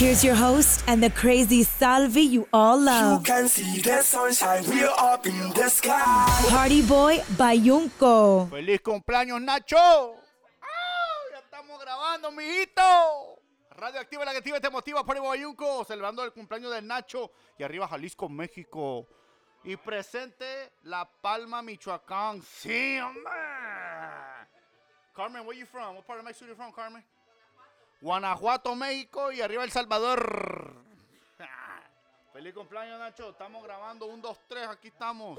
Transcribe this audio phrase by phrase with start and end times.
[0.00, 3.22] Here's your host and the crazy Salvi you all You love.
[3.22, 6.24] can see the sunshine, we're up in the sky.
[6.48, 8.48] Party Boy Bayunco.
[8.48, 9.76] ¡Feliz cumpleaños, Nacho!
[9.76, 10.66] ¡Ah!
[11.32, 13.42] ¡Ya estamos grabando, mijito!
[13.76, 17.30] Radio Activa, la que activa te motiva, Pony Bayunco, celebrando el cumpleaños del Nacho.
[17.58, 19.06] Y arriba Jalisco, México.
[19.64, 22.40] Y presente La Palma, Michoacán.
[22.42, 23.30] ¡Sí, hombre!
[25.14, 25.96] Carmen, where you from?
[25.96, 27.04] What part of Mexico you from, Carmen?
[28.00, 29.30] Guanajuato, México.
[29.32, 30.74] Y arriba El Salvador.
[32.32, 33.28] ¡Feliz cumpleaños, Nacho!
[33.30, 34.06] Estamos grabando.
[34.06, 35.38] Un, dos, tres, aquí estamos.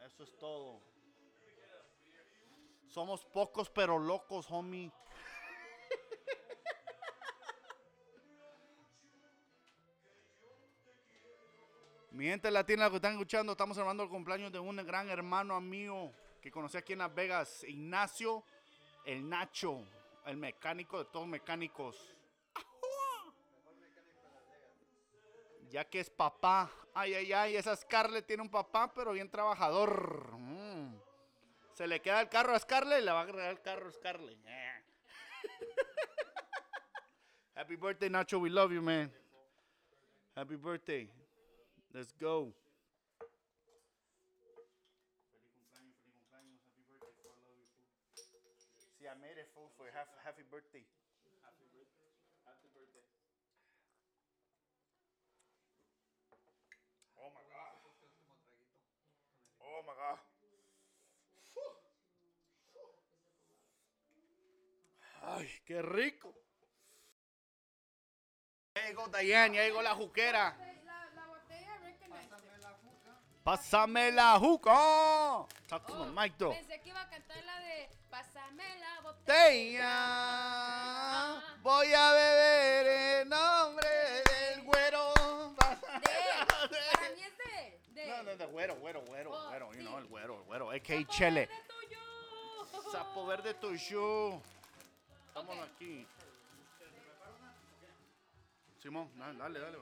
[0.00, 0.80] Eso es todo.
[2.88, 4.92] Somos pocos pero locos, homie.
[12.10, 16.12] Mi gente latina que están escuchando, estamos celebrando el cumpleaños de un gran hermano mío
[16.42, 18.44] que conocí aquí en Las Vegas, Ignacio,
[19.04, 19.84] el Nacho,
[20.26, 22.14] el mecánico de todos mecánicos.
[25.70, 26.70] Ya que es papá.
[26.92, 30.36] Ay, ay, ay, esa Scarlett tiene un papá, pero bien trabajador.
[30.38, 30.94] Mm.
[31.72, 33.92] Se le queda el carro a Scarlett y le va a agregar el carro a
[33.92, 34.36] Scarlett.
[37.54, 38.38] Happy birthday, Nacho.
[38.38, 39.10] We love you, man.
[40.36, 41.08] Happy birthday.
[41.94, 42.52] Let's go.
[48.98, 49.70] See, I made it full
[50.22, 50.86] for you.
[51.42, 51.66] Happy,
[52.46, 53.02] happy birthday.
[57.18, 57.74] Oh my god.
[59.60, 60.18] Oh my god.
[65.24, 66.34] Ay, qué rico.
[68.74, 70.71] Ya llegó Dayan, ya llegó la juquera.
[73.44, 75.46] Pásame la juca.
[75.66, 76.52] Talk to the mic though.
[76.54, 79.90] Pensé que iba a cantar la de Pásame la botella.
[81.62, 82.86] Voy a beber
[83.22, 83.88] en nombre
[84.30, 85.12] del güero.
[85.14, 85.54] De,
[86.92, 87.36] para mí es
[87.94, 88.06] de.
[88.06, 90.70] No, no, de güero, güero, güero, Oh, güero, you know, el güero, el güero.
[90.70, 91.46] Sapo Chele.
[91.46, 91.98] verde tuyo.
[92.92, 94.40] Sapo verde tuyo.
[95.34, 95.50] Ok.
[95.74, 96.06] aquí.
[98.78, 99.78] Simón, dale, dale,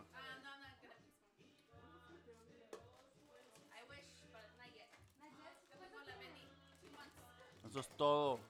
[7.70, 8.40] Eso es todo.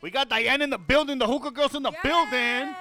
[0.00, 2.74] We got Diane in the building, the hookah girls in the building.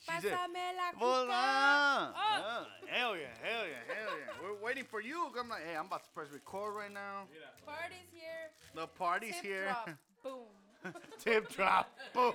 [0.00, 1.26] She said, Pásame la ah, Oh.
[1.30, 4.34] ah, hell yeah, hell yeah, hell yeah.
[4.40, 5.26] We're waiting for you.
[5.38, 7.26] I'm like, hey, I'm about to press record right now.
[7.66, 8.50] Party's here.
[8.74, 9.64] The party's Tip here.
[9.64, 9.90] drop.
[10.22, 10.92] Boom.
[11.18, 11.98] Tip drop.
[12.14, 12.34] Boom.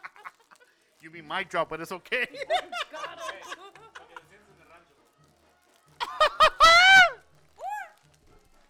[1.00, 2.26] you mean my drop, but it's okay.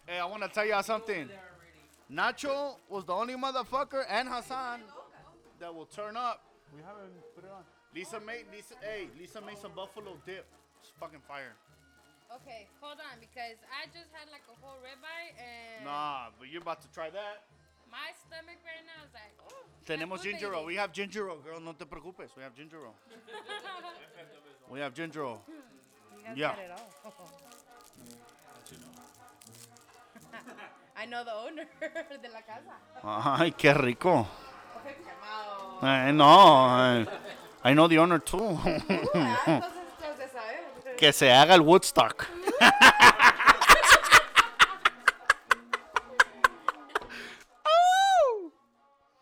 [0.07, 1.27] Hey, I want to tell y'all something.
[2.11, 4.81] Nacho was the only motherfucker and Hassan
[5.59, 6.43] that will turn up.
[6.75, 7.63] We haven't put it on.
[7.95, 8.75] Lisa made Lisa.
[8.81, 10.45] Hey, Lisa made some buffalo dip.
[10.81, 11.53] It's fucking fire.
[12.35, 16.61] Okay, hold on, because I just had like a whole ribeye and Nah, but you're
[16.61, 17.43] about to try that.
[17.89, 19.63] my stomach right now is like, oh.
[19.85, 20.61] Tenemos food ginger ale.
[20.61, 20.67] baby.
[20.67, 21.59] We have ginger ale, girl.
[21.61, 22.35] No te preocupes.
[22.35, 22.95] We have ginger ale.
[24.69, 25.41] we have ginger ale.
[26.35, 26.55] Yeah.
[30.97, 31.67] I know the owner
[32.21, 32.79] de la casa.
[33.03, 34.27] Ay, qué rico.
[35.81, 36.25] I know.
[36.65, 37.05] I,
[37.63, 38.57] I know the owner too.
[38.65, 38.91] Entonces,
[39.45, 40.95] entonces, ¿sabes?
[40.97, 42.27] que se haga el Woodstock.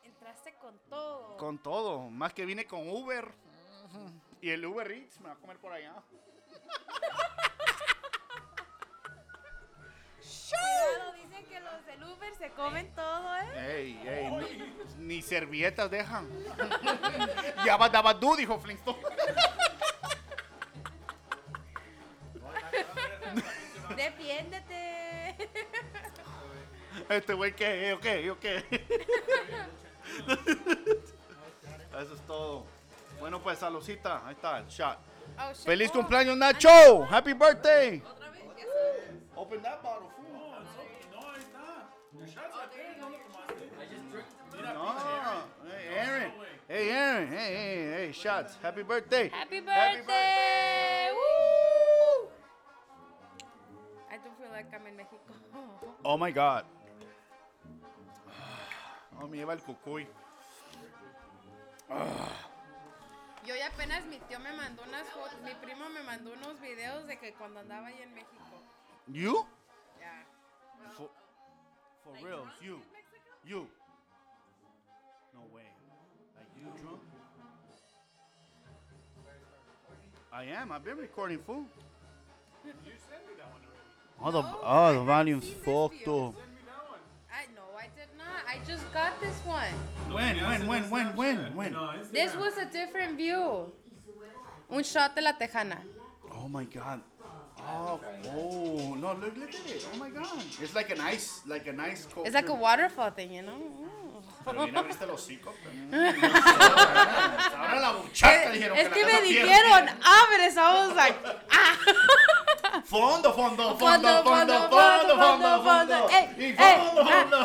[0.03, 1.37] Entraste con todo.
[1.37, 2.09] Con todo.
[2.09, 3.33] Más que vine con Uber.
[4.41, 5.93] Y el Uber Eats me va a comer por allá.
[10.53, 11.13] Cuidado,
[11.53, 13.75] que los del Uber se comen todo, ¿eh?
[13.75, 16.27] Ey, ey, no- ni servilletas dejan.
[17.65, 18.97] ya daba du, dijo Flintstone.
[23.95, 25.35] Defiéndete.
[27.09, 27.93] Este güey, ¿qué?
[27.93, 28.05] ¿Ok?
[28.31, 28.45] ¿Ok?
[32.01, 32.65] Eso es todo.
[33.19, 34.25] Bueno, pues, saludcita.
[34.25, 34.97] Ahí está, el shot.
[35.37, 35.65] Oh, shit.
[35.65, 37.03] ¡Feliz Oh, cumpleaños, Nacho!
[37.09, 38.01] ¡Happy birthday!
[39.35, 40.32] Open that bottle, fool.
[42.23, 42.29] No.
[45.67, 46.31] Hey, Aaron.
[46.69, 47.27] Hey, Aaron.
[47.27, 48.57] Hey, hey, hey, shots.
[48.61, 49.27] Happy birthday.
[49.27, 51.09] Happy Happy birthday.
[51.11, 52.29] Woo!
[54.09, 55.33] I do feel like I'm in Mexico.
[56.05, 56.65] Oh my God.
[59.21, 60.07] Oh, me lleva el cucuy.
[63.45, 67.05] Yo ya apenas mi tío me mandó unas fotos, mi primo me mandó unos videos
[67.07, 68.63] de que cuando andaba ahí en México.
[69.07, 69.45] You?
[69.99, 70.25] Ya.
[72.03, 72.79] For like real, you.
[73.47, 73.67] You.
[75.33, 75.63] No way.
[76.35, 76.99] Like you drunk?
[80.31, 80.71] I am.
[80.71, 81.65] I've been recording, fool.
[82.65, 82.71] You
[83.09, 83.83] sent me that one already.
[84.21, 86.35] Oh, the, oh, oh the volume's fucked up.
[87.31, 88.41] I no, I did not.
[88.47, 89.73] I just got this one.
[90.11, 91.75] When, when, when, when, when, when?
[92.11, 93.71] This was a different view.
[94.69, 95.77] Un shot de la tejana.
[96.31, 97.01] Oh my god.
[97.65, 97.99] Oh,
[98.35, 99.87] oh, no, look, look at it.
[99.93, 100.27] Oh my god.
[100.61, 102.25] It's like an ice, like an ice cold.
[102.27, 103.53] It's like a waterfall thing, you know.
[103.53, 103.93] Mm.
[104.45, 105.53] Pero bien abriste el hocico.
[105.93, 111.15] Ahora la buchaca dijeron Es que me dijeron, abre, so I was like,
[111.51, 111.77] ah.
[112.85, 116.09] Fondo, fondo, fondo, Fondo, fondo, fondo, fondo, fondo.
[116.09, 116.55] Ey,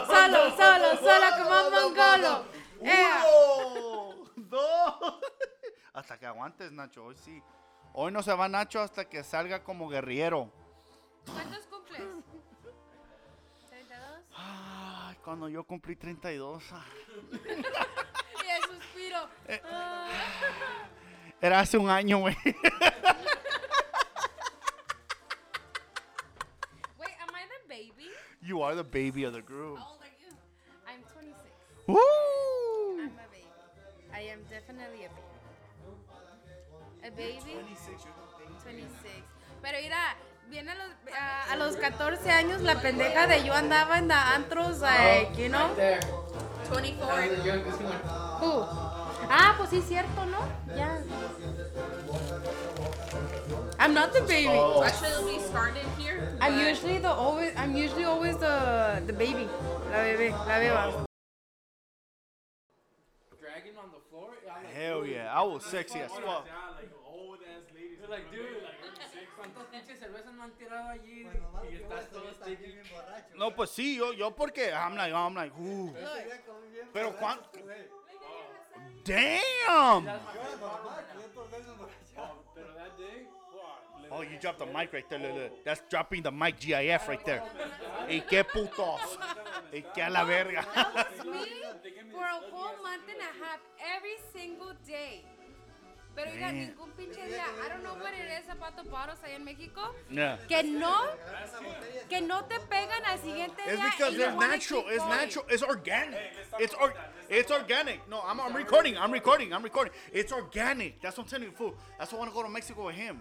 [0.07, 2.45] solo, solo, solo como mongolo.
[2.81, 5.15] Uno, dos.
[5.93, 7.05] Hasta que aguantes, Nacho.
[7.05, 7.43] Hoy sí.
[8.01, 10.53] Hoy no se va Nacho hasta que salga como guerrillero.
[11.27, 12.01] ¿Cuántos cumples?
[12.01, 12.23] ¿32?
[14.37, 16.63] Ay, cuando yo cumplí 32.
[16.75, 16.85] ah.
[17.33, 19.29] Y el suspiro.
[19.49, 19.61] Eh.
[21.41, 22.37] Era hace un año, güey.
[22.45, 22.55] Wait,
[27.21, 28.13] am I the baby?
[28.41, 29.77] You are the baby of the group.
[29.77, 30.29] How old are you?
[30.87, 31.35] I'm 26.
[31.89, 31.99] Woo!
[33.01, 33.49] I'm a baby.
[34.15, 35.28] I am definitely a baby.
[37.09, 37.57] A baby?
[38.65, 39.25] 26.
[39.63, 40.17] Pero mira,
[40.51, 44.15] viene a los, a, a los 14 años la pendeja de yo andaba en the
[44.15, 45.75] antros, like, you know?
[46.71, 47.23] 24.
[48.41, 48.67] Who?
[49.31, 50.39] Ah, pues sí, cierto, ¿no?
[50.77, 51.01] Ya.
[53.79, 54.49] I'm not the baby.
[54.85, 56.37] Actually, we started here.
[56.43, 57.53] I'm usually the always.
[57.57, 59.49] I'm usually always the the baby.
[59.91, 61.09] La bebé, la beba.
[63.41, 64.31] dragging on the floor.
[64.75, 66.47] Hell yeah, I was sexy as fuck.
[66.79, 67.98] like old ass ladies.
[67.98, 71.27] You're like, dude, like, ¿cuántas pinches cervezas no han tirado allí?
[71.71, 72.79] Y estás todo sticky.
[73.37, 75.95] No, pues sí, yo, yo porque I'm like, I'm like, ooh.
[76.93, 77.39] Pero cuán.
[79.05, 80.05] Damn!
[82.55, 84.11] Pero that day, fuck.
[84.11, 85.19] Oh, you dropped the mic right there.
[85.19, 85.65] Look, look.
[85.65, 87.43] That's dropping the mic GIF right there.
[88.09, 89.19] ¿Y qué putos?
[89.73, 90.67] ¿Y qué a la verga?
[90.75, 91.47] That was me
[92.13, 93.61] for a whole month and a half,
[93.97, 95.25] every single day.
[96.19, 97.45] Pero mira, ningún pinche día.
[97.65, 99.95] I don't know what it is about the bottles allá en México.
[100.11, 100.37] Yeah.
[100.49, 100.97] Que no,
[102.09, 103.91] que no te pegan al siguiente It's día.
[103.97, 104.83] because they're natural.
[104.83, 105.45] keep It's natural.
[105.49, 106.21] It's organic.
[106.59, 106.93] It's or,
[107.29, 108.01] it's organic.
[108.09, 108.99] No, I'm, I'm recording.
[108.99, 109.53] I'm recording.
[109.53, 109.93] I'm recording.
[110.13, 111.01] It's organic.
[111.01, 111.75] That's what I'm telling you, fool.
[112.01, 113.21] That's why I want to go to Mexico with him.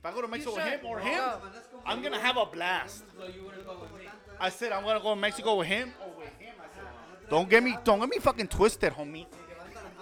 [0.00, 1.40] If I go to Mexico with him or him, Go.
[1.86, 3.04] I'm gonna have a blast.
[3.16, 4.08] So you wouldn't go with me.
[4.40, 5.92] I said I'm gonna go to Mexico with him.
[6.02, 6.54] or with him,
[7.30, 9.26] Don't get me, don't get me fucking twisted, homie.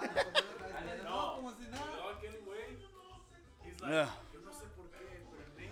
[3.87, 4.09] Yeah.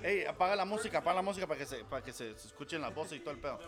[0.01, 2.81] Ey, apaga la música, apaga la música para que se, para que se, se escuchen
[2.81, 3.59] las voces y todo el pedo.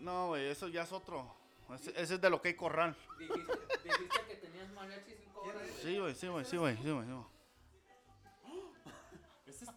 [0.00, 1.34] No, güey, eso ya es otro.
[1.74, 2.94] Ese, ese es de lo que hay corral.
[3.18, 3.52] Dijiste,
[3.84, 5.62] dijiste que tenías mariachi cinco horas.
[5.80, 7.04] Sí, güey, sí, güey, sí, güey, sí, güey.
[7.04, 7.33] sí, güey.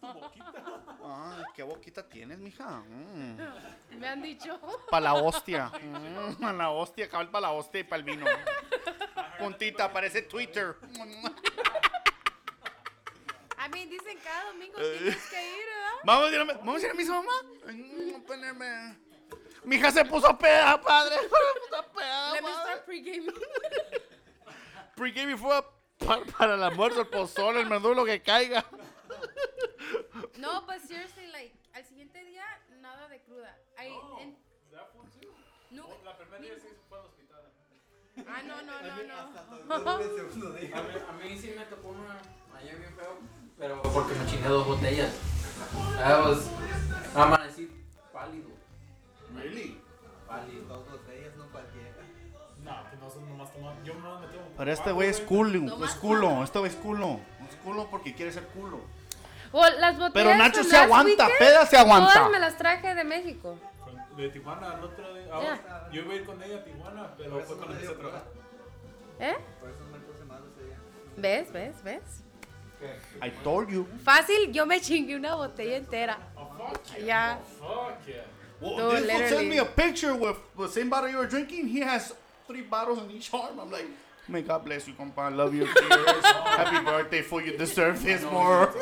[0.02, 2.82] Ay, qué boquita tienes, mija.
[2.88, 3.38] Mm.
[3.98, 4.60] Me han dicho.
[4.90, 5.70] Para la hostia.
[5.80, 8.26] Mm, para la hostia, cabal para la hostia y para el vino.
[9.38, 10.76] Puntita, parece Twitter.
[13.56, 15.92] A mí dicen cada domingo tienes que ir, ¿verdad?
[16.04, 17.32] Vamos a ir a, vamos a, ir a misa, mamá.
[17.66, 18.96] Mm, ponerme.
[19.64, 21.16] Mi hija se puso peda, padre.
[21.18, 23.34] Se puso peda, Let me start pre-gaming.
[24.96, 25.62] Pre-game fue
[25.98, 28.64] para, para el almuerzo, el pozole, el menú, lo que caiga.
[30.38, 32.44] No, but seriously, like, al siguiente día,
[32.80, 33.56] nada de cruda.
[33.78, 33.88] I,
[34.22, 34.36] en,
[35.70, 37.42] no, La primera día sí fue al hospital.
[38.26, 39.90] ah, no, no, no, no.
[39.94, 42.18] A mí, a mí sí me tocó una
[42.56, 43.18] ayer bien feo,
[43.56, 45.14] pero porque me chingué dos botellas.
[45.98, 46.48] I was,
[47.14, 47.70] amanecí
[48.12, 48.50] pálido,
[49.34, 49.80] Really?
[50.26, 50.84] pálido.
[52.62, 53.82] No, que no son nomás tomar.
[53.82, 54.52] Yo no me tomo.
[54.56, 57.20] Pero este güey es culo, es culo, este güey es culo.
[57.48, 58.80] Es culo porque quiere ser culo.
[59.52, 62.12] Well, las botellas Pero Nacho se aguanta, weekend, peda se aguanta.
[62.12, 63.58] Todas me las traje de México.
[64.16, 65.28] De Tijuana, el otro día.
[65.32, 65.88] ah.
[65.92, 68.24] Yo iba a ir con ella a Tijuana, pero fue cuando empecé a trabajar.
[69.20, 69.36] ¿Eh?
[71.16, 71.52] ¿Ves?
[71.52, 71.82] ¿Ves?
[71.82, 72.02] ¿Ves?
[73.22, 73.86] I told you.
[74.04, 76.18] Fácil, yo me chingué una botella entera.
[77.04, 77.38] Ya.
[77.58, 78.22] Fuck yeah.
[78.60, 79.48] Well, No, this fool sent literally.
[79.48, 81.66] me a picture with the same bottle you were drinking.
[81.68, 82.12] He has
[82.46, 83.58] three bottles in each arm.
[83.58, 83.86] I'm like,
[84.28, 85.18] may God bless you, compa.
[85.18, 85.64] I love you.
[85.66, 87.40] Happy birthday, fool.
[87.42, 88.72] You deserve this more.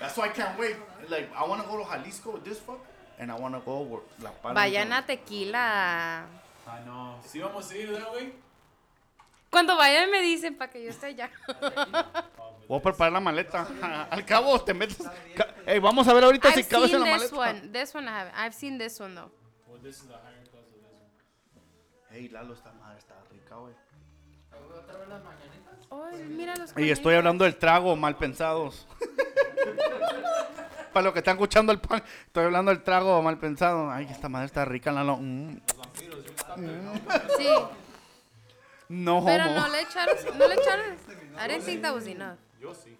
[0.00, 0.76] That's why I can't wait.
[1.08, 2.80] Like, I want to go to Jalisco with this fuck.
[3.18, 4.60] And I want to go with La Palma.
[4.60, 6.24] Vayan a tequila.
[6.68, 7.16] Ah, no.
[7.24, 8.32] Sí, vamos a ir, ¿verdad, güey?
[9.50, 11.30] Cuando vayan me dicen para que yo esté allá.
[12.68, 13.66] Voy a preparar la maleta.
[14.10, 14.98] Al cabo, te metes.
[15.64, 17.36] Hey, vamos a ver ahorita si I've cabes en seen la this maleta.
[17.62, 17.72] one.
[17.72, 18.34] This one I haven't.
[18.36, 19.30] I've seen this one though.
[19.66, 22.10] Well, this is the higher class of this one.
[22.10, 23.72] Hey, Lalo, esta madre está rica, güey.
[24.78, 25.74] ¿Otra vez las mañanitas?
[25.90, 28.86] Ay, mira los Y estoy hablando del trago, mal pensados.
[30.92, 33.90] Para los que están escuchando el pan, estoy hablando del trago mal pensado.
[33.90, 35.18] Ay, esta madre está rica, Lalo.
[35.18, 35.58] Mm.
[37.36, 37.48] Sí,
[38.88, 39.54] No, pero homo.
[39.60, 40.96] no le echaron, no le echaron.
[41.38, 42.38] I didn't think that was enough.
[42.58, 42.96] Yo sí.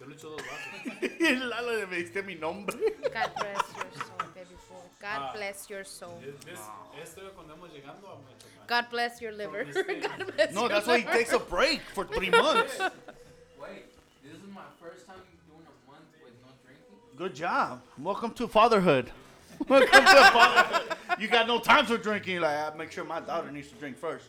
[0.00, 1.40] Yo le echo dos vasos.
[1.48, 2.76] Lalo, me diste mi nombre.
[2.76, 4.82] God bless your soul, baby boy.
[5.00, 5.32] God Ah.
[5.34, 6.18] bless your soul.
[6.24, 6.60] Es- ¿Ves?
[7.00, 8.34] Esto era cuando vamos llegando a más.
[8.66, 9.64] God bless your liver.
[9.74, 11.16] God bless No, your that's why he liver.
[11.18, 12.78] takes a break for three months.
[13.60, 13.84] Wait,
[14.24, 15.16] this is my first time
[15.48, 17.16] doing a month with no drinking.
[17.16, 17.82] Good job.
[17.98, 19.10] Welcome to fatherhood.
[19.68, 20.96] Welcome to fatherhood.
[21.18, 22.40] You got no time for drinking.
[22.40, 24.26] Like, I make sure my daughter needs to drink first.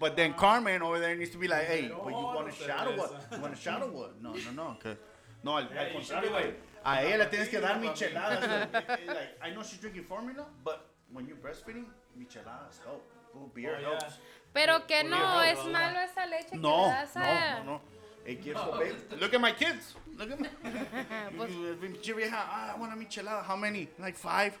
[0.00, 2.86] But then Carmen over there needs to be like, hey, but you want a shot
[2.86, 3.26] or what?
[3.32, 4.22] You want a shot or what?
[4.22, 4.76] No, no, no.
[4.78, 4.96] Okay.
[5.42, 6.52] No, al, al contrario, güey.
[6.84, 8.42] A ella le tienes que dar micheladas.
[8.44, 11.84] Eh, eh, like, I know she's drinking formula, but when you're breastfeeding,
[12.16, 13.04] micheladas help.
[13.38, 13.98] Ooh, beer Oh, yeah.
[14.52, 17.58] Pero que no, no, es no, malo esa leche que No, le das no, a...
[17.58, 17.80] no, no.
[18.26, 19.20] It gives the baby.
[19.20, 19.94] Look at my kids.
[20.18, 20.48] Look at me.
[21.36, 23.42] Pues- You- pinche vieja, ah, I want a michelada.
[23.42, 23.88] How many?
[23.98, 24.58] Like five?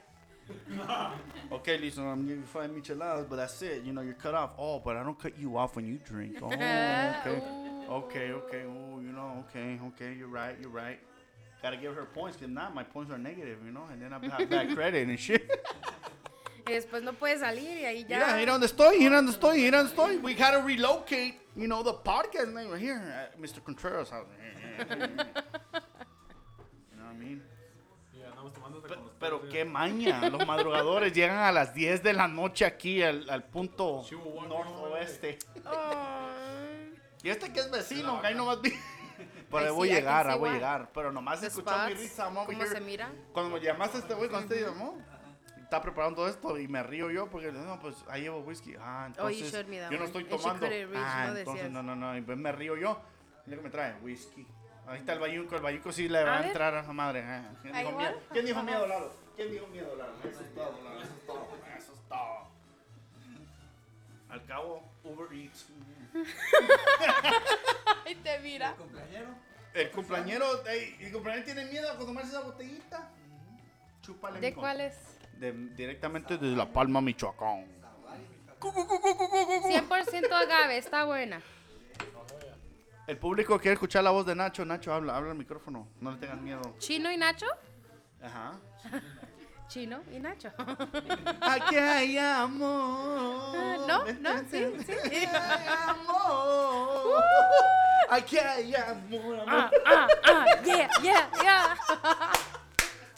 [1.52, 3.82] okay, listen, I'm giving you five micheladas, but that's it.
[3.84, 4.52] You know, you're cut off.
[4.58, 6.38] Oh, but I don't cut you off when you drink.
[6.42, 7.42] Oh, okay.
[7.90, 8.62] Okay, okay.
[8.66, 10.14] Oh, you know, okay, okay.
[10.18, 10.98] You're right, you're right.
[11.62, 14.24] Gotta give her points, because not my points are negative, you know, and then I
[14.36, 15.50] have bad credit and shit.
[16.68, 18.18] Y después no puede salir y ahí ya.
[18.18, 20.16] Yeah, mira dónde estoy, mira dónde estoy, mira dónde estoy.
[20.18, 23.62] We gotta relocate, you know, the podcast name right here at Mr.
[23.62, 24.26] Contreras house.
[24.78, 25.06] you know
[27.04, 27.42] what I mean?
[29.18, 33.44] Pero qué maña, los madrugadores llegan a las 10 de la noche aquí al, al
[33.44, 34.04] punto
[34.48, 35.38] noroeste.
[37.22, 38.72] Y este que es vecino, que ahí nomás vi.
[39.50, 40.90] Pero ahí voy a llegar, ahí voy a llegar.
[40.94, 42.68] Pero nomás escuchó mi risa, ¿Cómo here.
[42.68, 43.10] se mira?
[43.32, 44.98] Cuando me llamaste a este güey, cuando te llamó,
[45.68, 48.74] está preparando esto y me río yo porque no, pues ahí llevo whisky.
[48.80, 50.66] Ah, entonces yo no estoy tomando.
[50.66, 51.70] reach, Ah, no entonces decías.
[51.70, 52.16] no, no, no.
[52.16, 52.98] Y pues me río yo.
[53.44, 54.46] Mira que me trae whisky.
[54.86, 57.22] Ahí está el bayunco, el bayunco sí le va a, entrar a esa madre.
[57.22, 57.50] ah.
[57.60, 58.20] ¿Quién, dijo miedo?
[58.32, 59.12] ¿Quién dijo miedo, Lalo?
[59.36, 60.12] ¿Quién dijo miedo, Lalo?
[60.24, 61.02] Eso es todo, Lalo.
[61.02, 61.48] Eso es todo.
[61.76, 62.48] Eso es todo.
[64.30, 65.66] Al cabo, Uber Eats.
[68.06, 68.74] Ay, te mira.
[69.74, 73.10] El cumpleañero, ey, el cumpleañero tiene miedo a tomarse esa botellita.
[74.00, 74.40] Chúpale.
[74.40, 75.17] ¿De cuál es?
[75.38, 77.66] De- directamente desde La Palma, Michoacán.
[78.60, 81.40] 100% agave, está buena.
[83.06, 84.64] El público quiere escuchar la voz de Nacho.
[84.64, 85.88] Nacho, habla, habla al micrófono.
[86.00, 86.60] No le tengas miedo.
[86.78, 87.46] ¿Chino y Nacho?
[88.22, 88.52] Ajá.
[89.68, 90.50] Chino y Nacho.
[91.40, 93.86] Aquí hay amor.
[93.86, 94.04] ¿No?
[94.20, 94.38] ¿No?
[94.50, 95.24] Sí, sí.
[95.86, 97.22] amor.
[98.10, 99.44] Aquí hay amor.
[99.46, 101.76] Ah, ah, ah, yeah, yeah, yeah.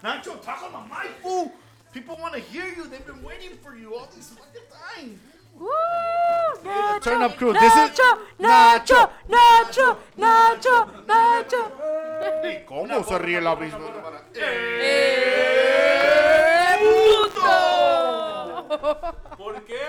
[0.02, 1.50] Nacho, talk on the mic, fool.
[1.92, 2.86] People want to hear you.
[2.86, 5.18] They've been waiting for you all this fucking time.
[5.58, 5.68] Woo,
[6.64, 7.52] Nacho, Turn up crew.
[7.52, 7.90] This is
[8.38, 11.72] Nacho, Nacho, Nacho, Nacho.
[12.44, 13.80] ¿Y cómo se ríe la misma?
[19.36, 19.80] ¿Por qué?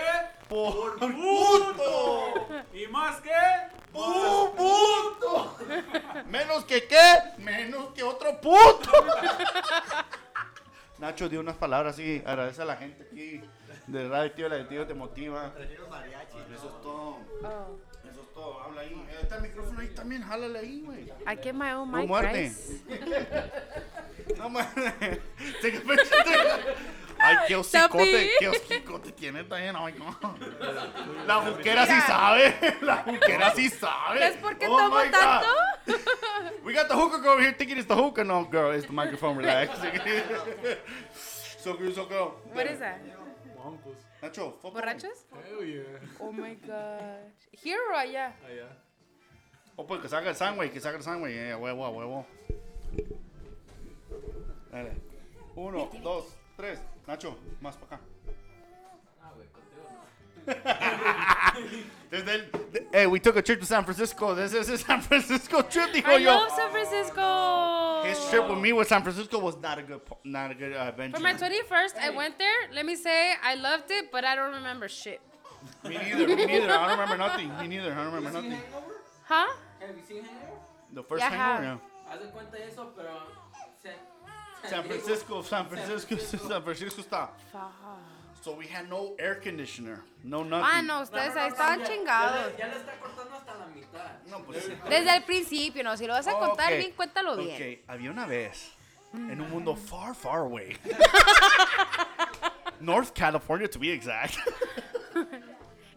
[0.49, 2.33] ¡Por puto!
[2.73, 3.29] ¿Y más que?
[3.93, 5.57] ¡Un puto!
[6.29, 7.21] ¿Menos que qué?
[7.37, 8.90] Menos que otro puto.
[11.21, 13.41] Nacho dio unas palabras así, agradece a la gente aquí
[13.85, 15.53] de Radio Activa, la Activa te motiva.
[15.55, 17.17] Eso es todo.
[18.09, 19.05] Eso es todo, habla ahí.
[19.21, 21.01] Está el micrófono ahí también, jálale ahí, güey.
[21.27, 22.31] I get my own No mic, muerde.
[22.31, 22.81] guys.
[24.37, 24.73] No mames.
[27.23, 29.75] Ay, qué hocicote, qué hocicote tiene también.
[29.75, 30.17] Ay, no.
[31.27, 32.77] La juquera sí sabe.
[32.81, 34.19] La juquera sí sabe.
[34.19, 35.11] ¿Ves por qué Oh tomo God.
[35.11, 35.47] tanto?
[36.65, 38.23] We got the hookah girl over here thinking it's the hookah.
[38.23, 39.37] No, girl, it's the microphone.
[39.37, 39.77] Relax.
[41.59, 42.31] so good, so good.
[42.53, 42.99] What is that?
[43.57, 43.97] Moncos.
[44.21, 45.25] Nacho, fuck ¿Borrachos?
[45.31, 45.83] Hell yeah.
[46.19, 47.49] Oh my gosh.
[47.51, 48.33] Here o allá?
[48.45, 48.67] Allá.
[49.75, 51.35] Oh, pues que saca el sándwich, que saca el sándwich.
[51.35, 52.25] Eh, huevo, a huevo.
[54.71, 54.91] Dale.
[55.55, 56.79] Uno, dos, tres.
[57.07, 57.99] Nacho, más para acá.
[59.23, 60.01] Ah, güey, contigo no.
[62.09, 64.33] Desde el, de- hey, we took a trip to San Francisco.
[64.33, 66.31] This is a San Francisco trip, dijo I yo.
[66.31, 68.03] love San Francisco.
[68.03, 70.89] His trip with me with San Francisco was not a good, not a good uh,
[70.89, 71.17] adventure.
[71.17, 72.69] For my 21st, I went there.
[72.73, 75.21] Let me say, I loved it, but I don't remember shit.
[75.83, 76.27] Me neither.
[76.27, 76.71] Me neither.
[76.71, 77.51] I don't remember nothing.
[77.59, 77.93] Me neither.
[77.93, 78.65] I don't remember ¿Seen nothing.
[78.73, 78.95] Hangover?
[79.25, 79.53] Huh?
[79.79, 80.57] Have you seen Hangover?
[80.93, 81.77] The first Yeah, hangover, yeah.
[82.11, 83.11] Haz de cuenta eso, pero...
[84.69, 86.15] San, Francisco, San Francisco,
[86.47, 87.29] San Francisco está.
[88.43, 90.65] So we had no air conditioner, no nothing.
[90.67, 92.57] Ah, no, ustedes ahí estaban chingados.
[92.57, 94.11] Ya, le- está cortando hasta la mitad.
[94.27, 94.67] No, pues.
[94.89, 95.95] Desde el principio, no.
[95.95, 97.55] Si lo vas a contar Ok, bien, cuéntalo bien.
[97.83, 98.71] Ok, había una vez
[99.13, 100.75] en un mundo far, far away.
[102.79, 104.37] North California, to be exact.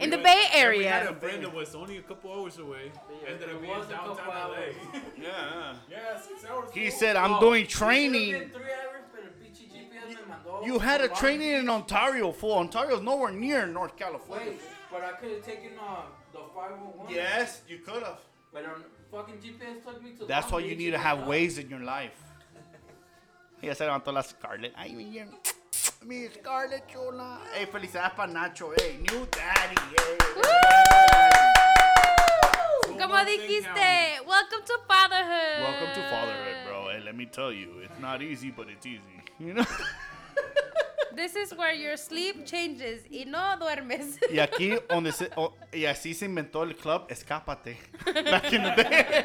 [0.01, 0.79] In the Bay Area.
[0.79, 1.21] We had a Area.
[1.21, 2.91] friend that was only a couple hours away.
[3.27, 4.57] Ended up it being was a downtown LA.
[5.21, 5.75] Yeah.
[5.91, 6.71] yeah, six hours.
[6.73, 6.91] He bro.
[6.99, 8.33] said, I'm Oh, doing training.
[8.33, 11.71] been three hours, pero el pinche GPS me mandó You had a training in Beach.
[11.71, 12.55] Ontario, fool.
[12.59, 14.51] Ontario's nowhere near North California.
[14.51, 14.61] Wait,
[14.91, 17.15] but I could have taken uh, the 501.
[17.15, 18.19] Yes, you could have.
[18.53, 21.71] But um, fucking GPS took me to That's why you need to have Waze in
[21.71, 22.19] your life.
[23.63, 24.73] Ya se levantó la Scarlett.
[24.77, 25.23] Ay, mi,
[26.05, 27.41] mi Scarlett chula.
[27.53, 28.73] Hey, felicidades para Nacho.
[28.77, 29.77] Hey, new daddy.
[29.97, 30.19] Hey.
[32.99, 35.63] Como dijiste, welcome to fatherhood.
[35.63, 36.89] Welcome to fatherhood, bro.
[36.91, 39.23] Hey, let me tell you, it's not easy, but it's easy.
[39.39, 39.65] You know?
[41.15, 44.19] This is where your sleep changes y no duermes.
[44.33, 45.31] Y aquí, donde se,
[45.73, 47.79] y así se inventó el club Escápate.
[48.05, 49.25] Back in the day.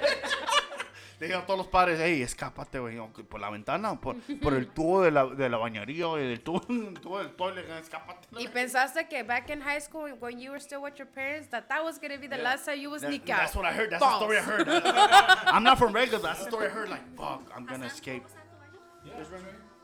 [1.20, 2.98] Le dijeron a todos los padres, hey, escápate, güey.
[3.30, 6.32] Por la ventana, por, por el tubo de la, de la bañería, güey.
[6.32, 8.28] El tubo, el tubo del toilet, escápate.
[8.40, 11.68] y pensaste que back in high school, when you were still with your parents, that
[11.68, 13.40] that was going to be the last time you would That- sneak out.
[13.42, 13.90] that's what I heard.
[13.92, 14.20] That's False.
[14.20, 14.68] the story I heard.
[15.54, 16.90] I'm not from Vegas, but that's the story I heard.
[16.90, 18.24] Like, fuck, I'm gonna escape.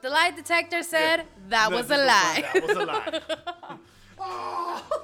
[0.01, 2.45] The lie detector said that was a lie.
[2.53, 3.21] That was a lie.
[4.19, 4.83] Oh.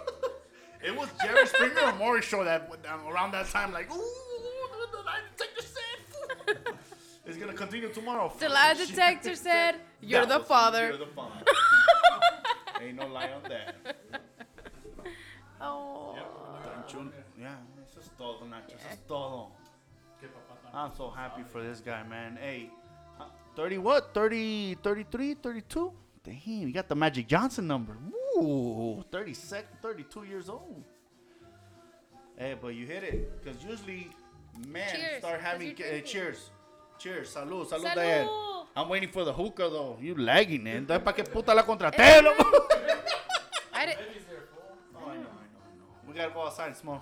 [0.83, 2.67] It was Jerry Springer or Maury show that
[3.07, 3.71] around that time.
[3.71, 3.97] Like, ooh,
[4.91, 5.70] the lie detector said.
[7.25, 8.33] It's gonna continue tomorrow.
[8.37, 10.89] The lie detector said, You're the father.
[10.89, 11.45] You're the father.
[12.81, 13.95] Ain't no lie on that.
[15.59, 16.15] Oh.
[17.39, 17.55] Yeah,
[17.87, 18.75] eso es todo, Nacho.
[18.75, 19.51] Eso es todo.
[20.73, 22.37] I'm so happy for this guy, man.
[22.41, 22.69] Hey,
[23.19, 23.25] uh,
[23.55, 24.13] 30 what?
[24.13, 25.91] 30, 33, 32?
[26.23, 27.97] Damn, you got the Magic Johnson number.
[28.37, 30.83] Ooh, 30 sec, 32 years old.
[32.37, 33.43] Hey, but you hit it.
[33.43, 34.09] Because usually
[34.67, 35.71] men Cheers, start having.
[35.71, 36.51] Uh, cheers.
[37.01, 37.33] Cheers.
[37.33, 37.65] Salud.
[37.67, 38.65] Salud, Salud.
[38.75, 39.97] I'm waiting for the hookah, though.
[39.99, 40.85] You lagging, man.
[40.85, 42.21] Entonces, ¿para qué puta la contraté, eh.
[42.21, 42.43] loco?
[43.73, 43.97] I did,
[44.95, 46.07] Oh, I know, I know, I know.
[46.07, 47.01] We gotta go outside and smoke.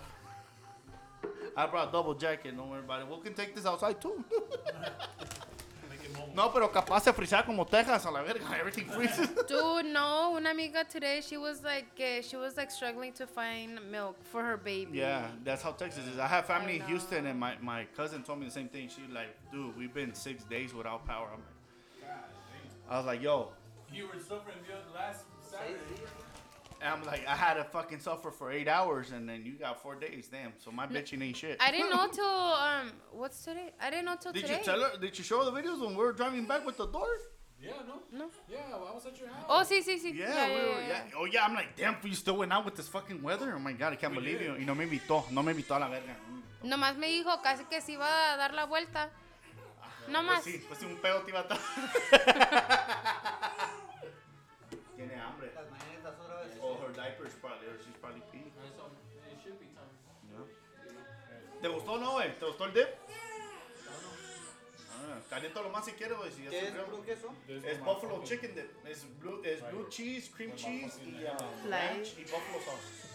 [1.58, 3.08] I brought double jacket, don't worry about it.
[3.10, 4.24] We can take this outside too.
[6.36, 8.46] no, pero capaz se frisea como Texas a la verga.
[8.60, 9.30] Everything freezes.
[9.48, 10.32] dude, no.
[10.32, 14.42] Una amiga today, she was like, eh, she was like struggling to find milk for
[14.44, 15.00] her baby.
[15.00, 16.20] yeah, that's how Texas is.
[16.20, 18.90] I have family in Houston, and my, my cousin told me the same thing.
[18.90, 21.28] She like, dude, we've been six days without power.
[21.34, 22.12] I'm like,
[22.90, 23.50] I was like, yo,
[23.94, 26.04] You were suffering the last Saturday.
[26.82, 29.82] And I'm like, I had to fucking suffer for eight hours, and then you got
[29.82, 30.28] four days.
[30.32, 31.58] Damn, so my bitching ain't shit.
[31.60, 33.74] I didn't know till um what's today?
[33.82, 34.58] I didn't know till Did today.
[34.60, 34.98] you tell her?
[34.98, 37.08] Did you show her the videos when we were driving back with the door?
[37.62, 38.00] Yeah, no?
[38.18, 38.30] No.
[38.48, 39.46] Yeah, well, I was at your house.
[39.50, 40.16] Oh, sí, sí, sí.
[40.16, 41.02] Yeah, we were, yeah.
[41.18, 43.54] Oh yeah, I'm like, damn, you still went out with this fucking weather.
[43.54, 44.48] Oh my god, I can't We believe did.
[44.48, 44.56] you.
[44.60, 46.16] Y no me invitó, no me invitó a la verga.
[46.64, 49.10] Nomás me dijo casi que se iba a dar la vuelta.
[50.08, 50.42] Nomás.
[50.44, 51.48] Pues sí, pues sí, un pedo te iba a
[57.42, 58.52] probably, or she's probably peeing.
[58.64, 58.90] Eso,
[59.32, 59.90] it should be time.
[61.62, 62.38] ¿Te gustó o no, güey?
[62.40, 62.88] ¿Te gustó el dip?
[65.02, 66.32] Ah, calienta lo más si quieres, güey.
[66.32, 66.86] Si ya ¿Qué es enfrió.
[66.86, 67.34] puro queso?
[67.48, 68.86] Es buffalo chicken dip.
[68.86, 73.08] Es blue, es blue cheese, cream cheese y Like- ranch y buffalo sauce.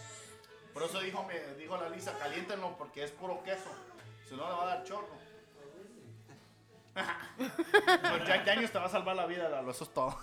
[0.73, 3.69] Por eso dijo, me, dijo la Lisa, caliéntenlo porque es puro queso.
[4.27, 5.07] Si no, le va a dar chorro.
[8.01, 9.71] Pero Jack Daniels te va a salvar la vida, Lalo.
[9.71, 10.17] Eso es todo.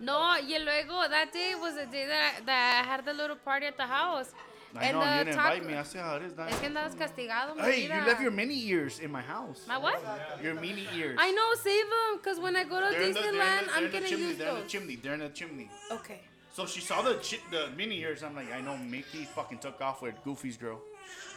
[0.00, 3.36] No, y luego that day was the day that I, that I had the little
[3.36, 4.32] party at the house.
[4.76, 5.74] I And know, the you didn't taco- invite me.
[5.78, 6.32] I see how it is.
[6.38, 9.64] Es que andabas castigado, mi Hey, you left your mini ears in my house.
[9.66, 9.98] My what?
[10.42, 11.16] Your mini ears.
[11.18, 13.40] I know, save them, because when I go to They're in the, they're in the,
[13.40, 14.26] Disneyland, they're I'm in the gonna chimney.
[14.26, 14.70] use They're in the those.
[14.70, 14.96] chimney.
[14.96, 15.70] They're in the chimney.
[15.90, 16.20] Okay.
[16.52, 18.22] So she saw the chi- the mini ears.
[18.22, 20.80] I'm like, I know Mickey fucking took off with Goofy's girl.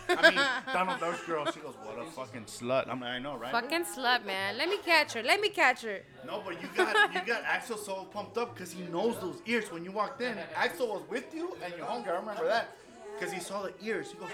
[0.10, 1.46] I mean, Donald Duck's girl.
[1.52, 2.90] She goes, what a fucking slut.
[2.90, 3.52] I'm like, I know, right?
[3.52, 4.58] Fucking slut, man.
[4.58, 5.24] Let me catch her.
[5.24, 6.02] Let me catch her.
[6.26, 9.72] No, but you got you got Axel so pumped up because he knows those ears.
[9.72, 12.16] When you walked in, Axel was with you and your homegirl.
[12.16, 12.76] I remember that
[13.18, 14.12] because he saw the ears.
[14.12, 14.30] He goes,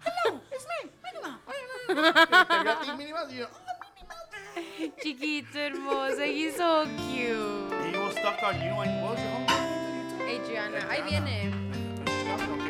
[0.00, 1.40] "Hello, it's me, Minnie Mouse."
[1.86, 3.80] Te vio a Minnie Mouse, y yo, "Oh,
[5.02, 6.24] Chiquito hermoso.
[6.24, 7.72] He's so cute.
[7.92, 10.28] He was stuck on you and what was your homegirl?
[10.28, 10.78] Adriana.
[10.88, 12.69] Ahí viene.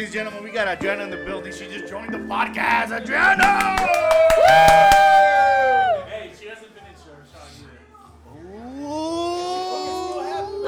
[0.00, 1.52] Ladies and gentlemen, we got Adriana in the building.
[1.52, 2.88] She just joined the podcast.
[2.90, 3.76] Adriana!
[6.08, 7.84] Hey, she hasn't finished her shot either.
[8.80, 10.20] Ooh.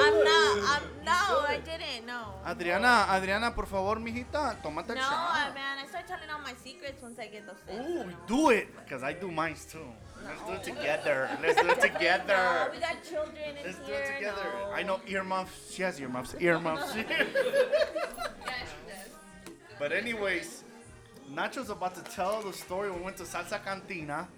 [0.05, 0.55] I'm not.
[0.69, 1.47] I'm no.
[1.49, 2.05] I didn't.
[2.07, 2.35] No.
[2.47, 5.55] Adriana, Adriana, por favor, mijita, tómate el No, shot.
[5.55, 5.79] man.
[5.83, 7.81] I start telling all my secrets once I get those things.
[7.81, 9.79] Ooh, do it, because I do mine too.
[10.27, 11.31] Let's do it together.
[11.41, 12.71] Let's do it No, together.
[12.71, 14.45] we got children in Let's do it together.
[14.69, 14.73] No.
[14.75, 15.73] I know earmuffs.
[15.73, 16.35] She has earmuffs.
[16.39, 16.93] Earmuffs.
[19.83, 20.63] but anyways,
[21.29, 22.89] Nacho's about to tell the story.
[22.93, 24.29] We went to Salsa Cantina,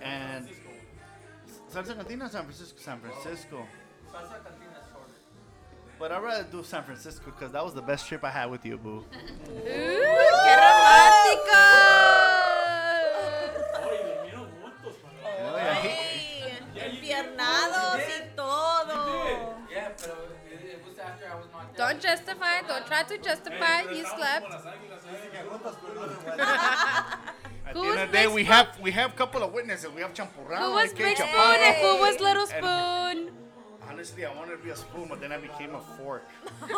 [0.00, 0.48] and
[1.70, 3.66] Salsa Cantina, San Francisco, San Francisco.
[4.10, 5.14] Salsa cantina is.
[5.98, 8.64] But I'd rather do San Francisco because that was the best trip I had with
[8.64, 9.04] you, boo.
[9.44, 11.99] ¡Qué romántico!
[22.70, 23.82] Don't try to justify.
[23.82, 24.46] You slept.
[24.46, 25.38] Como las águilas, ¿eh?
[27.66, 29.52] At Who the end was of the day, we have we have a couple of
[29.52, 29.90] witnesses.
[29.94, 31.58] We have Champurrado, Who was AK Big Spoon Chaparro.
[31.58, 33.30] and who was Little Spoon?
[33.88, 36.24] Honestly, I wanted to be a spoon, but then I became a fork.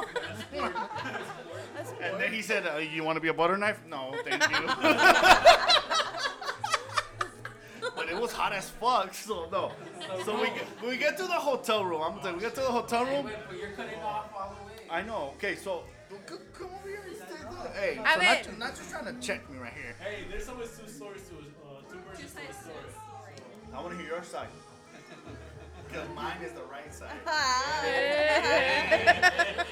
[2.01, 4.67] and then he said, uh, "You want to be a butter knife?" No, thank you.
[7.97, 9.73] but it was hot as fuck, so no.
[10.25, 12.01] So we get, we get to the hotel room.
[12.03, 13.27] I'm gonna tell you, we get to the hotel room.
[13.27, 13.37] Wait,
[14.93, 14.95] but you're cutting off all the way.
[14.97, 15.33] I know.
[15.37, 16.17] Okay, so c-
[16.53, 17.73] come over here and stay there.
[17.73, 18.27] Hey, A so ver.
[18.27, 19.95] Nacho, Nacho's trying to check me right here.
[20.01, 21.43] Hey, there's always two stories to a, uh,
[21.91, 22.93] two versions to a story.
[23.75, 24.49] I want to hear your side.
[25.89, 27.21] Because mine is the right side.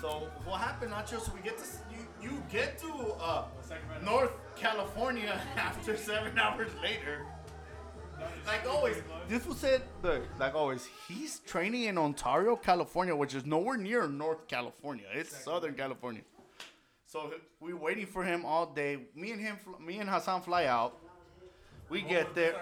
[0.00, 1.18] So what happened, Nacho?
[1.20, 3.44] So we get to you, you get to uh,
[4.04, 7.24] North California after seven hours later.
[8.46, 8.96] Like always,
[9.28, 9.82] this was said.
[10.02, 15.06] Look, like always, he's training in Ontario, California, which is nowhere near North California.
[15.12, 16.22] It's Southern California.
[17.06, 18.98] So we're waiting for him all day.
[19.14, 20.98] Me and him, me and Hassan fly out.
[21.88, 22.54] We get there.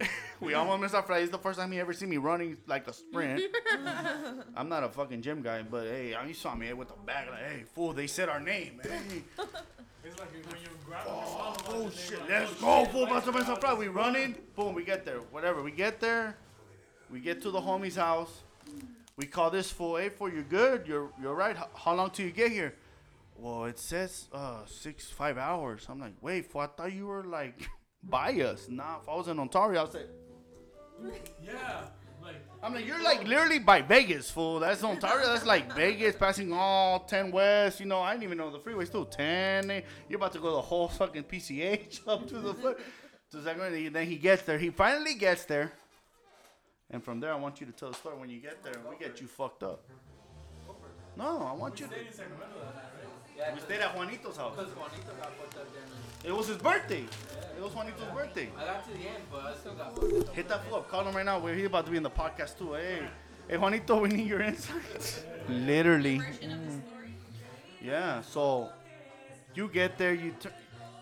[0.40, 1.22] We almost missed our flight.
[1.22, 3.40] It's the first time he ever seen me running like a sprint.
[4.56, 7.28] I'm not a fucking gym guy, but hey, you saw me with the bag.
[7.30, 8.80] Like, hey, fool, they said our name.
[8.82, 9.22] Hey,
[10.12, 13.02] It's like when you grab them and swallow oh shit, let's go, the fool.
[13.02, 13.14] street.
[13.14, 13.72] Must have been some fly.
[13.72, 14.34] We running.
[14.54, 15.18] Boom, we get there.
[15.30, 15.62] Whatever.
[15.62, 16.36] We get there.
[17.10, 18.42] We get to the homie's house.
[19.16, 19.96] We call this fool.
[19.96, 20.86] Hey, fool, you're good.
[20.86, 21.56] You're you're right.
[21.56, 22.74] How, how long till you get here?
[23.36, 25.86] Well, it says uh six five hours.
[25.88, 26.60] I'm like, wait, fool.
[26.60, 27.70] I thought you were like
[28.02, 28.66] by us.
[28.68, 30.04] Nah, if I was in Ontario, I'd say.
[31.42, 31.84] Yeah.
[32.62, 34.60] Like, I'm like, you're like literally by Vegas, fool.
[34.60, 35.26] That's Ontario.
[35.26, 37.80] That's like Vegas, passing all 10 West.
[37.80, 39.82] You know, I didn't even know the freeway's still 10.
[40.08, 42.78] You're about to go the whole fucking PCH up to the foot.
[43.30, 44.58] So it's then he gets there.
[44.58, 45.72] He finally gets there.
[46.90, 48.16] And from there, I want you to tell the story.
[48.18, 49.82] When you get there, we get you fucked up.
[51.16, 51.92] No, I want you to.
[51.92, 53.36] stayed in Sacramento that night, right?
[53.36, 54.54] Yeah, We stayed at Juanito's house.
[54.56, 55.82] because Juanito got fucked up then.
[56.24, 57.04] It was his birthday.
[57.56, 58.48] It was Juanito's birthday.
[58.58, 60.34] I got to the end, but I still got fucked up.
[60.34, 60.88] Hit that fool up.
[60.90, 61.38] Call him right now.
[61.38, 62.74] We're here about to be in the podcast too.
[62.74, 63.00] Hey,
[63.48, 65.24] hey, Juanito, we need your insights.
[65.48, 66.18] Literally.
[66.18, 66.78] Mm-hmm.
[67.80, 68.20] Yeah.
[68.22, 68.70] So
[69.54, 70.14] you get there.
[70.14, 70.52] You tur-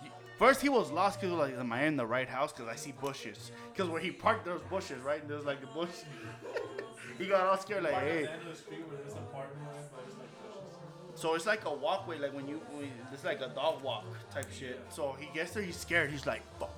[0.05, 2.53] you- first he was lost because like, am I in the right house?
[2.53, 3.53] Because I see bushes.
[3.73, 5.21] Because where he parked, there was bushes, right?
[5.21, 5.89] And there was like a bush.
[7.19, 8.29] he got all scared, like, hey.
[11.21, 14.47] So it's like a walkway, like when you, when, it's like a dog walk type
[14.51, 14.81] shit.
[14.89, 16.11] So he gets there, he's scared.
[16.11, 16.75] He's like, fuck.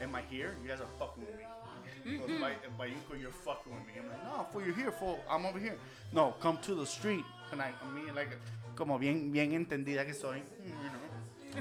[0.00, 0.56] Am I here?
[0.62, 2.18] You guys are fucking with me.
[2.18, 3.92] Goes, by, by Yuko, you're fucking with me.
[4.00, 5.20] I'm like, no, fool, you're here, fool.
[5.28, 5.76] I'm over here.
[6.14, 7.26] No, come to the street.
[7.52, 8.30] And I, I mean, like,
[8.74, 10.40] como bien, bien entendida que soy.
[10.64, 10.70] You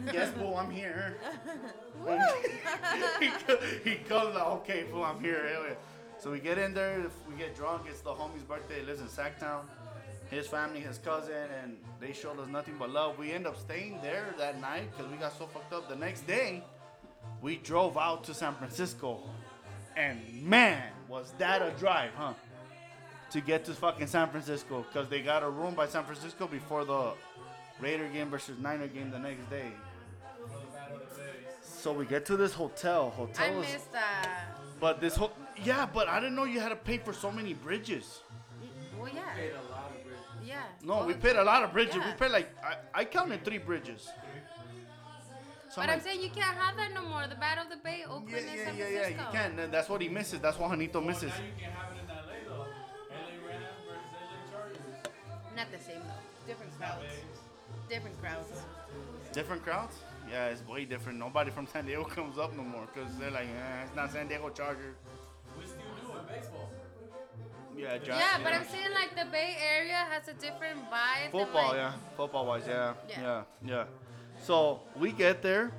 [0.06, 0.14] know.
[0.14, 1.18] yes, fool, I'm here.
[3.20, 5.76] he, he comes like, okay, fool, I'm here.
[6.20, 7.84] So we get in there, we get drunk.
[7.90, 8.80] It's the homie's birthday.
[8.80, 9.66] He lives in Sactown.
[10.30, 13.18] His family, his cousin, and they showed us nothing but love.
[13.20, 15.90] We end up staying there that night because we got so fucked up.
[15.90, 16.64] The next day,
[17.42, 19.20] we drove out to San Francisco.
[19.96, 22.34] And man, was that a drive, huh?
[23.32, 26.84] To get to fucking San Francisco because they got a room by San Francisco before
[26.86, 27.14] the
[27.80, 29.72] Raider game versus Niner game the next day.
[31.62, 33.12] So we get to this hotel.
[33.14, 34.46] I Hotel is, missed that.
[34.80, 35.34] but this whole
[35.64, 38.22] yeah, but I didn't know you had to pay for so many bridges.
[38.98, 39.22] Well, yeah.
[40.54, 40.88] Yeah.
[40.88, 41.96] No, All we the- paid a lot of bridges.
[41.96, 42.14] We Yeah.
[42.22, 44.02] paid like I, I counted three bridges.
[45.70, 47.26] So But I'm I'm like, saying you can't have that no more.
[47.28, 49.22] The Battle of the Bay, Oakland, yeah, and yeah, San yeah, Francisco.
[49.24, 49.60] yeah, you can.
[49.60, 50.40] And That's what he misses.
[50.40, 51.32] That's what Juanito misses.
[51.32, 52.68] Now you can have it in LA though.
[53.10, 55.56] LA Rams versus LA Chargers.
[55.58, 56.24] Not the same though.
[56.50, 57.14] Different crowds.
[57.90, 58.52] Different crowds.
[59.34, 59.96] Different crowds?
[60.30, 61.18] Yeah, it's way different.
[61.18, 64.28] Nobody from San Diego comes up no more because they're like, eh, it's not San
[64.28, 64.96] Diego Chargers.
[65.58, 66.70] We still do in baseball.
[67.78, 71.22] Yeah, Gi- Yeah, but I'm saying like the Bay Area has a different vibe.
[71.24, 71.94] than, Football, like, yeah.
[72.16, 72.94] Football wise, yeah.
[73.10, 73.22] yeah.
[73.22, 73.44] Yeah.
[73.66, 73.84] Yeah,
[74.42, 75.72] So we get there.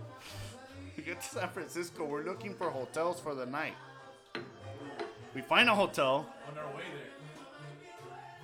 [0.96, 2.04] We get to San Francisco.
[2.04, 3.74] We're looking for hotels for the night.
[5.34, 6.26] We find a hotel.
[6.50, 7.10] On our way there.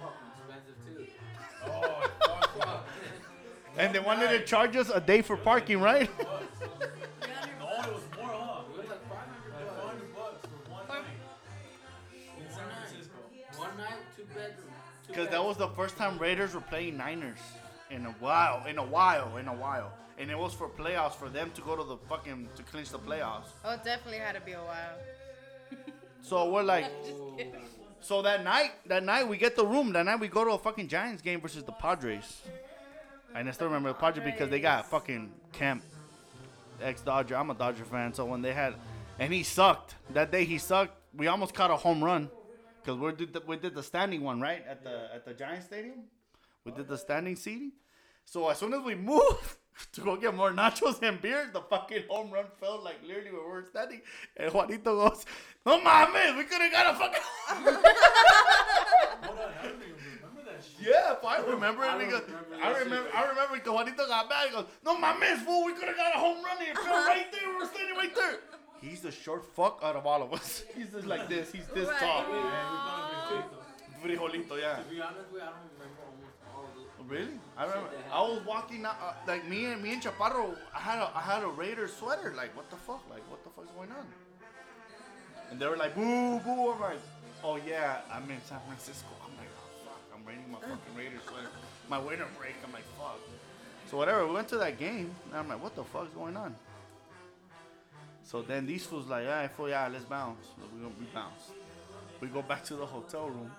[0.01, 1.13] Fucking expensive too.
[1.67, 2.87] Oh, fuck, fuck.
[3.79, 6.11] And they wanted to charge us a day for parking, right?
[15.11, 17.39] Because that was the first time Raiders were playing Niners
[17.91, 19.93] in a while, in a while, in a while.
[20.19, 22.99] And it was for playoffs for them to go to the fucking to clinch the
[22.99, 23.49] playoffs.
[23.65, 24.99] Oh, it definitely had to be a while.
[26.23, 26.87] So we're like,
[28.01, 29.93] so that night, that night we get the room.
[29.95, 32.43] That night we go to a fucking Giants game versus the Padres.
[33.35, 35.83] And I still remember the Padres because they got fucking Kemp,
[36.81, 37.37] ex Dodger.
[37.37, 38.75] I'm a Dodger fan, so when they had,
[39.19, 40.45] and he sucked that day.
[40.45, 40.97] He sucked.
[41.17, 42.31] We almost caught a home run
[42.83, 45.67] because we did the, we did the standing one right at the at the Giants
[45.67, 46.05] stadium.
[46.65, 47.73] We did the standing seating.
[48.25, 49.57] So as soon as we moved
[49.93, 53.43] to go get more nachos and beer, the fucking home run fell like literally where
[53.43, 54.03] we were standing.
[54.37, 55.25] And Juanito goes,
[55.67, 60.89] "No mames, we could have got a fucking." Hold on, I don't remember that shit.
[60.89, 61.89] Yeah, if I remember it.
[61.91, 63.09] I Because remember I remember.
[63.15, 64.47] I remember because Juanito got back.
[64.49, 66.73] He goes, "No mames, fool, we could have got a home run here.
[66.73, 67.49] It fell right there.
[67.49, 68.39] We were standing right there."
[68.81, 70.65] He's the short fuck out of all of us.
[70.77, 71.53] He's just like this.
[71.53, 72.25] He's this tall.
[74.03, 74.77] Frijolito, yeah.
[74.77, 77.13] To be honest, with I don't remember almost all of it.
[77.13, 77.39] Really?
[77.57, 77.91] I remember.
[78.11, 80.57] I was walking out, uh, like me and me and Chaparro.
[80.75, 82.33] I had a I had a Raider sweater.
[82.35, 83.03] Like what the fuck?
[83.11, 84.07] Like what the fuck's going on?
[85.51, 86.71] And they were like boo boo.
[86.71, 86.99] I'm like,
[87.45, 89.09] oh yeah, I'm in San Francisco.
[89.23, 91.49] I'm like, oh fuck, I'm wearing my fucking Raider sweater.
[91.91, 92.55] My winter break.
[92.65, 93.19] I'm like, fuck.
[93.91, 94.27] So whatever.
[94.27, 95.11] We went to that game.
[95.31, 96.55] And I'm like, what the fuck's going on?
[98.31, 100.47] So then these fools like, yeah, fool, yeah, let's bounce.
[100.57, 101.51] So we we bounce.
[102.21, 103.51] We go back to the hotel room.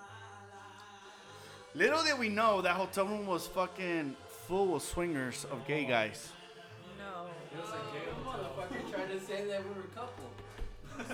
[1.76, 4.16] Little did we know that hotel room was fucking
[4.48, 6.30] full of swingers of gay guys.
[6.98, 7.28] No.
[7.52, 10.30] It was a gay motherfucker tried to say that we were a couple.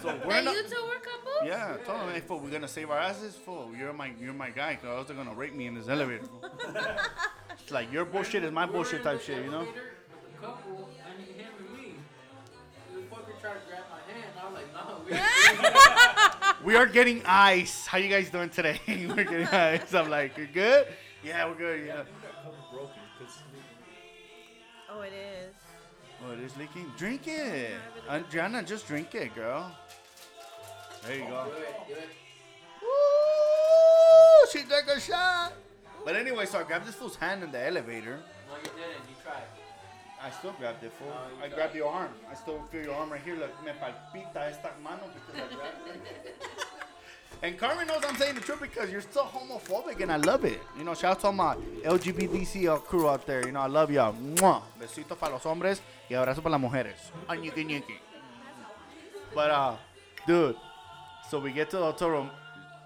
[0.04, 0.54] So we're That not.
[0.54, 1.42] you two were couples?
[1.44, 3.36] Yeah, I told him, hey, fool, we're gonna save our asses.
[3.38, 6.26] Fool, you're my, you're my guy, cause else they're gonna rape me in this elevator.
[7.50, 9.68] it's like your bullshit is my We were bullshit type the shit, you know?
[13.48, 14.34] Tried to grab my hand.
[14.40, 17.86] I was like, no, we we are getting ice.
[17.86, 18.80] How you guys doing today?
[18.88, 19.94] we're getting ice.
[19.94, 20.88] I'm like, you're good?
[21.24, 21.88] Yeah, we're good.
[21.88, 22.04] Yeah.
[24.90, 25.54] Oh, it is.
[26.26, 26.92] Oh, it is leaking.
[26.98, 27.72] Drink it,
[28.10, 28.60] Adriana.
[28.60, 29.72] Uh, just drink it, girl.
[31.06, 31.52] There you oh, go.
[31.52, 32.10] Do it, do it.
[32.82, 34.52] Woo!
[34.52, 35.54] She took a shot.
[36.04, 38.20] But anyway, so I grabbed this fool's hand in the elevator.
[38.50, 39.08] No, you didn't.
[39.10, 39.44] You tried.
[40.22, 41.08] I still grabbed it, fool.
[41.12, 42.10] Oh, I grabbed your arm.
[42.30, 43.36] I still feel your arm right here.
[43.36, 45.88] Look, me palpita esta mano because I grabbed
[46.26, 46.44] it.
[47.44, 50.60] And Carmen knows I'm saying the truth because you're still homophobic and I love it.
[50.76, 53.46] You know, shout out to my LGBTC crew out there.
[53.46, 54.14] You know, I love y'all.
[54.14, 54.64] Mwah.
[54.80, 56.96] Besitos para los hombres y abrazo para las mujeres.
[59.36, 59.76] But, uh,
[60.26, 60.56] dude,
[61.30, 62.32] so we get to the hotel room.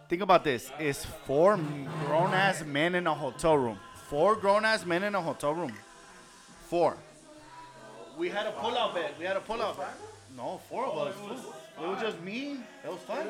[0.09, 0.69] Think about this.
[0.77, 1.57] It's four
[2.05, 3.79] grown ass men in a hotel room.
[4.09, 5.71] Four grown ass men in a hotel room.
[6.67, 6.97] Four.
[8.21, 9.15] We had a pull out bed.
[9.17, 9.87] We had a pull out bed.
[10.37, 11.15] No, four of us.
[11.81, 12.59] It was just me.
[12.85, 13.27] It was fun.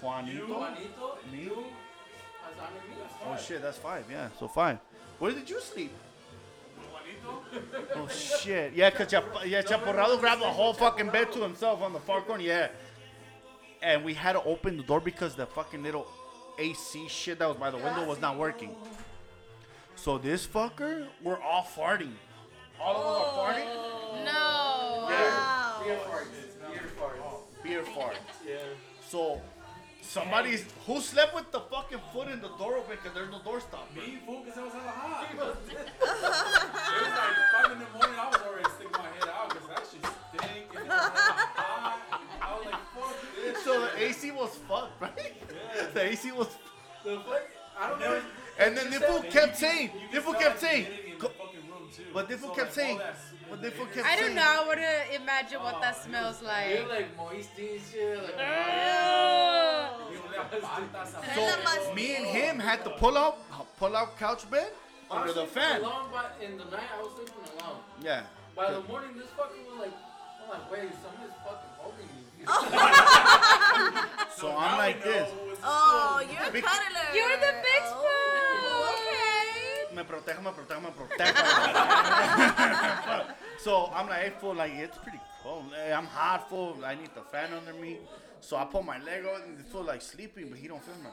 [0.00, 0.46] Juanito.
[0.46, 1.42] Juanito, Me.
[1.42, 1.64] you,
[2.44, 3.04] Hassan, and me.
[3.26, 4.04] Oh shit, that's five.
[4.08, 4.78] Yeah, so five.
[5.18, 5.90] Where did you sleep?
[7.96, 8.72] Oh shit.
[8.74, 12.20] Yeah, cause Chap- yeah, Chaporrado grabbed the whole fucking bed to himself on the far
[12.20, 12.44] corner.
[12.44, 12.68] Yeah.
[13.82, 16.06] And we had to open the door because the fucking little
[16.56, 18.76] AC shit that was by the window was not working.
[19.96, 22.12] So this fucker, we're all farting.
[22.80, 23.66] All of them are farting.
[23.66, 24.22] Oh.
[24.24, 25.06] No.
[25.06, 25.82] Wow.
[25.84, 26.72] Beer farts.
[26.72, 27.62] Beer farts.
[27.62, 28.16] Beer fart.
[28.46, 28.56] Yeah.
[29.08, 29.40] So
[30.02, 33.60] somebody's who slept with the fucking foot in the door open because there's no door
[33.60, 33.88] stop.
[33.94, 35.26] Me, fool, because I was hella hot.
[35.32, 35.56] it was
[37.20, 38.18] like 5 in the morning.
[38.18, 40.66] I was already sticking my head out because that shit stink.
[40.76, 41.98] And it was hot.
[42.40, 43.64] I was like, fuck this.
[43.64, 45.94] So the AC was fucked, right?
[45.94, 46.48] The AC was
[47.04, 47.42] The fuck?
[47.78, 48.20] I don't know.
[48.58, 50.86] And then the fool kept saying, You the can fool kept that saying,
[51.96, 52.04] too.
[52.12, 53.16] but the fool So, kept like, saying, all that-
[53.50, 54.42] but the fool kept I don't know.
[54.42, 56.70] I wouldn't imagine what that smells like.
[56.70, 56.98] You're like.
[57.00, 58.16] like moisty and shit.
[58.22, 61.34] Like, You know, that patas a-
[61.86, 63.36] So me and him had to pull out,
[63.78, 64.70] pull out couch bed
[65.10, 65.80] under the sleeping fan.
[65.80, 67.78] Alone, but in the night, I was sleeping alone.
[68.02, 68.22] Yeah.
[68.56, 69.92] By the morning, this fucking was like,
[70.42, 72.12] I'm like, wait, somebody's fucking holding me.
[74.36, 75.28] So I'm like this.
[75.64, 77.06] Oh, you're a Big- cuddler.
[77.14, 78.92] You're the big Oh, spoon.
[78.92, 79.25] okay.
[79.96, 81.34] Me protejo, me protejo, me protejo.
[83.58, 85.72] so I'm like, hey, fool, like, it's pretty cold.
[85.90, 86.76] I'm hot, fool.
[86.84, 87.96] I need the fan under me.
[88.40, 91.08] So I put my leg on and fool like sleeping, but he don't feel me.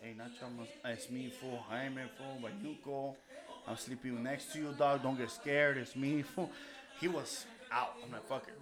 [0.00, 1.62] Hey, Nacho, it's me, fool.
[1.68, 2.40] Jaime, fool.
[2.42, 3.14] Bayunco.
[3.68, 5.02] I'm sleeping next to you, dog.
[5.02, 5.76] Don't get scared.
[5.76, 6.50] It's me, fool.
[7.00, 7.96] He was out.
[8.02, 8.58] I'm like, fuck it.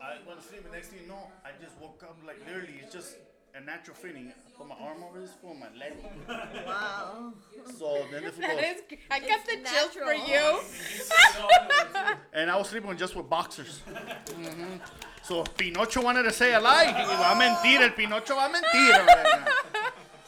[0.00, 2.74] I went to sleep, and next thing you know, I just woke up like literally,
[2.84, 3.16] it's just
[3.54, 4.32] a natural feeling.
[4.36, 5.94] I put my arm over his foot, my leg.
[6.66, 7.32] Wow.
[7.78, 10.60] So then the fool That goes, is, I got the It's chills for you.
[12.32, 13.80] and I was sleeping just with boxers.
[13.86, 14.80] Mhm.
[15.22, 16.86] So Pinocho wanted to say a lie.
[16.86, 18.92] Y va a mentir, el Pinocho va a mentir.
[19.06, 19.44] verga.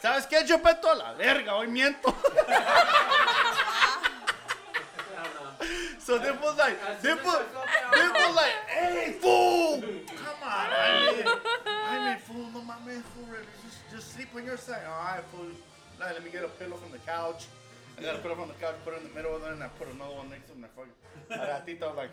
[0.01, 0.91] ¿Sabes qué, Chopeto?
[0.91, 2.13] A la verga, hoy miento.
[5.99, 7.41] so they was like, they was,
[7.93, 11.23] they was like, hey, fool, come on, Jaime.
[11.65, 14.81] Jaime, fool, no mames, fool, really, just, just sleep on your side.
[14.89, 15.45] All right, fool.
[15.99, 17.45] Like, let me get a pillow from the couch.
[17.97, 19.61] I got a pillow from the couch, put it in the middle of it, and
[19.63, 20.63] I put another one next to him.
[20.63, 20.93] And I fucking,
[21.29, 22.09] a ratito, I was like,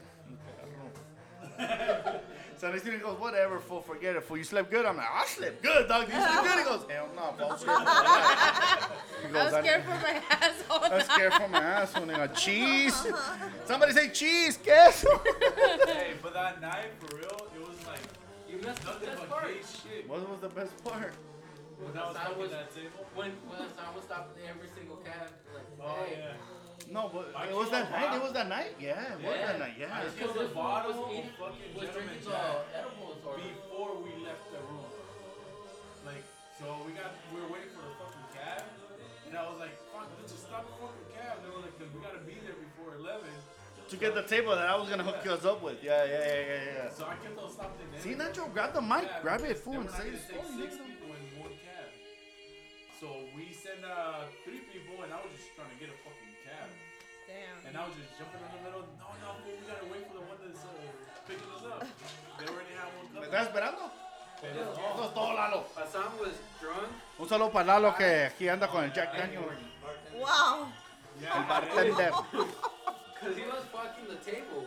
[1.60, 2.20] "Okay,
[2.58, 4.36] so next thing he goes, whatever, fool, forget it, fool.
[4.36, 4.84] You slept good?
[4.84, 6.06] I'm like, I slept good, dog.
[6.06, 6.58] You slept good?
[6.58, 7.52] He goes, hell no, fool.
[7.52, 10.84] I slept good." He I goes, was scared for my asshole.
[10.84, 12.02] I was scared for my asshole.
[12.02, 13.06] And they go, cheese.
[13.66, 15.08] Somebody say cheese, queso.
[15.86, 17.59] Hey, but that night, for real, it was like
[18.50, 19.46] You missed the best part.
[19.62, 20.08] shit.
[20.08, 21.14] What was the best part?
[21.78, 23.00] When I was Hassan fucking was, that table.
[23.14, 26.18] when, when Hassan was stopping every single cab, like, Oh, hey.
[26.18, 26.92] yeah.
[26.92, 28.10] No, but I it was that night.
[28.18, 28.74] It was that night.
[28.82, 29.76] Yeah, it was that night.
[29.78, 30.02] I Yeah.
[30.18, 33.92] killed Because a bottle was of eating- fucking was drinking Jack the edibles or before
[34.02, 34.90] we left the room.
[36.04, 36.24] Like,
[36.58, 38.60] so we got, we were waiting for the fucking cab,
[39.30, 40.74] and I was like, fuck, let's just stop the
[43.90, 45.82] To get the table that I was gonna hook us up with.
[45.82, 46.94] Yeah, yeah, yeah, yeah, yeah.
[46.94, 47.98] So I kept on stopping there.
[48.00, 50.46] See, Nacho, grab the mic, grab it, fool, and say the story.
[50.70, 51.90] 60 when one cab.
[53.02, 56.34] So we sent uh, three people, and I was just trying to get a fucking
[56.46, 56.70] cab.
[57.26, 57.58] Damn.
[57.66, 58.86] And I was just jumping in the middle.
[58.94, 60.70] No, no, fool, we gotta wait for the one that's uh,
[61.26, 61.82] picking us up.
[62.38, 63.26] They already had one ¿Me coming.
[63.26, 63.82] estás esperando?
[64.38, 65.66] Pero, Eso es todo, Lalo.
[65.74, 66.94] Hassan was drunk.
[67.18, 69.50] Un saludo para Lalo que aquí anda con el Jack Daniel.
[70.14, 70.70] Wow.
[71.20, 72.12] El bartender.
[73.20, 74.66] Because he was fucking the table.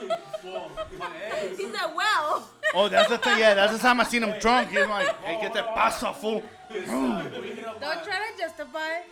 [0.42, 1.56] Fool, my ex.
[1.56, 2.48] He said, well.
[2.74, 3.38] Oh, that's the thing.
[3.38, 4.70] Yeah, that's the time I seen him drunk.
[4.70, 6.42] He's like, hey, get that pasa, fool.
[6.70, 9.06] We Don't try to justify.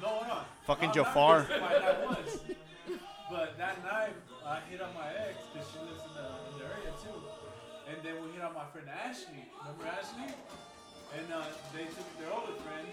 [0.00, 0.38] No, no.
[0.66, 1.38] Fucking I'm Jafar.
[1.48, 2.38] Not that once.
[3.28, 4.14] But that night,
[4.46, 7.18] I hit up my ex because she lives in the, in the area too.
[7.90, 9.50] And then we hit on my friend Ashley.
[9.58, 10.34] Remember Ashley?
[11.18, 11.42] And uh,
[11.74, 12.86] they took their older friend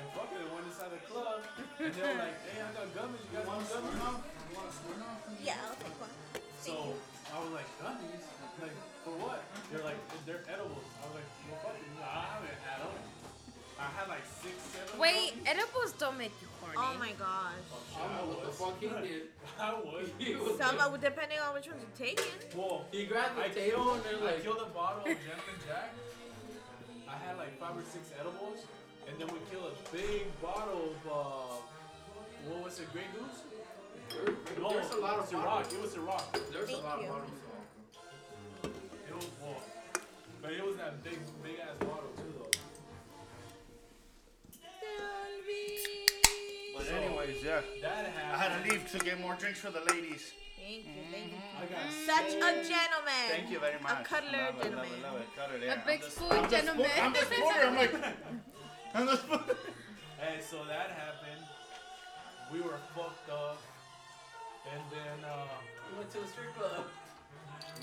[0.00, 1.44] and fuck it, they went inside the club.
[1.78, 3.22] And they were like, hey, I got gummies.
[3.28, 3.96] You guys want gummies?
[5.44, 6.10] Yeah, I'll take one.
[6.60, 6.96] So
[7.32, 8.24] I was like, gummies?
[8.60, 9.40] Like, for what?
[9.72, 10.84] They're like, they're edibles.
[11.00, 11.88] I was like, well, fuck it.
[11.96, 12.96] No, I haven't had them.
[13.80, 14.92] I had like six, seven.
[14.92, 15.56] of Wait, them.
[15.56, 16.76] edibles don't make you horny.
[16.76, 17.64] Oh my gosh.
[17.96, 18.60] I What the was.
[18.60, 19.32] fuck he did?
[19.56, 20.04] I was.
[20.20, 22.28] He was Some, uh, depending on which ones you're taking.
[22.52, 22.84] Whoa.
[22.92, 25.96] He grabbed the I table killed, and then I killed a bottle of Gentleman Jack.
[27.08, 28.68] I had like five or six edibles,
[29.10, 31.56] and then we kill a big bottle of uh,
[32.48, 33.42] what was it, Grey Goose?
[34.58, 35.44] No, there's a lot of Ciroc.
[35.44, 35.72] bottles.
[35.72, 36.52] It was Ciroc.
[36.52, 37.08] There's a lot you.
[37.08, 37.30] of bottles.
[39.08, 39.56] It was well,
[40.42, 42.50] but it was that big, big ass bottle too, though.
[46.76, 47.60] But anyways, yeah.
[47.82, 50.32] That I had to leave to get more drinks for the ladies.
[50.58, 51.38] Thank you, thank you.
[51.58, 53.26] I got Such a gentleman.
[53.28, 54.00] Thank you very much.
[54.00, 54.92] A cuddler Love it, love gentleman.
[54.92, 55.26] it, love it.
[55.36, 55.84] Cuddler, A yeah.
[55.86, 56.86] big I'm the- spoon I'm the gentleman.
[56.90, 57.60] spoon- I'm the spooner.
[57.66, 58.40] I'm like, I'm the spoon.
[58.92, 61.44] Hey, so that happened.
[62.52, 63.58] We were fucked up,
[64.70, 65.46] and then uh,
[65.92, 66.84] We went to a strip club.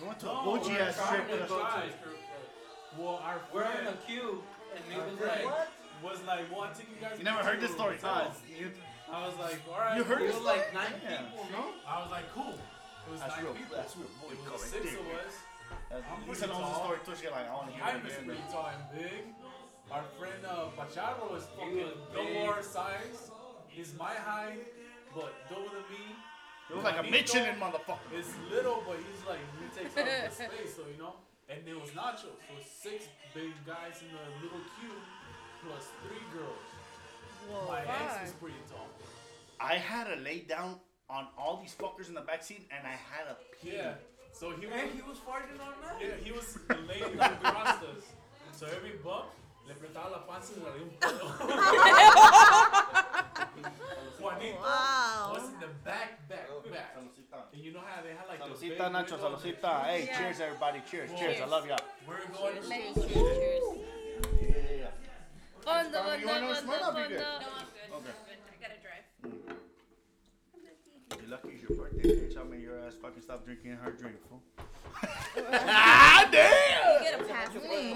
[0.01, 1.47] We went to No, a bougie ass strip club.
[1.47, 1.89] try.
[2.99, 4.43] well, our We're in a queue,
[4.75, 7.17] and he was friend like, was like, well, I take you guys.
[7.17, 8.27] You never heard this story, huh?
[8.29, 8.31] huh?
[9.09, 9.95] I was like, all right.
[9.97, 11.21] you heard it was like nine Yeah.
[11.23, 11.71] people, No?
[11.87, 12.53] I was like, cool.
[13.07, 13.53] It was That's nine real.
[13.55, 13.77] people.
[13.77, 14.11] That's real.
[14.19, 14.99] Boy, it was correct six there.
[14.99, 15.33] of us.
[15.89, 16.83] That's- I'm Lisa pretty knows the tall.
[16.83, 17.15] story too.
[17.15, 18.25] She's like, I want to hear I'm it again.
[18.27, 19.23] pretty tall and big.
[19.91, 23.31] Our friend uh, Pacharo is fucking was double our size.
[23.67, 24.67] He's my height,
[25.15, 26.15] but double than me.
[26.69, 28.11] It was like a Juanito Michelin motherfucker.
[28.19, 31.13] Is little, but he's like he takes up the space, so you know.
[31.49, 34.99] And there was Nacho, so six big guys in the little queue,
[35.63, 36.67] plus three girls.
[37.49, 38.87] Whoa, my ex is pretty tall.
[39.59, 40.75] I had to lay down
[41.09, 43.77] on all these fuckers in the back seat, and I had to pee.
[43.77, 43.93] Yeah.
[44.33, 44.75] So he was.
[44.75, 45.95] and he was farting on that.
[46.01, 46.59] Yeah, he was
[46.89, 48.03] laying on the rastas.
[48.57, 49.27] So every bump,
[49.67, 51.27] le apretaba la panza y le salía un pedo.
[54.19, 55.33] Juanito Wow.
[55.33, 56.95] was in the back, back, oh, back.
[57.53, 59.41] And you know how they had like the big Nacho, windows?
[59.41, 59.83] saludcita.
[59.85, 60.17] Hey, Yeah.
[60.17, 60.81] cheers, everybody.
[60.89, 61.39] Cheers, cheers.
[61.41, 61.77] I love y'all.
[62.07, 62.53] We're going.
[62.55, 63.63] Cheers, Like- cheers, cheers, cheers.
[64.41, 64.91] Yeah, yeah, yeah.
[65.63, 66.73] Fondo, Tommy, you wanna fondo, fondo, fondo.
[66.97, 67.17] No, I'm good.
[67.17, 67.23] Okay.
[67.93, 68.15] I'm good.
[68.47, 69.05] I gotta drive.
[69.23, 69.31] Mm.
[71.19, 72.35] You're lucky it's your birthday, bitch.
[72.37, 74.41] I made your ass fucking stop drinking her drink, fool.
[75.37, 75.43] You
[77.03, 77.93] get a pass today.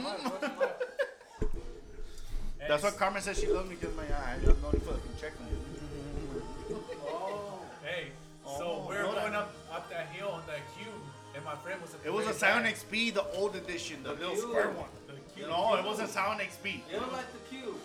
[2.62, 4.36] And That's what Carmen says she loves me because my eye.
[4.44, 6.84] I'm only fucking checking you.
[7.08, 8.08] Oh, hey.
[8.46, 9.34] So Oh, we're going that.
[9.34, 10.94] up up that hill on that cube,
[11.36, 11.94] and my friend was.
[11.94, 12.76] at the It was a very Sound back.
[12.76, 14.42] XP, the old edition, the little cube.
[14.50, 14.90] square one.
[15.08, 15.50] The cube.
[15.50, 16.74] No, it wasn't Scion xB.
[16.92, 17.76] You don't like the cube.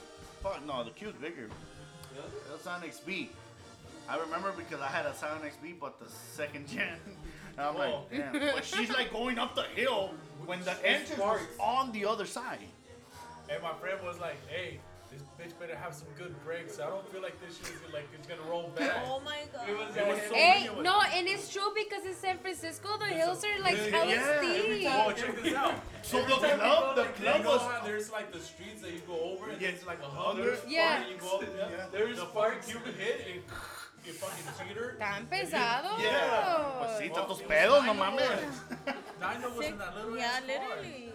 [0.43, 1.49] Fuck no, the cube's bigger.
[2.15, 2.23] Yeah.
[2.23, 3.29] It was Scion xB.
[4.09, 6.89] I remember because I had a Scion xB, but the second gen.
[7.59, 7.81] And I'm Whoa.
[7.81, 8.05] like, oh.
[8.39, 8.55] damn.
[8.55, 10.11] But she's like going up the hill
[10.45, 12.59] when the entrance was on the other side.
[13.49, 14.81] And my friend was like, "Hey,
[15.11, 16.81] this bitch better have some good brakes.
[16.81, 19.69] I don't feel like this shit is like it's gonna roll back." Oh my god.
[19.69, 20.83] It was, it was so Hey, genuine.
[20.85, 24.39] no, and it's true because in San Francisco the hills are like Yeah, hella yeah,
[24.39, 24.91] steep.
[24.91, 25.75] Oh, check this out.
[26.07, 28.93] So Every the club, go, the like, club was how there's like the streets that
[28.93, 30.59] you go over and Yeah, it's like a under- hundred.
[30.69, 31.03] Yeah.
[31.03, 31.69] And you go up there.
[31.69, 31.87] Yeah.
[31.91, 33.43] There's the fucking cube hit and
[34.07, 34.95] you fucking cheater.
[35.01, 35.99] Tan pesado.
[35.99, 36.79] Yeah.
[36.79, 38.55] Pues sí, tantos it was pedos, no nine mames.
[39.19, 40.47] Nino was in that little Yeah, ass car.
[40.47, 41.13] literally.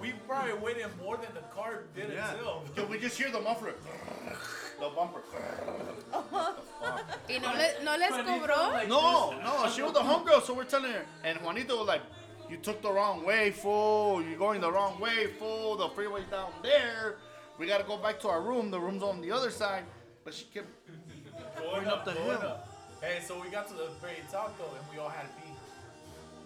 [0.00, 2.32] We probably waited more than the car did Yeah.
[2.32, 2.68] itself.
[2.76, 3.74] Yo, we just hear the muffler.
[4.78, 5.22] The bumper.
[7.28, 8.88] Y no, le, no les cobró.
[8.88, 11.04] No, no, she was the homegirl, so we're telling her.
[11.24, 12.02] And Juanito was like,
[12.50, 14.22] You took the wrong way, fool.
[14.22, 15.76] You're going the wrong way, fool.
[15.76, 17.16] The freeway's down there.
[17.58, 18.70] We gotta go back to our room.
[18.70, 19.84] The room's on the other side.
[20.24, 20.68] But she kept.
[21.58, 22.48] Going up the going hill.
[22.48, 22.68] up.
[23.00, 25.54] Hey, so we got to the very top though, and we all had to pee.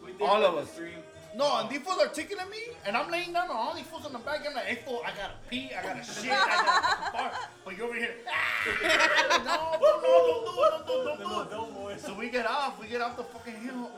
[0.06, 0.70] We did All like of a us.
[0.72, 1.02] stream.
[1.36, 4.04] No, and these fools are tickling me, and I'm laying down on all these fools
[4.06, 4.40] in the back.
[4.48, 7.32] I'm like, hey, fool, I gotta pee, I gotta shit, I gotta fart.
[7.64, 8.14] But you're over here.
[8.28, 12.00] "Ah, no, fool, no, don't do it, don't do it, don't do it.
[12.00, 13.90] So we get off, we get off the fucking hill,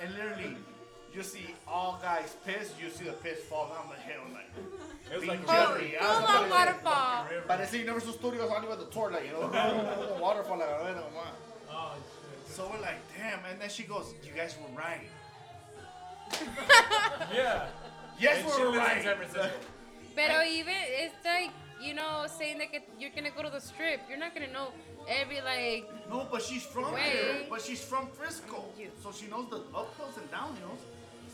[0.00, 0.56] and literally,
[1.14, 4.48] you see all guys piss, you see the piss fall down the hill, like.
[5.12, 5.98] It was like a pinche river.
[6.00, 7.26] Full riazo, on waterfall.
[7.28, 7.44] River.
[7.48, 11.36] Parece Universal Studios on with the tour, like, you know, waterfall, like, a ver, nomás.
[11.70, 12.56] Oh shit.
[12.56, 15.04] So we're like, damn, and then she goes, you guys were right.
[17.32, 17.66] Yeah.
[18.18, 19.02] Yes, And she we're lives right.
[19.02, 19.50] San Francisco.
[20.14, 24.00] Pero even it's like you know saying that que you're gonna go to the strip.
[24.08, 24.68] You're not gonna know
[25.08, 25.88] every like.
[26.08, 27.02] No, but she's from Wait.
[27.02, 27.46] here.
[27.48, 28.64] But she's from Frisco.
[29.02, 30.82] So she knows the uphills and downhills.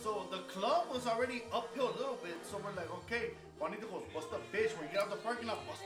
[0.02, 2.38] So the club was already uphill a little bit.
[2.48, 4.70] So we're like, okay, Juanito goes, bust the bitch.
[4.78, 5.82] When you get out the parking lot, bust,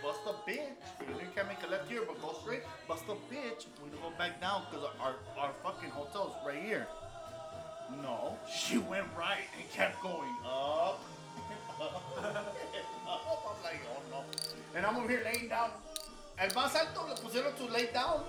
[0.00, 0.78] bust the bitch.
[1.02, 2.62] You know, you can't make a left here, but go straight.
[2.86, 3.66] Bust the bitch.
[3.82, 6.86] We go back down because our, our fucker's hotel's right here.
[8.02, 11.00] No, she went right and kept going up.
[11.80, 12.42] up.
[13.06, 14.24] I'm like, oh no.
[14.74, 15.70] And I'm over here laying down.
[16.38, 18.20] El más alto le pusieron to lay down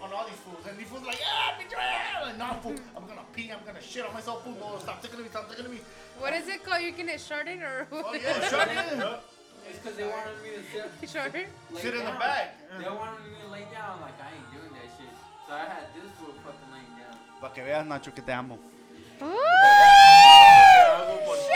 [0.00, 0.64] on all these fools.
[0.68, 2.26] And these fools like, ah, bitch, ah.
[2.26, 2.76] Like, no, fool.
[2.96, 3.50] I'm gonna pee.
[3.52, 4.54] I'm gonna shit on myself, fool.
[4.60, 5.28] No, stop tickling me.
[5.30, 5.80] Stop tickling me.
[6.18, 6.82] What is it called?
[6.82, 9.02] You can it shorted or Oh, yeah, shut in.
[9.68, 11.46] It's because they wanted me to sit, shorted?
[11.72, 12.18] lay Sit in the down.
[12.18, 12.54] back.
[12.78, 14.00] They wanted me to lay down.
[14.00, 15.12] Like, I ain't doing that shit.
[15.46, 17.16] So I had this fool fucking laying down.
[17.40, 18.58] Para que veas, Nacho, que te amo.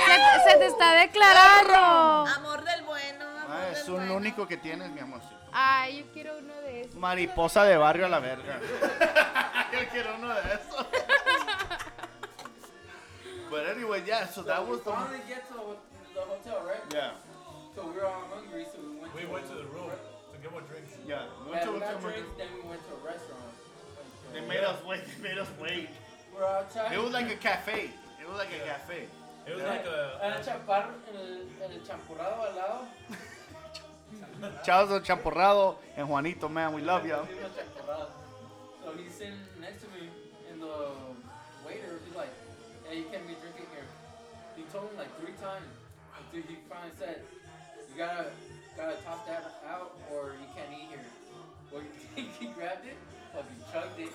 [0.06, 2.30] Se, se te está declarando.
[2.30, 4.16] Amor del bueno, amor Ah, es del un bueno.
[4.16, 5.34] único que tienes, mi amorcito.
[5.52, 6.94] Ay, yo quiero uno de esos.
[6.96, 8.60] Mariposa de barrio a la verga.
[9.72, 10.86] Yo quiero uno de esos.
[13.50, 14.90] But anyway, yeah, so that was we the.
[14.90, 15.54] finally get to
[16.14, 16.82] the hotel, right?
[16.92, 17.12] Yeah,
[17.74, 19.14] So we were all hungry, so we went.
[19.14, 20.92] We to went to the room to get more drinks.
[21.06, 21.26] yeah.
[21.44, 21.72] We went to-
[22.36, 23.52] then we went to a restaurant.
[24.32, 25.02] They made us wait.
[25.06, 25.88] They made us wait.
[26.36, 26.92] We're outside.
[26.92, 27.90] It was like a cafe.
[28.20, 29.06] It was like a cafe.
[29.46, 29.70] It was Yeah.
[29.70, 30.18] like a.
[30.22, 32.86] Era chaparro en el, el champurrado al lado.
[34.64, 37.14] Charles Champurrado and Juanito, man, we love you.
[37.14, 37.26] Sí.
[38.84, 40.10] So he's sitting next to me,
[40.50, 40.90] and the
[41.66, 42.30] waiter, he's like,
[42.88, 43.86] "Hey, you can't be drinking here."
[44.56, 45.66] He told him like three times
[46.18, 47.22] until he finally said,
[47.90, 48.26] "You gotta,
[48.76, 51.06] gotta top that out, or you can't eat here."
[51.72, 51.82] Well,
[52.38, 52.96] he grabbed it,
[53.32, 54.12] fucking chugged it.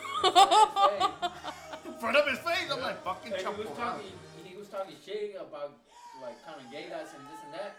[1.86, 3.76] In front of his face, I'm like, fucking And he was Champurrado.
[3.76, 4.12] talking,
[4.46, 5.74] he was talking shit about
[6.22, 7.76] like kind of gay guys and this and that.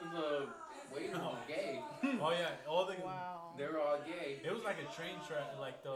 [0.00, 0.48] And the
[0.94, 1.80] waiter was gay.
[2.20, 2.94] Oh yeah, all the.
[3.04, 3.52] wow.
[3.58, 4.40] They were all gay.
[4.42, 5.94] It was like a train track, like the.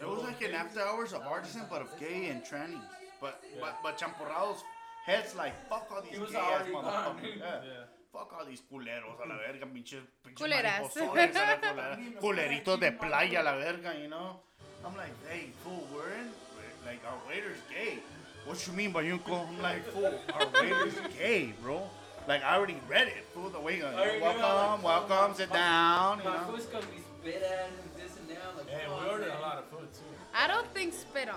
[0.00, 2.80] It was like an after hours of artisan, but of gay and trannies.
[3.20, 4.62] But but but Champurrado's
[5.04, 7.36] head's like, fuck all these He was gay ass motherfuckers.
[7.38, 7.60] Yeah.
[7.64, 7.84] Yeah.
[8.12, 9.46] Fuck all these culeros a la mm.
[9.46, 10.80] verga, pinches, pinches Culeras.
[10.96, 12.20] mariposones a la culera.
[12.20, 14.40] Culeritos de playa a la verga, you know?
[14.84, 16.49] I'm like, hey, fool, we're in, we're-
[16.86, 17.98] like, our waiter's gay.
[18.44, 19.46] What you mean, Bayunco?
[19.48, 21.82] I'm like, fool, our waiter's gay, bro.
[22.28, 26.18] Like, I already read it, fool, the way, already knew, welcome, like, welcome, sit down,
[26.18, 26.42] you My know?
[26.52, 28.56] food's gonna be spit at and this and that.
[28.56, 30.00] Like, Hey, we ordered a lot of food too.
[30.34, 31.36] I don't think spit on.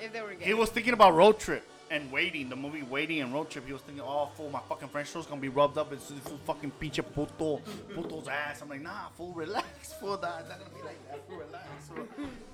[0.00, 0.44] If they were gay.
[0.44, 3.66] He was thinking about Road Trip and Waiting, the movie Waiting and Road Trip.
[3.66, 6.38] He was thinking, oh, fool, my fucking French toast gonna be rubbed up into full
[6.44, 7.60] fucking pinche puto,
[7.94, 8.62] puto's ass.
[8.62, 11.88] I'm like, nah, fool, relax, fool, that, not gonna be like that, fool, relax.
[11.88, 12.06] Fool.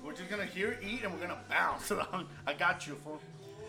[0.03, 1.91] We're just gonna hear, eat, and we're gonna bounce.
[2.47, 3.19] I got you, fool.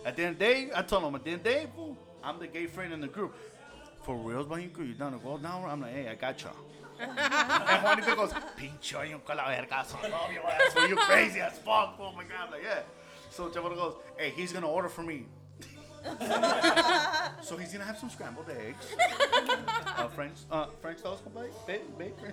[0.05, 1.67] At the end of the day, I told him, at the end of the day,
[1.75, 3.35] fool, I'm the gay friend in the group.
[4.03, 5.65] For real, Bahinko, you down to go down?
[5.65, 6.51] I'm like, hey, I got you.
[7.01, 9.97] and Juanito goes, la vergazo.
[10.03, 11.97] I love fool, you crazy as fuck.
[11.99, 12.81] Oh my God, I'm like, yeah.
[13.31, 15.27] So Chavarro goes, hey, he's gonna order for me.
[17.43, 18.87] so he's gonna have some scrambled eggs,
[19.97, 22.33] uh, French, uh, French toast, compadre, ba- bacon,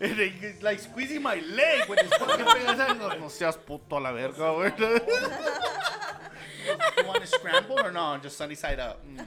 [0.00, 2.98] and then he's like squeezing my leg with his fucking fingers.
[2.98, 4.72] Goes, no seas puto a la verga,
[6.96, 8.18] you want it scrambled or no?
[8.22, 9.00] Just sunny side up.
[9.04, 9.26] Mm.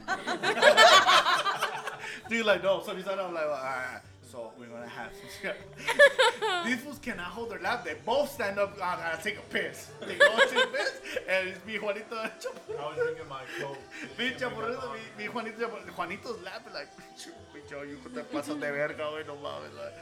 [2.30, 3.28] Dude, like no, sunny side up.
[3.28, 4.02] I'm like, ah.
[4.36, 5.30] So we're gonna have some.
[5.32, 7.86] scram- These fools cannot hold their lap.
[7.86, 8.74] They both stand up.
[8.76, 9.92] I gotta take a piss.
[10.02, 10.92] They go to the piss,
[11.30, 12.78] and it's me, Juanito, and Chapo.
[12.78, 13.78] I was drinking my coke.
[14.18, 18.72] Pinche Chaparrito, mi, mi Juanito, Chaparrito- Juanito's laughing like, pinche, pinche, you te pasas de
[18.74, 19.74] verga, güey, no mames.
[19.74, 19.94] Like,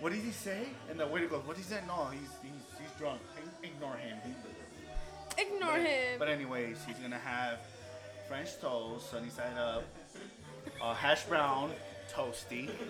[0.00, 0.62] what did he say?
[0.88, 1.80] And the waiter goes, what did he say?
[1.86, 3.20] No, he's he's, he's drunk.
[3.62, 4.16] Ignore him.
[4.24, 6.18] He- Ignore him.
[6.18, 7.58] But anyways, he's gonna have
[8.26, 9.84] French toast, sunny side up,
[10.80, 11.72] uh, hash brown,
[12.12, 12.70] toasty.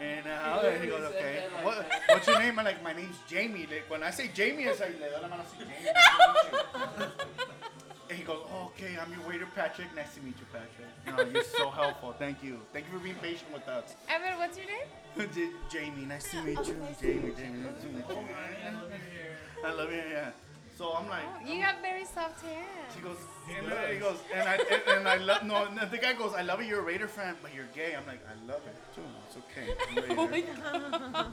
[0.00, 1.44] And uh, he goes, okay.
[1.62, 2.58] What, what's your name?
[2.58, 3.66] I'm like, my name's Jamie.
[3.70, 5.74] Like, when I say Jamie, it's like, le doy la mano así, Jamie.
[5.84, 7.06] nice to meet you."
[8.08, 9.94] And he goes, oh, okay, I'm your waiter, Patrick.
[9.94, 10.88] Nice to meet you, Patrick.
[11.06, 12.14] No, you're so helpful.
[12.18, 12.60] Thank you.
[12.72, 13.94] Thank you for being patient with us.
[14.08, 15.28] Evan, what's your name?
[15.34, 16.76] J- Jamie, nice to meet you.
[17.00, 19.66] Jamie, Jamie, nice to meet you.
[19.66, 20.30] I love you, yeah.
[20.80, 22.64] So I'm like, oh, You have very soft hair.
[22.96, 23.18] He goes,
[23.54, 25.66] and then he goes, and I and, and I love no.
[25.66, 26.68] And the guy goes, I love it.
[26.68, 27.94] You're a Raider fan, but you're gay.
[27.94, 29.02] I'm like, I love it too.
[29.26, 29.66] It's okay.
[30.08, 31.32] I'm Raider." Oh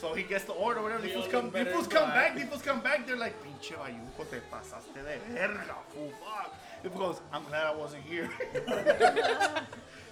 [0.00, 1.00] so he gets the order, whatever.
[1.02, 2.34] The We fools all come, look the better fools come black.
[2.34, 2.40] back.
[2.42, 3.06] The fools come back.
[3.06, 6.10] They're like, pinche bayunco, te pasaste de verga, fool.
[6.18, 6.52] Fuck.
[6.82, 8.30] The fool goes, I'm glad I wasn't here.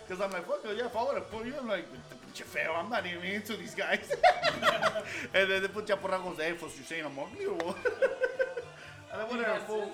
[0.07, 1.87] Because I'm like, fuck, yeah, if I would have put you, I'm like,
[2.25, 4.11] pinche feo, I'm not even into these guys.
[5.35, 7.77] and then the put Chaparra goes, hey, fool, you saying I'm ugly or what?
[9.13, 9.91] And then whatever, fool.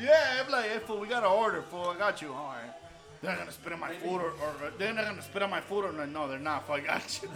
[0.00, 1.88] Yeah, I'm like, hey, fool, we got an order, fool.
[1.94, 2.32] I got you.
[2.32, 2.72] All right.
[3.20, 5.60] They're not gonna spit on my food, or, or they're not gonna spit on my
[5.60, 6.66] food, or like, no, they're not.
[6.66, 7.28] Fool, I got you.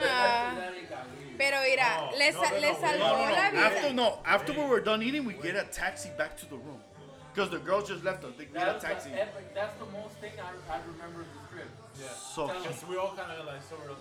[0.00, 0.54] Ah,
[1.38, 3.60] pero mira, No, le, no, no, le no, salvó la vida.
[3.60, 6.80] After no, after we were done eating, we get a taxi back to the room,
[7.34, 8.32] cause the girls just left us.
[8.38, 9.10] They get a taxi.
[9.10, 11.68] the epic, that's the most thing I, I remember of this trip.
[12.00, 12.08] Yeah.
[12.08, 13.98] So, Because we all kind of like sort of.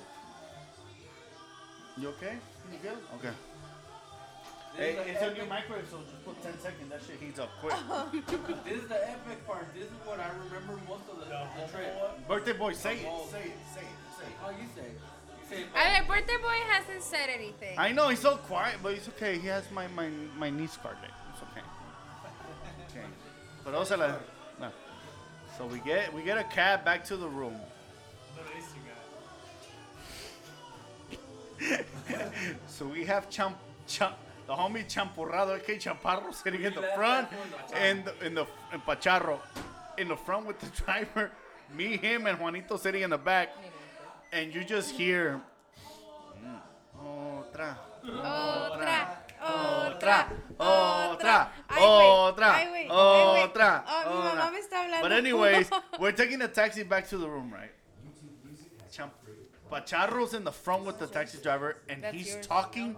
[1.98, 2.38] you okay?
[2.72, 2.98] You good?
[3.16, 3.36] Okay.
[4.78, 6.90] Hey, it's the a new microwave, so just put 10 seconds.
[6.90, 7.76] That shit heats up quick.
[8.66, 9.66] This is the epic part.
[9.74, 11.94] This is what I remember most of the, The the trip.
[11.98, 13.08] whole Birthday boy, say it.
[13.10, 13.28] Oh.
[13.32, 13.52] Say it.
[13.56, 13.76] Oh.
[13.76, 13.88] Say it.
[14.18, 14.38] Say it.
[14.46, 14.82] Oh, you say.
[14.82, 15.00] it.
[15.42, 15.62] You say.
[15.64, 17.78] it, A ver, birthday boy hasn't said anything.
[17.78, 19.38] I know he's so quiet, but it's okay.
[19.40, 21.12] He has my my my niece card there.
[21.34, 21.66] It's okay.
[22.92, 23.08] Okay.
[23.66, 24.14] But also la,
[24.62, 24.72] no.
[25.58, 27.56] So we get we get a cab back to the room.
[28.38, 28.80] Little Easter
[31.60, 32.54] guy.
[32.68, 33.58] So we have champ,
[33.88, 34.16] champ
[34.50, 37.28] the homie Champurrado, aka Chaparro, sitting in the front,
[37.76, 39.38] and the, in the and Pacharro
[40.00, 41.30] in the front with the driver.
[41.76, 43.50] Me, him, and Juanito sitting in the back,
[44.34, 45.40] and you just hear.
[46.44, 46.60] mm,
[47.00, 47.76] Otra.
[48.04, 49.08] Otra,
[49.40, 50.26] Otra,
[50.58, 52.90] otra, otra, ay, güey, ay, güey.
[52.90, 53.84] otra.
[53.88, 54.52] Oh, mi mamá otra.
[54.52, 55.02] me está hablando.
[55.04, 55.70] But anyways,
[56.00, 57.72] we're taking the taxi back to the room, right?
[58.92, 59.14] Champ-
[59.72, 62.48] Pacharro's in the front with the taxi driver, and That's he's yours.
[62.48, 62.96] talking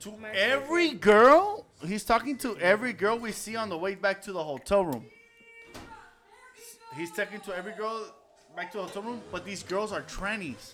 [0.00, 1.66] to Mark, every girl.
[1.84, 5.06] He's talking to every girl we see on the way back to the hotel room.
[6.96, 8.12] He's talking to every girl
[8.56, 10.72] back to the hotel room, but these girls are trannies.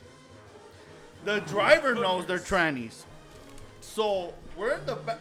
[1.25, 3.05] The driver knows they're trannies.
[3.81, 5.19] So we're in the back.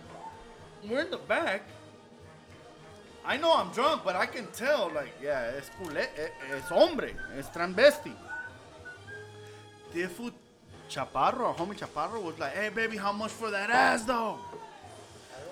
[0.88, 1.64] We're in the back.
[3.26, 6.08] I know I'm drunk, but I can tell, like, yeah, es culé,
[6.52, 8.12] es hombre, es transvesti.
[9.94, 10.32] This fool
[10.94, 14.38] Chaparro, homie Chaparro, was like, hey, baby, how much for that ass, though?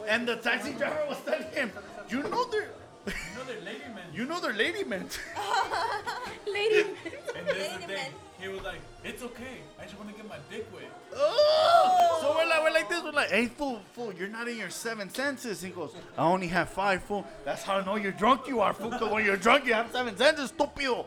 [0.08, 1.72] And the taxi driver was telling him,
[2.10, 2.70] you know they're,
[3.08, 4.04] You know they're lady men.
[4.14, 5.08] you know they're lady men.
[6.48, 6.89] Lady.
[7.36, 7.98] And this Lady the men.
[7.98, 8.12] thing.
[8.39, 9.62] He was like, it's okay.
[9.80, 10.84] I just want to get my dick wet.
[11.16, 12.18] Oh!
[12.22, 13.04] So we're like, we're like this.
[13.04, 15.62] We're like, hey, fool, fool, you're not in your seven senses.
[15.62, 17.26] He goes, I only have five, fool.
[17.46, 18.48] That's how I know you're drunk.
[18.48, 18.89] You are, fool.
[18.89, 21.06] Because when you're drunk, you have seven senses, estúpido.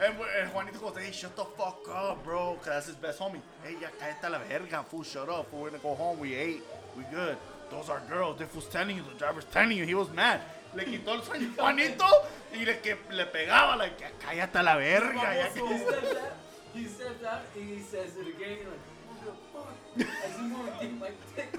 [0.00, 2.54] Eh, and, and eh, Juanito goes, hey, shut the fuck up, bro.
[2.54, 3.40] Because that's his best homie.
[3.62, 5.02] Hey, ya cállate a la verga, fool.
[5.02, 5.60] Shut up, fool.
[5.60, 6.18] We're going to go home.
[6.18, 6.62] We ate.
[6.96, 7.36] We good.
[7.70, 8.38] Those are girls.
[8.38, 9.02] The fool's telling you.
[9.02, 9.84] The driver's telling you.
[9.84, 10.40] He was mad.
[10.74, 12.06] Le quitó el sueño Juanito
[12.54, 15.14] y le, que, le pegaba, like, ya cállate a la verga.
[15.14, 16.32] Ya, He steps out.
[16.74, 18.56] He steps out and he says it again.
[18.56, 19.74] He's like, what the fuck?
[19.98, 21.50] I just want to get my dick.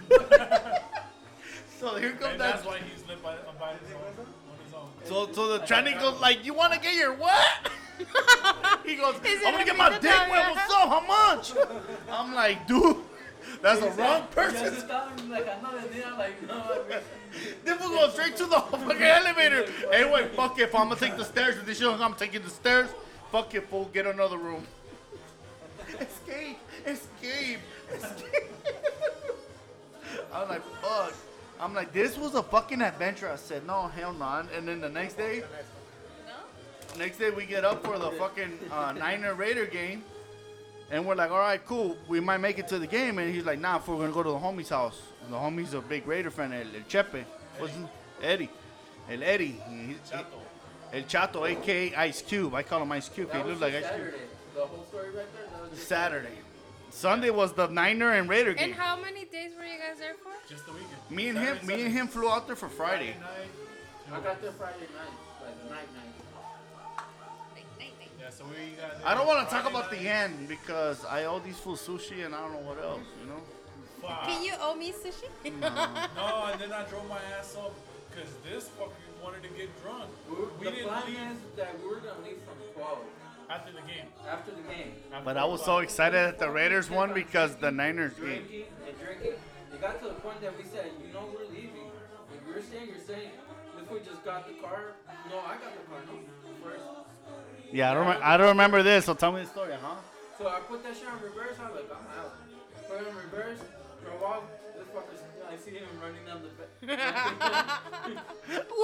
[1.80, 2.54] so here comes And that.
[2.56, 4.90] that's why he's lit by, by his own, on his own.
[5.06, 7.70] So, so the tranny goes like, "You want to get your what?"
[8.86, 10.52] He goes, Is "I'm gonna get my dick wet.
[10.52, 10.90] What's up?
[10.90, 11.54] How much?"
[12.10, 12.98] I'm like, "Dude,
[13.62, 16.36] that's the wrong person." se estaban like, ando de día, like,
[17.64, 19.66] This will go straight to the fucking elevator.
[19.92, 20.64] Anyway, fuck it.
[20.64, 22.90] If I'm gonna take the stairs, if this shit, I'm taking the stairs.
[23.32, 23.90] Fuck it, fool.
[23.94, 24.66] Get another room.
[26.00, 27.60] escape, escape,
[27.94, 28.52] escape.
[30.34, 31.14] I'm like, fuck.
[31.60, 33.30] I'm like, this was a fucking adventure.
[33.30, 34.44] I said, no, hell no.
[34.56, 35.44] And then the next day,
[36.98, 40.04] next day we get up for the fucking uh, Niner Raider game.
[40.92, 41.98] And we're like, all right, cool.
[42.08, 43.18] We might make it to the game.
[43.18, 45.02] And he's like, nah, fool, we're going to go to the homie's house.
[45.24, 47.24] And the homie's a big Raider fan, El, El Chepe.
[47.58, 47.86] What's his
[48.22, 48.50] Eddie.
[49.10, 49.60] El Eddie.
[49.70, 50.38] He- Chato.
[50.92, 51.98] El Chato, a.k.a.
[52.00, 52.54] Ice Cube.
[52.54, 53.32] I call him Ice Cube.
[53.32, 54.06] that He was looks like just Ice Cube.
[54.12, 54.24] Saturday.
[54.54, 55.48] The whole story right there.
[55.52, 56.38] That was just Saturday.
[56.92, 58.66] Sunday was the Niner and Raider game.
[58.66, 60.30] And how many days were you guys there for?
[60.48, 60.92] Just the weekend.
[61.10, 63.16] Me and him, me and him flew out there for Friday.
[63.18, 63.48] Friday
[64.12, 66.13] night, I got there Friday night, like the night night.
[68.34, 69.06] Yeah, so we got.
[69.06, 72.26] I don't want to talk Friday about the end because I owe these fools sushi
[72.26, 73.42] and I don't know what else, you know?
[74.02, 74.24] Fuck.
[74.28, 75.30] Can you owe me sushi?
[75.60, 75.70] No,
[76.16, 77.74] no, and then I drove my ass up
[78.10, 78.92] because this fucker
[79.24, 80.10] wanted to get drunk.
[80.30, 82.98] We, We the didn't plan leave is that we were gonna leave from 12
[83.50, 84.08] after the game.
[84.28, 84.92] after the game.
[85.24, 88.44] But I was so excited that the Raiders won because the Niners game.
[88.44, 89.40] Drinking and drinking.
[89.74, 91.92] It got to the point that we said, you know, we're leaving.
[92.34, 93.32] If you're staying, you're staying.
[93.82, 94.94] If we just got the car,
[95.30, 96.33] no, I got the car, no, first.
[97.74, 99.96] Yeah, I don't, rem- I don't remember this, so tell me the story, huh?
[100.38, 101.58] So I put that shit on reverse.
[101.60, 102.36] I'm like, I'm out.
[102.88, 103.60] Put it on reverse.
[104.04, 104.44] Drove off.
[104.78, 105.22] This fucker's.
[105.52, 106.50] I see him running down the.
[106.88, 106.94] Ba-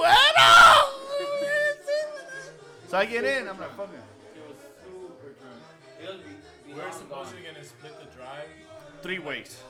[2.88, 4.00] So I get in, I'm like, fuck it.
[4.34, 5.62] he was super drunk.
[6.00, 6.34] He was be,
[6.70, 7.54] We're beyond supposedly gone.
[7.54, 8.48] gonna split the drive
[9.02, 9.62] Three ways.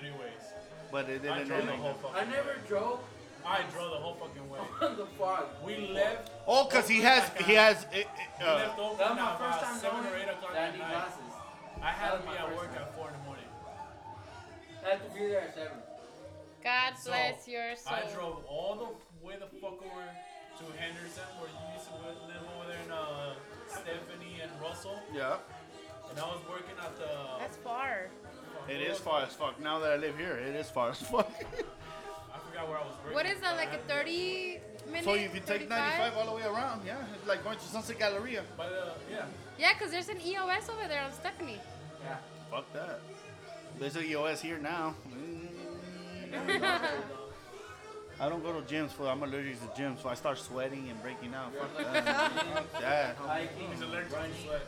[0.00, 0.42] three ways.
[0.90, 2.22] But it didn't drove end the like whole that.
[2.26, 3.00] I never drove
[3.46, 4.58] I drove the whole fucking way.
[4.80, 5.46] on the fog.
[5.64, 6.30] We left.
[6.46, 8.08] Oh, because he has, he has, it,
[8.40, 10.28] We it, uh, left Oakland That was my at first time seven knowing or eight
[10.28, 10.90] o'clock I at night.
[10.90, 11.32] glasses.
[11.82, 12.82] I had to be at work time.
[12.82, 13.44] at four in the morning.
[14.84, 15.78] I had to be there at seven.
[16.64, 17.92] God So, bless your soul.
[17.92, 22.40] I drove all the way the fuck over to Henderson, where you used to live
[22.56, 23.34] over there in uh,
[23.68, 25.36] Stephanie and Russell, yeah.
[26.08, 27.08] and I was working at the.
[27.38, 28.08] That's far.
[28.68, 29.60] It is far as fuck.
[29.60, 31.30] Now that I live here, it is far as fuck.
[32.54, 33.14] I forgot where I was working.
[33.14, 35.04] What is that, like a 30 minute?
[35.04, 37.98] so if you take 95 all the way around, yeah, it's like going to Sunset
[37.98, 38.42] Galleria.
[38.56, 39.24] But uh, yeah,
[39.58, 41.60] Yeah, because there's an EOS over there on Stephanie.
[42.04, 42.16] Yeah.
[42.50, 43.00] Fuck that.
[43.78, 44.94] There's a EOS here now.
[48.20, 49.08] I don't go to gyms, fool.
[49.08, 51.52] I'm allergic to gyms, so I start sweating and breaking out.
[51.54, 52.30] Fuck that.
[52.30, 53.16] Fuck that.
[53.16, 54.62] Hiking, He's allergic to sweat.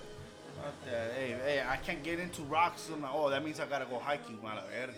[0.60, 1.12] Fuck that.
[1.12, 2.88] Hey, hey, I can't get into rocks.
[2.92, 4.40] I'm like, oh, that means I gotta go hiking.
[4.42, 4.92] Mala verga.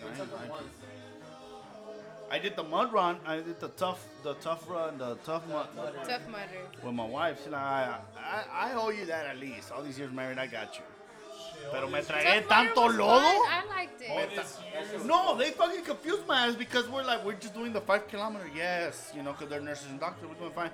[2.31, 2.71] I took ain't it hiking.
[2.71, 2.89] once.
[2.89, 3.17] I did the mud run.
[3.25, 6.61] I did the tough, the tough run, the tough mud Tough Mudder.
[6.83, 7.39] with my wife.
[7.43, 9.71] She's like, I, I, I owe you that at least.
[9.71, 10.83] All these years married, I got you.
[11.71, 13.19] Pero me tragué tanto lodo.
[13.19, 15.05] I liked it.
[15.05, 18.49] No, they fucking confused my ass because we're like, we're just doing the five kilometer.
[18.55, 20.29] Yes, you know, because they're nurses and doctors.
[20.29, 20.71] We're doing fine.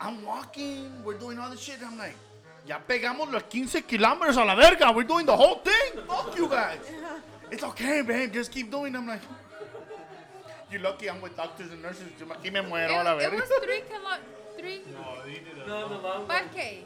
[0.00, 0.90] I'm walking.
[1.04, 1.78] We're doing all this shit.
[1.84, 2.14] I'm like,
[2.66, 4.90] ya pegamos los 15 kilometers a la verga.
[4.92, 6.02] We're doing the whole thing.
[6.06, 6.78] Fuck you guys.
[7.50, 8.32] It's okay, babe.
[8.32, 8.94] Just keep doing.
[8.94, 9.22] I'm like,
[10.70, 12.08] you're lucky I'm with doctors and nurses.
[12.18, 14.16] Yo Aquí me muero a la It, it was three kilo,
[14.58, 15.66] three, No, he did a.
[15.66, 16.26] No, the long one.
[16.28, 16.84] five k.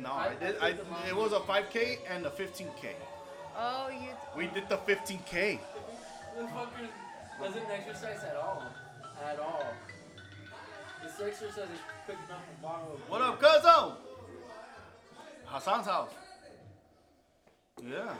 [0.00, 0.56] No, I did.
[0.62, 0.68] I,
[1.08, 2.94] it was a 5K and a 15K.
[3.54, 4.08] Oh, you.
[4.34, 5.58] We did the 15K.
[6.38, 6.88] The fucker
[7.38, 8.62] doesn't exercise at all.
[9.22, 9.62] At all.
[11.02, 13.96] This exercise is picking up a bottle of What up, Cuzzo?
[15.44, 16.12] Hassan's house.
[17.86, 18.14] Yeah.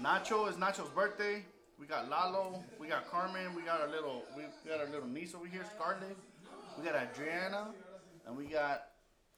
[0.00, 1.44] Nacho is Nacho's birthday.
[1.80, 2.62] We got Lalo.
[2.78, 3.54] We got Carmen.
[3.56, 4.22] We got our little.
[4.36, 6.16] We got our little niece over here, Scarlett.
[6.78, 7.68] We got Adriana,
[8.26, 8.82] and we got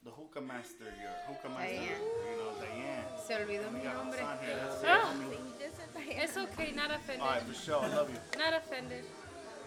[0.04, 0.84] the hookah master.
[1.00, 1.76] Your hookah master.
[1.76, 1.86] Diane.
[1.86, 3.04] You know, Diane.
[3.24, 4.18] Se olvidó We mi got nombre.
[4.18, 4.56] Hassan here.
[4.56, 5.14] That's it, Ah.
[5.14, 6.22] homie.
[6.24, 7.20] It's okay, not offended.
[7.22, 7.80] All right, for sure.
[7.80, 8.18] I love you.
[8.38, 9.04] Not offended.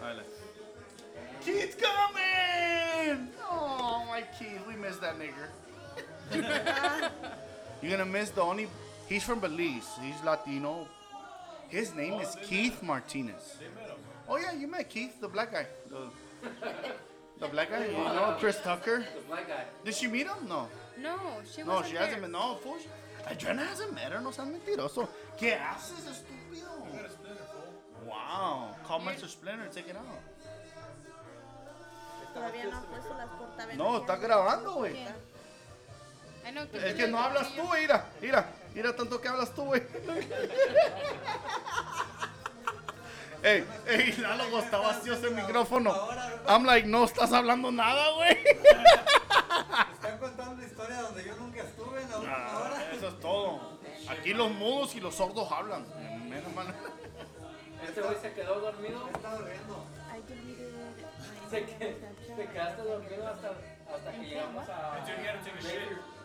[0.02, 0.34] All right, let's.
[1.44, 3.28] Keith's coming!
[3.48, 4.60] Oh, my Keith.
[4.66, 5.48] We miss that nigger.
[7.82, 8.68] You're gonna miss the only.
[9.08, 9.88] He's from Belize.
[10.02, 10.86] He's Latino.
[11.68, 13.58] His name is Keith Martinez.
[14.28, 15.66] Oh yeah, you met Keith, the black guy.
[15.88, 16.08] The,
[17.40, 17.86] the black guy.
[17.86, 19.00] You know Chris Tucker.
[19.14, 19.64] the black guy.
[19.84, 20.48] Did she meet him?
[20.48, 20.68] No.
[21.00, 21.16] No,
[21.52, 22.02] she No, wasn't she there.
[22.06, 22.32] hasn't been.
[22.32, 22.76] No, fool.
[22.80, 22.88] she-
[23.30, 24.20] Adriana hasn't met her.
[24.20, 25.08] No seas mentiroso.
[25.38, 26.70] ¿Qué haces, estúpido?
[28.06, 28.74] Wow.
[28.86, 29.28] Call Mr.
[29.28, 29.66] Splinter.
[29.72, 30.04] Take it out.
[32.34, 33.76] Todavía no ha puesto las portavenas.
[33.78, 34.94] No, está grabando, güey.
[36.46, 37.82] I know, Es que no hablas tú, güey.
[37.82, 38.46] Mira, mira,
[38.76, 39.82] mira tanto que hablas tú, güey.
[43.42, 45.94] Ey, ey, Lalo, está vacío ese micrófono.
[46.48, 48.36] I'm like, no estás hablando nada, güey.
[49.92, 52.92] Están contando una historia donde yo nunca estuve en la última Ah, hora.
[52.92, 53.78] Eso es todo.
[54.08, 55.86] Aquí los mudos y los sordos hablan.
[56.28, 56.74] Menos mal.
[57.86, 59.08] Este güey se quedó dormido.
[59.14, 59.84] Está durmiendo.
[61.50, 61.74] Se, que,
[62.36, 63.48] te quedaste dormido hasta,
[63.94, 65.04] hasta que llegamos a.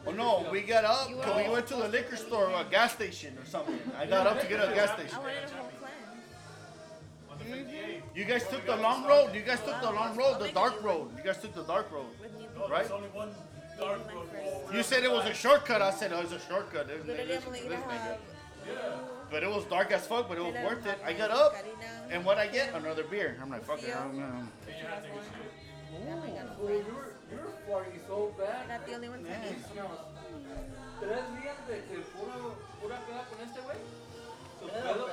[0.05, 0.43] Until he had to take a shit.
[0.43, 2.93] Oh no, we got up because we went to the liquor store or a gas
[2.93, 3.79] station or something.
[3.97, 5.15] I got up to get a gas station.
[5.15, 5.91] I wanted a whole plan.
[7.31, 8.03] On the 58.
[8.15, 9.33] You guys took the long road.
[9.33, 11.09] You guys took the long road, the dark road.
[11.17, 12.07] You guys took the dark road.
[12.21, 12.79] With new No, Right?
[12.79, 13.29] there's only one
[13.79, 14.27] dark road.
[14.29, 14.75] forward.
[14.75, 15.81] You said it was a shortcut.
[15.81, 16.89] I said oh, it was a shortcut.
[16.89, 17.89] It was- Literally, I'm only gonna nigga.
[17.91, 18.17] have.
[19.31, 20.99] But it was dark as fuck, but it was worth it.
[21.05, 21.55] I got up,
[22.11, 22.73] and what I get?
[22.75, 23.37] Another beer.
[23.41, 23.95] I'm like, fuck it.
[23.95, 26.01] I'm, um, Then you have to take a shit.
[26.11, 26.85] and I got a Well, friend.
[26.95, 28.67] were, you were farting so bad.
[28.67, 29.55] Not the only one for me.
[31.01, 33.77] Tres días de que puro, pura peda con este güey.
[34.59, 35.11] Sus pedos,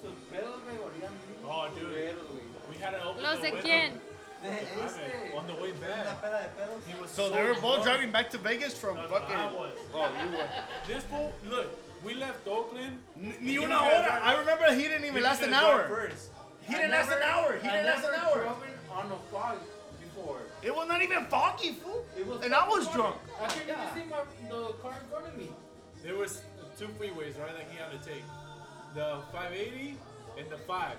[0.00, 1.80] sus pedos me olían bien Oh, dude.
[1.80, 2.44] culeros, güey.
[2.70, 3.62] We had to open ¿Los the de window.
[3.62, 4.00] quién?
[4.44, 6.20] Este, On the way Una back.
[6.22, 6.82] peda de pedos.
[6.86, 7.84] He was so they were both drunk.
[7.84, 9.34] driving back to Vegas from No, no, fucking.
[9.36, 9.72] I was.
[9.92, 10.48] Oh, you were.
[10.86, 11.66] This fool, look,
[12.04, 12.98] we left Oakland.
[13.16, 14.20] Ni una hora.
[14.22, 15.88] I remember he didn't even last an hour.
[15.88, 16.30] First.
[16.68, 17.58] He didn't last an hour.
[17.60, 18.34] He I didn't last an never hour.
[18.38, 19.75] driven on a fog before.
[20.66, 22.04] It was not even foggy, fool.
[22.18, 23.14] It was And I was drunk.
[23.40, 24.18] I couldn't even see my,
[24.50, 25.48] the car in front of me.
[26.02, 26.42] There was
[26.76, 28.24] two freeways, right, that he had to take.
[28.94, 29.96] The 580
[30.36, 30.96] and the 5.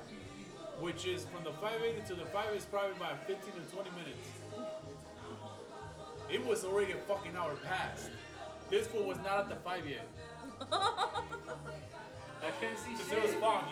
[0.80, 4.30] Which is from the 580 to the 5 is probably about 15 to 20 minutes.
[6.32, 8.10] It was already a fucking hour past.
[8.70, 10.08] This fool was not at the 5 yet.
[10.72, 13.18] I can't see Because shit.
[13.18, 13.68] it was foggy.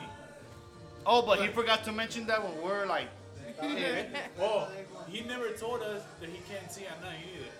[1.05, 3.07] Oh, but he forgot to mention that when we're like,
[4.41, 4.67] Oh,
[5.07, 7.51] he never told us that he can't see at night either.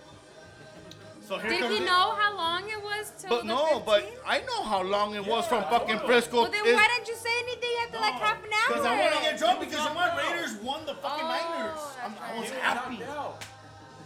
[1.26, 3.80] so here Did comes he the- know how long it was till But the no,
[3.84, 6.06] but I know how long it was from Yeah, I fucking know.
[6.06, 6.42] Frisco.
[6.42, 8.68] Well, then why didn't you say anything after like half an hour?
[8.68, 10.18] Because I want to get drunk because knocked my out.
[10.18, 11.82] Raiders won the fucking Oh, Niners.
[12.04, 12.98] I'm, that's I was was happy.
[12.98, 13.44] knocked out.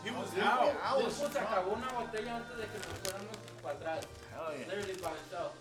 [0.05, 0.75] He was Yeah, out.
[0.83, 1.49] I was Después drunk.
[1.49, 4.05] acabó una botella antes de que nos fuéramos para atrás.
[4.33, 4.67] Hell yeah.
[4.69, 5.53] Literally by himself.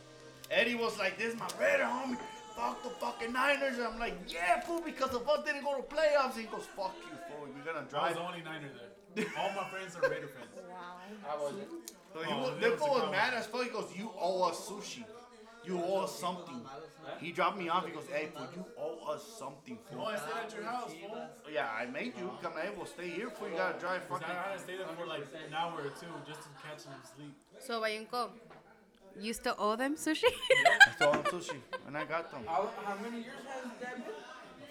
[0.49, 2.17] Eddie was like, "This my Raider homie.
[2.55, 5.83] Fuck the fucking Niners." And I'm like, "Yeah, fool, because the us didn't go to
[5.83, 7.28] playoffs." He goes, "Fuck you, fool.
[7.59, 8.69] We're gonna I was drive." the only Niner
[9.15, 9.25] there.
[9.37, 10.49] All my friends are Raider fans.
[11.29, 11.67] I wasn't.
[12.13, 13.63] So he Oh, was, there that was a was mad as fuck.
[13.63, 15.03] He goes, "You owe us sushi.
[15.65, 16.61] You owe us something."
[17.19, 17.85] He dropped me off.
[17.85, 20.91] He goes, "Hey, fool, you owe us something, Oh, fool." I stayed at your house,
[20.93, 21.17] fool.
[21.51, 22.53] Yeah, I made you come.
[22.53, 24.35] Hey, we'll stay here, for You gotta drive Because fucking.
[24.35, 26.93] I had to stay there for like an hour or two just to catch some
[27.15, 27.33] sleep.
[27.59, 28.29] So, Bayunco,
[29.19, 30.25] you still owe them sushi?
[30.87, 31.57] I stole him sushi,
[31.87, 32.43] and I got them.
[32.45, 34.13] How, how many years has that been?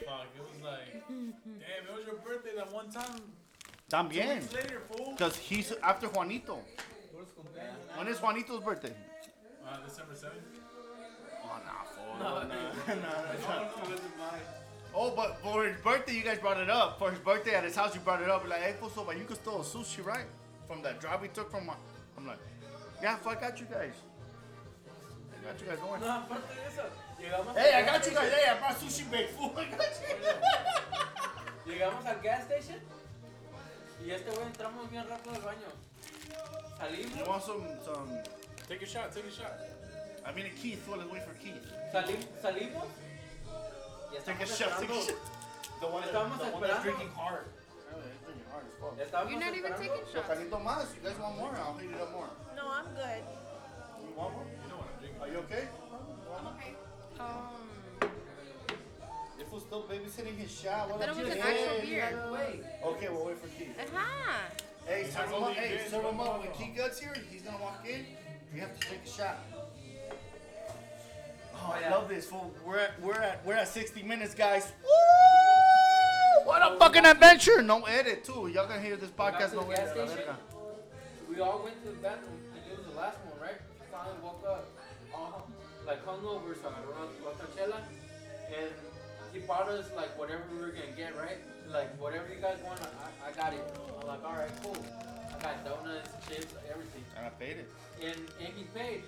[0.09, 3.21] Fuck, it was like, damn, it was your birthday that one time.
[3.91, 4.41] Two También.
[4.41, 5.13] weeks later, fool.
[5.13, 6.59] Because he's after Juanito.
[7.97, 8.93] When is Juanito's birthday?
[9.67, 10.31] Uh, December 7th.
[11.45, 12.19] Oh, nah, fool.
[12.19, 12.43] No.
[12.49, 12.53] No,
[13.33, 14.41] it wasn't mine.
[14.95, 16.99] Oh, but for his birthday, you guys brought it up.
[16.99, 18.49] For his birthday at his house, you brought it up.
[18.49, 20.25] Like, hey, fool, so, but you could stole sushi, right?
[20.67, 21.75] From that drive we took from my.
[22.17, 22.39] I'm like,
[23.03, 23.95] yeah, fuck, I got you guys.
[25.33, 26.01] I got you guys going.
[26.01, 26.83] No, aparte de eso,
[27.19, 28.33] llegamos Hey, I got you guys.
[28.33, 29.05] Hey, I brought sushi
[29.37, 29.53] fool.
[29.57, 29.81] I got
[31.67, 31.73] you.
[31.73, 32.81] Llegamos al gas station
[34.05, 35.69] y este güey entramos bien rápido al baño.
[35.69, 38.09] You Salimos, want some, some.
[38.69, 39.59] Take a shot, take a shot.
[40.25, 41.61] I mean, Keith, fool, let's wait for Keith.
[41.91, 42.87] salim, salimos
[44.13, 45.17] y Take a estamos shot, take a shot.
[45.81, 47.45] The one, that, Estamos the one that's drinking hard.
[48.99, 50.29] Estábamos You're not even taking shots.
[50.29, 50.95] Carlito más.
[50.95, 51.53] You guys want more?
[51.57, 52.31] I'll heat it up more.
[52.57, 53.23] No, I'm good.
[54.01, 54.45] You want more?
[54.47, 55.21] You know what I'm drinking.
[55.21, 55.69] Are you okay?
[57.21, 58.09] Um,
[59.41, 62.23] If we're still babysitting his shot, what thought up, it was an actual Hey, beer.
[62.33, 63.75] Wait, Okay, we'll wait for Keith.
[63.79, 64.07] Ajá.
[64.87, 65.57] Hey, It's serve him only up.
[65.57, 65.91] Hey, good.
[65.91, 66.41] serve him up.
[66.41, 68.05] When Keith gets here, he's gonna walk in.
[68.53, 69.39] We have to take a shot.
[71.55, 71.91] Oh, I yeah.
[71.95, 72.27] love this.
[72.27, 72.53] Fool.
[72.65, 74.73] We're at we're at we're at 60 minutes, guys.
[74.83, 76.47] Woo!
[76.47, 77.63] What a fucking adventure!
[77.63, 78.49] No edit too.
[78.49, 79.55] Y'all gonna hear this podcast?
[79.55, 80.09] No the gas edit.
[80.11, 80.35] station.
[81.29, 83.59] we all went to the bathroom and it was the last one, right?
[83.93, 84.78] Finally woke up, all
[85.89, 87.81] like hungover, so I agarró la chela,
[88.53, 88.69] and
[89.33, 91.41] he bought us like whatever we were gonna get, right?
[91.73, 93.65] Like whatever you guys want, I, I got it.
[93.73, 94.77] I'm like, all right, cool.
[95.33, 97.05] I got donuts, chips, everything.
[97.17, 97.69] And I paid it.
[98.05, 99.01] And, and he paid.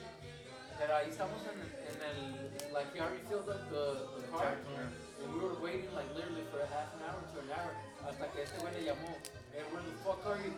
[0.80, 4.56] Pero ahí estamos en, en el, like he already filled up the, the car.
[5.20, 7.76] And we were waiting like literally for a half an hour to an hour.
[8.00, 9.12] Hasta que este güey le llamó.
[9.52, 10.56] Hey, where the fuck are you?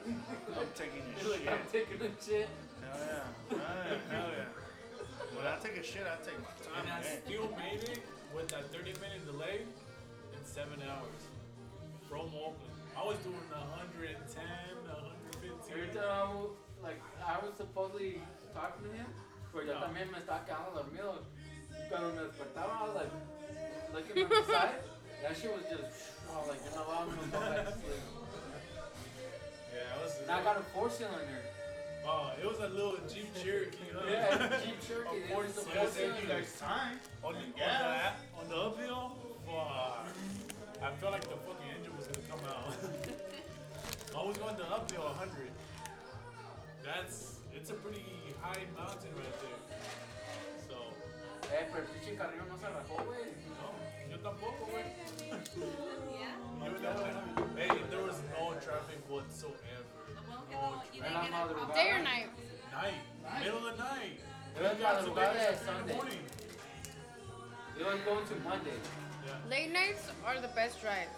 [0.55, 1.51] I'm taking your like, shit.
[1.51, 2.49] I'm taking a shit.
[2.79, 3.59] Hell yeah.
[3.59, 4.15] Hell yeah.
[4.15, 4.62] Hell yeah.
[5.43, 6.87] When I take a shit, I take my time.
[6.87, 7.19] And I man.
[7.27, 7.99] still made it
[8.31, 11.19] with that 30 minute delay in seven hours
[12.07, 12.71] from Oakland.
[12.95, 15.51] I was doing 110, 115.
[15.67, 18.23] Every time I was, like, I was supposedly
[18.55, 19.11] talking to him,
[19.51, 19.83] pero yo No.
[19.83, 21.27] también me estaba quedando dormido.
[21.75, 23.13] Y Cuando me despertaba, I was like,
[23.91, 24.79] looking on the side.
[25.27, 25.91] That shit was just,
[26.31, 27.99] I was like, you know what, I'm gonna go back to sleep.
[29.75, 30.13] Yeah, I was.
[30.23, 31.43] And I got a four cylinder.
[32.05, 33.91] Oh, it was a little Jeep Cherokee.
[33.95, 34.07] Huh?
[34.11, 35.09] Yeah, Jeep Cherokee.
[35.09, 36.99] Of It course, was a yeah, four saved you guys time.
[37.23, 38.13] On the, Yeah.
[38.39, 40.07] on the, on the uphill, fuck.
[40.83, 42.75] I felt like the fucking engine was gonna come out.
[44.19, 45.51] I was going the uphill 100.
[46.85, 48.03] That's, it's a pretty
[48.41, 49.61] high mountain right there.
[50.69, 50.75] So,
[51.55, 53.31] Eh, pero el pinche carrillo no se rajó, güey.
[53.63, 53.71] no,
[54.11, 54.85] yo tampoco, güey.
[56.19, 56.67] Yeah.
[56.67, 59.92] You know, hey, there was no traffic whatsoever.
[60.53, 62.27] Day or night?
[62.73, 62.95] Night,
[63.41, 64.21] middle of the night.
[64.57, 65.95] It was We got to madrugada de Vegas in the Sunday.
[65.95, 66.19] morning.
[67.79, 68.79] It was going to Monday.
[69.49, 71.09] Late nights are the best drives.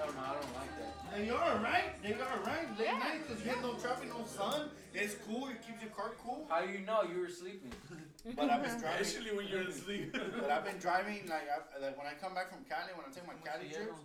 [0.00, 1.16] I don't know, I don't like that.
[1.16, 2.02] They are right.
[2.02, 2.78] They are right.
[2.78, 2.98] Late Yeah.
[2.98, 4.70] night because you have no traffic, no sun.
[4.94, 5.48] It's cool.
[5.48, 6.46] It keeps your car cool.
[6.50, 7.72] How do you know you were sleeping?
[8.36, 9.00] But I've been driving.
[9.02, 10.16] Especially when you're asleep.
[10.40, 13.10] But I've been driving like, I, like when I come back from Cali, when I
[13.14, 13.98] take my Cali trips,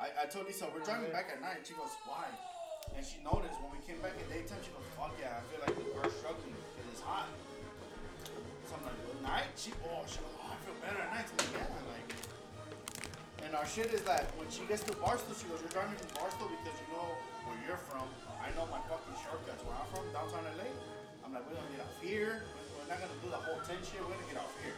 [0.00, 1.62] I, I told Lisa we're driving back at night.
[1.66, 2.26] She goes, why?
[2.96, 5.60] And she noticed when we came back at daytime, she goes, fuck yeah, I feel
[5.60, 7.28] like the car's struggling because it's hot.
[8.64, 9.52] So I'm like, well, night?
[9.52, 11.28] She, oh, she goes, oh, I feel better at night.
[11.28, 12.10] Like, yeah, like.
[13.44, 16.08] And our shit is that when she gets to Barstow, she goes, you're driving from
[16.16, 17.04] Barstow because you know
[17.44, 18.08] where you're from.
[18.40, 19.60] I know my fucking shortcuts.
[19.68, 20.72] Where I'm from, downtown LA.
[21.20, 22.48] I'm like, we're gonna get off here.
[22.80, 24.00] We're not gonna do the whole 10 shit.
[24.00, 24.74] We're gonna get off here.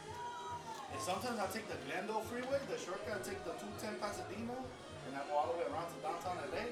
[0.91, 4.59] And sometimes I take the Glendale freeway, the shortcut, I take the 210 Pasadena,
[5.07, 6.67] and I go all the way around to downtown LA.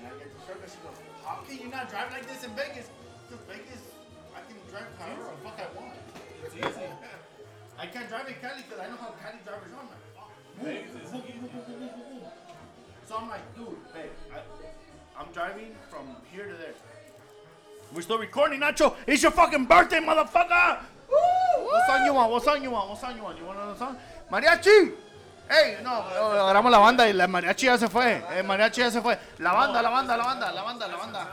[0.00, 0.72] And I get the shortcut.
[0.72, 2.88] She goes, how can you not drive like this in Vegas?
[3.28, 3.82] Because Vegas,
[4.32, 6.00] I can drive however the fuck I want.
[6.40, 6.88] It's easy.
[7.80, 9.84] I can't drive in Cali because I know how Cali drivers are.
[9.84, 10.32] I'm like, fuck.
[10.64, 12.32] Vegas is Boom, boom, boom, boom, boom, boom, boom.
[13.04, 14.40] So I'm like, dude, babe, I,
[15.20, 16.74] I'm driving from here to there.
[17.92, 18.94] We're still recording, Nacho.
[19.06, 20.80] It's your fucking birthday, motherfucker.
[21.10, 21.64] Woo!
[21.66, 22.30] What song you want?
[22.30, 22.88] What song you want?
[22.88, 23.38] What song you want?
[23.38, 23.96] You want another song?
[24.30, 24.92] Mariachi.
[25.52, 28.22] Hey, no, eh, agarramos la banda y la mariachi ya se fue.
[28.36, 29.18] El mariachi ya se fue.
[29.38, 31.28] La banda, la banda, la banda, la banda, la banda.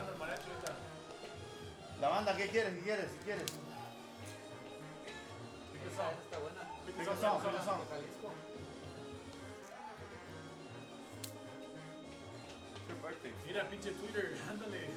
[2.02, 2.74] La banda, ¿qué quieres?
[2.74, 3.06] ¿Qué quieres?
[3.12, 3.46] ¿Qué quieres?
[13.46, 14.97] Mira, pinche Twitter, ándale.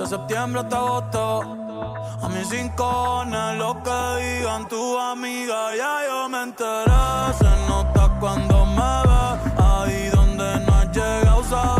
[0.00, 1.56] de septiembre hasta agosto.
[2.22, 7.34] A mis rincones, lo que digan tu amiga, ya yo me enteré.
[7.38, 11.79] Se nota cuando me ves, ahí donde no has llegado, sabes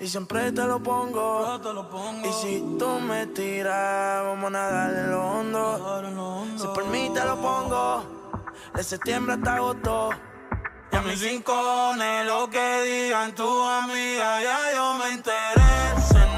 [0.00, 1.44] Y siempre te lo pongo.
[1.44, 2.28] Yo te lo pongo.
[2.28, 6.56] Y si tú me tiras, vamos a nadar en lo hondo.
[6.56, 8.04] Si por mí te lo pongo.
[8.74, 10.10] De septiembre hasta agosto.
[10.92, 16.37] Y a mis rincones, lo que digan tu amiga, ya yo me enteré.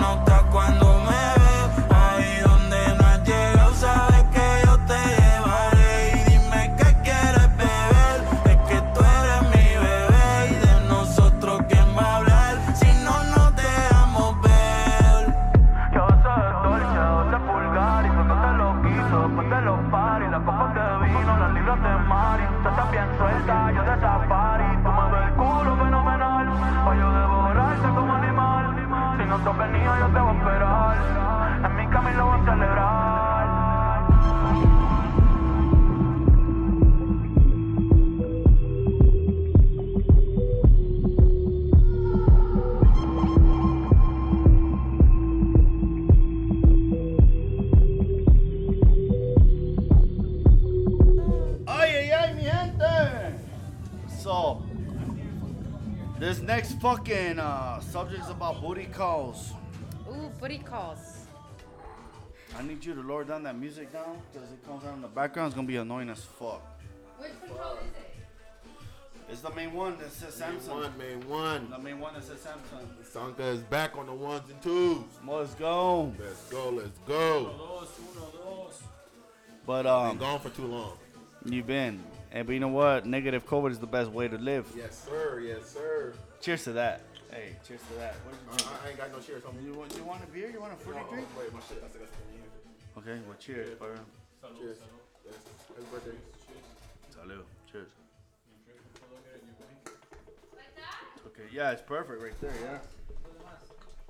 [56.80, 59.52] Fucking uh, subject is about booty calls.
[60.08, 61.26] Ooh, booty calls.
[62.58, 65.08] I need you to lower down that music down because it comes out in the
[65.08, 65.48] background.
[65.48, 66.62] It's gonna be annoying as fuck.
[67.18, 68.06] Which control is it?
[69.30, 70.66] It's the main one that says Samsung.
[70.66, 71.70] Main one, main one.
[71.70, 73.06] The main one that says Samsung.
[73.06, 75.04] Sanka is back on the ones and twos.
[75.24, 76.12] Let's go.
[76.18, 77.44] Let's go, let's go.
[77.44, 78.82] Dos, uno, dos.
[79.64, 80.94] But Been um, gone for too long.
[81.44, 82.02] you've been.
[82.32, 83.06] And but you know what?
[83.06, 84.66] Negative COVID is the best way to live.
[84.76, 85.40] Yes, sir.
[85.44, 86.14] Yes, sir.
[86.40, 87.02] Cheers to that.
[87.30, 88.14] Hey, cheers to that.
[88.24, 89.64] What Uh, you, I, I ain't got no cheers on me.
[89.64, 90.50] you, want, you want a beer?
[90.50, 91.26] You want a fruity Oh, drink?
[91.38, 91.82] wait, my shit.
[91.84, 92.12] I said that's
[92.94, 93.00] for.
[93.00, 93.88] Okay, well, cheers, bro.
[94.58, 94.78] Cheers.
[95.26, 95.34] Yes.
[95.68, 96.16] Happy birthday.
[97.14, 97.42] Salud.
[97.70, 97.88] Cheers.
[101.26, 102.78] Okay, yeah, it's perfect right there, yeah.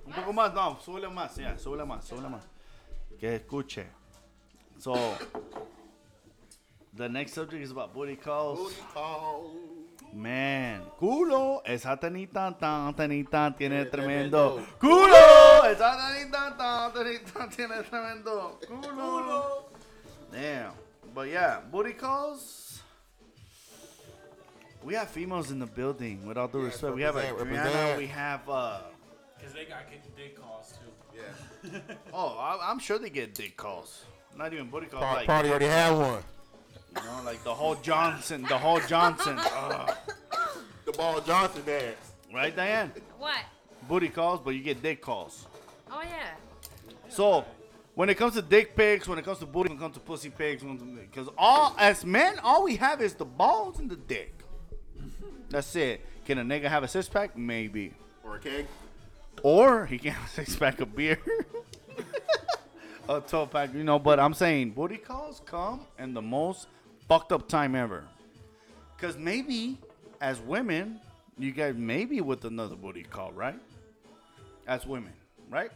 [0.07, 2.43] Un poco más, no, súbele más, yeah, súbele más, súbele más.
[3.19, 3.85] Que escuche.
[4.79, 4.95] So,
[6.95, 8.59] the next subject is about booty calls.
[8.59, 9.51] Booty call.
[10.13, 14.57] Man, culo, esa tenita tan tenita tiene Tiene tremendo.
[14.57, 14.79] tremendo.
[14.81, 18.59] Culo, esa tenita tan tenita tiene tremendo.
[18.67, 19.65] Culo.
[20.33, 20.73] Damn.
[21.15, 22.83] But yeah, booty calls.
[24.83, 26.25] We have females in the building.
[26.27, 27.99] With all due Yes, respect, we have a represent, Brianna.
[27.99, 28.81] We have uh.
[29.37, 29.85] Because they got
[30.17, 31.19] dick calls too.
[31.71, 31.79] Yeah.
[32.13, 34.05] Oh, I, I'm sure they get dick calls.
[34.37, 35.05] Not even booty calls.
[35.05, 36.23] Par- like Party already had one.
[36.97, 39.37] You know, like the whole Johnson, the whole Johnson.
[39.39, 39.97] Ugh.
[40.33, 40.37] Uh.
[40.87, 42.13] The Ball Johnson dance.
[42.33, 42.93] right, Diane?
[43.19, 43.41] What?
[43.89, 45.47] Booty calls, but you get dick calls.
[45.91, 46.31] Oh yeah.
[47.09, 47.45] So,
[47.95, 50.01] when it comes to dick pics, when it comes to booty, when it comes to
[50.01, 54.35] pussy pics, because all as men, all we have is the balls and the dick.
[55.51, 56.05] That's it.
[56.25, 57.37] Can a nigga have a six pack?
[57.37, 57.93] Maybe.
[58.25, 58.67] Or a keg.
[59.43, 61.19] Or he can have a six pack of beer.
[63.09, 63.99] a 12 pack, you know.
[63.99, 66.69] But I'm saying booty calls come in the most
[67.11, 68.05] fucked up time ever.
[68.97, 69.77] Because maybe
[70.21, 71.01] as women,
[71.37, 73.59] you guys maybe with another booty call, right?
[74.69, 75.13] As women,
[75.51, 75.73] right?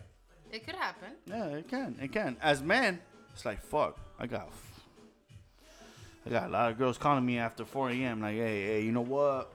[0.53, 1.09] It could happen.
[1.27, 1.97] Yeah, it can.
[2.01, 2.37] It can.
[2.41, 3.01] As men,
[3.33, 3.99] it's like fuck.
[4.17, 4.49] I got,
[6.25, 8.21] I got a lot of girls calling me after 4 a.m.
[8.21, 9.51] Like, hey, hey, you know what?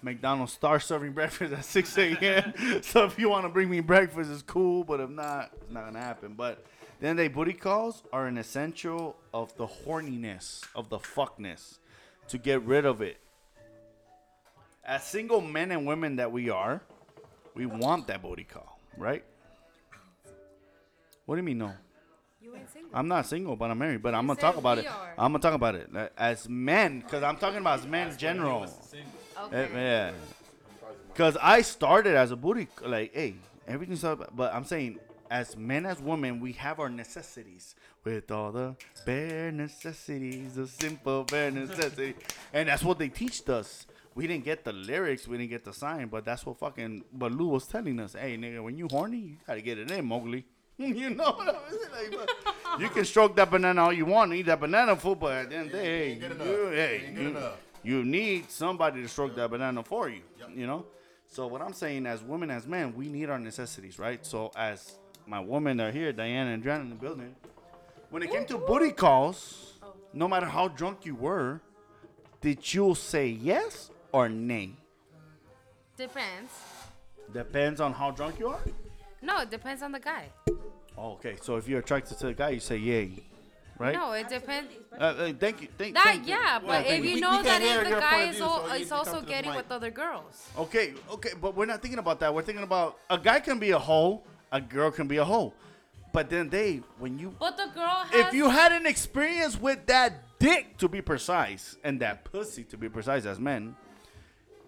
[0.00, 2.54] McDonald's starts serving breakfast at 6 a.m.
[2.82, 4.84] so if you want to bring me breakfast, it's cool.
[4.84, 6.32] But if not, it's not gonna happen.
[6.32, 6.64] But
[7.00, 11.78] then they booty calls are an essential of the horniness of the fuckness
[12.28, 13.18] to get rid of it.
[14.84, 16.82] As single men and women that we are,
[17.54, 19.22] we want that booty call, right?
[21.26, 21.72] What do you mean no?
[22.40, 22.90] You ain't single.
[22.94, 24.02] I'm not single, but I'm married.
[24.02, 24.86] But I'm gonna talk about it.
[24.86, 25.12] are.
[25.18, 28.64] I'm gonna talk about it as men, because I'm talking about as men in general.
[29.44, 29.64] Okay.
[29.64, 30.12] Eh, Yeah.
[31.12, 33.34] Because I started as a booty, like, hey,
[33.66, 34.34] everything's up.
[34.36, 35.00] But I'm saying,
[35.30, 37.74] as men, as women, we have our necessities
[38.04, 42.14] with all the bare necessities, the simple bare necessities.
[42.52, 43.86] and that's what they teached us.
[44.14, 47.48] We didn't get the lyrics, we didn't get the sign, but that's what fucking Baloo
[47.48, 48.14] was telling us.
[48.14, 50.44] Hey, nigga, when you horny, you gotta get it in, Mowgli.
[50.78, 52.10] you know what I'm saying?
[52.10, 55.32] Like, but you can stroke that banana all you want, eat that banana full, but
[55.32, 57.36] at the end of the day, Ain't you, hey, you,
[57.82, 60.22] you need somebody to stroke that banana for you.
[60.54, 60.86] You know?
[61.28, 64.24] So what I'm saying as women, as men, we need our necessities, right?
[64.24, 64.97] So as
[65.28, 67.34] my women are here, Diana and Jan in the building,
[68.10, 69.74] when it came to booty calls,
[70.14, 71.60] no matter how drunk you were,
[72.40, 74.70] did you say yes or nay?
[75.96, 76.52] Depends.
[77.32, 78.60] Depends on how drunk you are.
[79.20, 80.28] No, it depends on the guy.
[80.96, 83.22] Oh, okay, so if you're attracted to the guy, you say yay,
[83.78, 83.94] right?
[83.94, 84.72] No, it depends.
[84.92, 85.68] Uh, uh, thank you.
[85.76, 86.34] Thank, That thank you.
[86.34, 88.66] yeah, but thank if you We- know we that if the guy is, view, al-
[88.68, 90.48] so is also come to the getting with other girls.
[90.56, 92.32] Okay, okay, but we're not thinking about that.
[92.34, 94.22] We're thinking about a guy can be a hoe,
[94.52, 95.52] a girl can be a hoe.
[96.12, 98.26] But then they, when you, But the girl has.
[98.28, 102.76] if you had an experience with that dick to be precise, and that pussy to
[102.78, 103.76] be precise as men,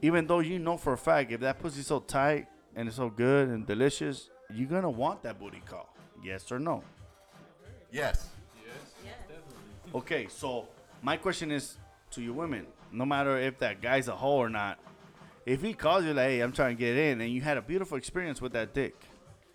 [0.02, 3.08] even though you know for a fact if that pussy's so tight and it's so
[3.08, 5.88] good and delicious, you're gonna want that booty call.
[6.22, 6.82] Yes or no?
[7.90, 8.28] Yes.
[8.64, 9.14] Yes.
[9.94, 10.68] Okay, so
[11.02, 11.76] my question is
[12.12, 14.78] to you women, no matter if that guy's a hoe or not,
[15.46, 17.62] if he calls you like, hey, I'm trying to get in, and you had a
[17.62, 18.94] beautiful experience with that dick.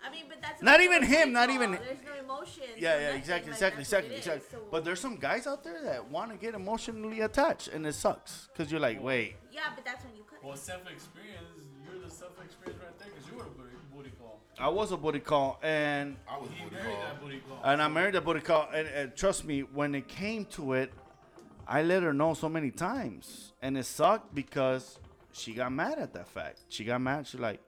[0.04, 2.62] I mean, but that's Not even him, not even- There's no emotion.
[2.76, 4.26] Yeah, yeah, exactly, like, exactly, that's exactly, it is.
[4.26, 4.58] exactly.
[4.58, 7.94] So- But there's some guys out there that want to get emotionally attached, and it
[7.94, 10.42] sucks because you're like, wait, yeah, but that's when you cut.
[10.44, 11.42] Well, self experience,
[11.84, 14.40] you're the self experience right there because you were a booty, booty call.
[14.58, 17.02] I was a booty call, and I was He booty married call.
[17.02, 17.60] that booty call.
[17.64, 20.92] and I married a booty call, and, and trust me, when it came to it,
[21.66, 25.00] I let her know so many times, and it sucked because
[25.32, 26.60] she got mad at that fact.
[26.68, 27.26] She got mad.
[27.26, 27.60] She like,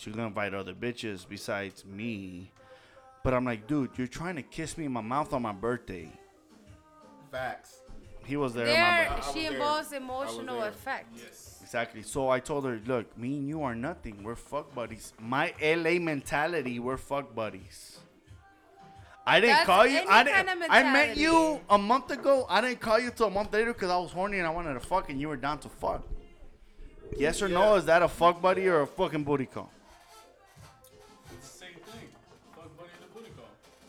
[0.00, 2.50] she's gonna invite other bitches besides me.
[3.22, 6.10] But I'm like, dude, you're trying to kiss me in my mouth on my birthday.
[7.30, 7.82] Facts.
[8.24, 8.66] He was there.
[8.66, 9.22] on my there, birthday.
[9.22, 9.52] She was there.
[9.52, 10.68] involves emotional there.
[10.70, 11.18] effect.
[11.62, 12.02] Exactly.
[12.02, 14.22] So I told her, look, me and you are nothing.
[14.24, 15.12] We're fuck buddies.
[15.20, 17.98] My LA mentality, we're fuck buddies.
[19.26, 19.98] I didn't That's call you.
[19.98, 20.46] any I didn't.
[20.46, 22.46] kind of I met you a month ago.
[22.48, 24.74] I didn't call you till a month later because I was horny and I wanted
[24.74, 26.02] to fuck, and you were down to fuck.
[27.16, 27.74] Yes or no?
[27.74, 29.70] Is that a fuck buddy or a fucking booty call?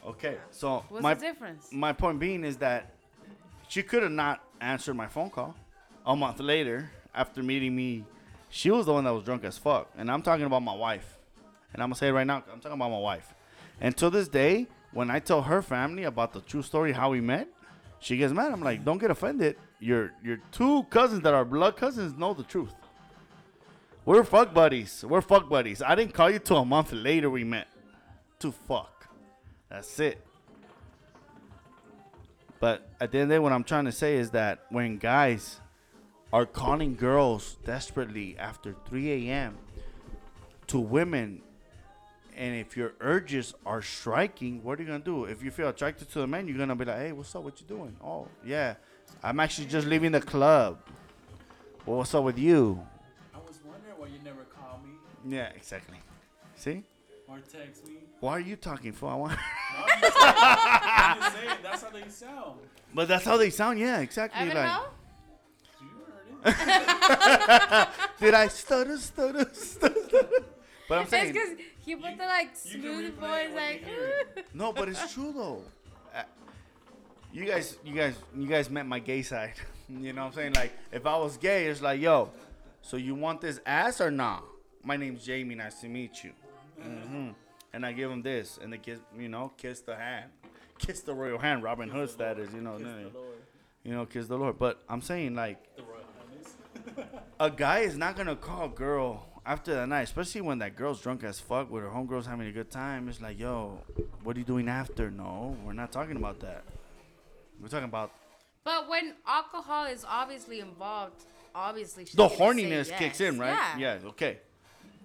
[0.05, 0.37] Okay.
[0.51, 1.69] So What's my the difference?
[1.71, 2.93] my point being is that
[3.67, 5.55] she could have not answered my phone call
[6.05, 8.05] a month later after meeting me.
[8.49, 11.17] She was the one that was drunk as fuck, and I'm talking about my wife.
[11.73, 12.43] And I'm gonna say it right now.
[12.51, 13.33] I'm talking about my wife.
[13.79, 17.21] And to this day, when I tell her family about the true story how we
[17.21, 17.47] met,
[17.99, 18.51] she gets mad.
[18.51, 19.55] I'm like, don't get offended.
[19.79, 22.73] Your your two cousins that are blood cousins know the truth.
[24.03, 25.05] We're fuck buddies.
[25.07, 25.81] We're fuck buddies.
[25.81, 27.67] I didn't call you till a month later we met.
[28.39, 28.90] To fuck.
[29.71, 30.21] That's it.
[32.59, 34.97] But at the end of the day, what I'm trying to say is that when
[34.97, 35.59] guys
[36.33, 39.57] are calling girls desperately after 3 a.m.
[40.67, 41.41] to women,
[42.35, 45.25] and if your urges are striking, what are you gonna do?
[45.25, 47.43] If you feel attracted to the man, you're gonna be like, "Hey, what's up?
[47.43, 47.95] What you doing?
[48.03, 48.75] Oh, yeah,
[49.23, 50.79] I'm actually just leaving the club.
[51.85, 52.85] Well, what's up with you?
[53.33, 55.97] I was wondering why you never call me Yeah, exactly.
[56.55, 56.83] See,
[57.27, 58.10] or text me.
[58.21, 59.09] Why are you talking for?
[59.11, 59.37] I want-
[59.77, 62.59] I'm just saying, I'm just saying, that's how they sound.
[62.95, 63.79] but that's how they sound.
[63.79, 64.39] Yeah, exactly.
[64.41, 64.83] Ever like, know?
[65.81, 65.87] You
[66.43, 66.57] heard
[67.81, 67.87] it.
[68.19, 69.95] did I stutter, stutter, stutter?
[70.09, 70.27] stutter?
[70.87, 71.49] But I'm It's saying, because
[71.85, 73.81] he put the like you can smooth replay voice, when like.
[73.81, 75.63] you hear no, but it's true though.
[76.15, 76.23] Uh,
[77.33, 79.53] You guys, you guys, you guys met my gay side.
[79.89, 80.53] you know what I'm saying?
[80.53, 82.29] Like, if I was gay, it's like, yo,
[82.81, 84.41] so you want this ass or nah?
[84.83, 85.55] My name's Jamie.
[85.55, 86.31] Nice to meet you.
[86.81, 87.29] hmm
[87.73, 90.31] And I give him this, and they kiss, you know, kiss the hand,
[90.77, 91.63] kiss the royal hand.
[91.63, 93.11] Robin Hood status, you know, no,
[93.83, 94.59] you know, kiss the Lord.
[94.59, 96.01] But I'm saying like, The Royal
[97.39, 101.01] a guy is not gonna call a girl after that night, especially when that girl's
[101.01, 103.79] drunk as fuck with her homegirls having a good time, it's like, yo,
[104.23, 105.09] what are you doing after?
[105.09, 106.63] No, we're not talking about that.
[107.59, 108.11] We're talking about
[108.63, 111.25] But when alcohol is obviously involved,
[111.55, 112.99] obviously she's the gonna say horniness yes.
[112.99, 113.77] kicks in, right?
[113.77, 113.99] Yeah.
[114.01, 114.09] Yeah.
[114.09, 114.39] Okay.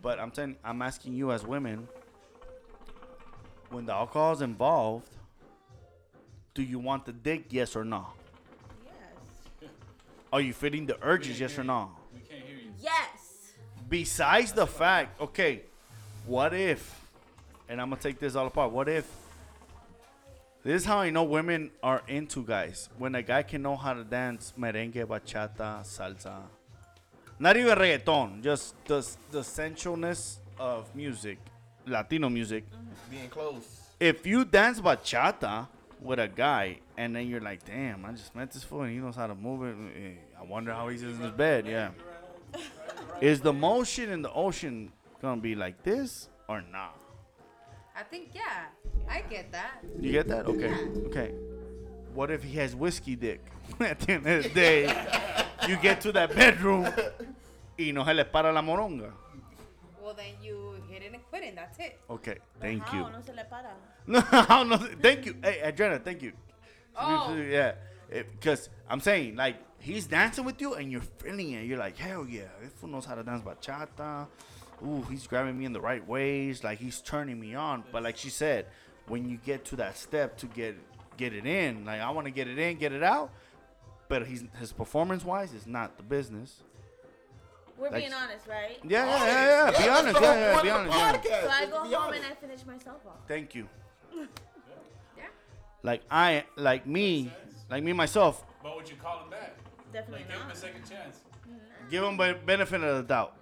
[0.03, 1.89] But I'm telling, I'm asking you as women,
[3.71, 5.09] when the alcohol is involved,
[6.55, 7.47] do you want the dick?
[7.51, 8.07] Yes or no?
[8.85, 9.71] Yes.
[10.33, 11.39] Are you fitting the urges?
[11.39, 11.91] Yes or no?
[12.15, 12.71] We can't hear you.
[12.81, 13.53] Yes.
[13.89, 15.63] Besides the fact, okay,
[16.27, 17.01] what if,
[17.69, 18.73] and I'm gonna take this all apart.
[18.73, 19.09] What if
[20.65, 23.93] this is how I know women are into guys when a guy can know how
[23.95, 26.43] to dance merengue, bachata, salsa,
[27.39, 31.39] not even reggaeton, just the the sensualness of music,
[31.87, 32.65] Latino music.
[33.11, 33.63] Being close.
[33.99, 35.69] If you dance bachata
[36.01, 38.99] with a guy and then you're like, damn, I just met this fool and he
[38.99, 39.77] knows how to move it.
[39.97, 41.67] eh, I wonder how he's in his bed.
[41.67, 41.91] Yeah.
[43.21, 44.93] Is the motion in the ocean
[45.23, 47.01] gonna be like this or not?
[47.97, 48.67] I think yeah,
[49.09, 49.83] I get that.
[49.99, 50.47] You get that?
[50.47, 50.75] Okay.
[51.07, 51.33] Okay.
[52.13, 53.41] What if he has whiskey dick?
[53.81, 54.83] At the end of the day,
[55.67, 56.83] you get to that bedroom
[57.79, 59.13] y no se le para la moronga.
[60.03, 61.57] Well, then you hit and quit it.
[61.57, 61.99] That's it.
[62.11, 62.37] Okay.
[62.61, 62.99] Thank How?
[62.99, 63.13] you.
[63.13, 63.73] No se le para.
[64.07, 65.37] No, no, thank you.
[65.43, 66.33] Hey, Adriana, thank you.
[66.97, 67.35] Oh.
[67.35, 67.73] Yeah.
[68.11, 71.65] Eh, because I'm saying, like, he's dancing with you and you're feeling it.
[71.65, 74.27] You're like, hell yeah, this fool knows how to dance bachata.
[74.85, 76.63] Ooh, he's grabbing me in the right ways.
[76.63, 77.83] Like, he's turning me on.
[77.93, 78.67] But like she said,
[79.09, 80.77] when you get to that step to get
[81.17, 83.31] get it in, like, I want to get it in, get it out.
[84.09, 86.63] But he's, his performance wise is not the business.
[87.79, 88.79] We're Like- being honest, right?
[88.83, 89.83] Yeah, yeah, yeah, yeah.
[89.83, 90.21] Be honest.
[90.21, 90.97] Yeah, yeah, be honest.
[91.29, 91.43] Yeah.
[91.43, 93.17] So I go home and I finish myself off.
[93.29, 93.69] Thank you.
[95.17, 95.25] Yeah.
[95.83, 97.31] Like I, like me,
[97.71, 98.45] like me myself.
[98.63, 99.57] But would you call him back?
[99.93, 101.21] Definitely Like, give him a second chance.
[101.47, 101.91] Mm-hmm.
[101.91, 103.35] Give him the benefit of the doubt.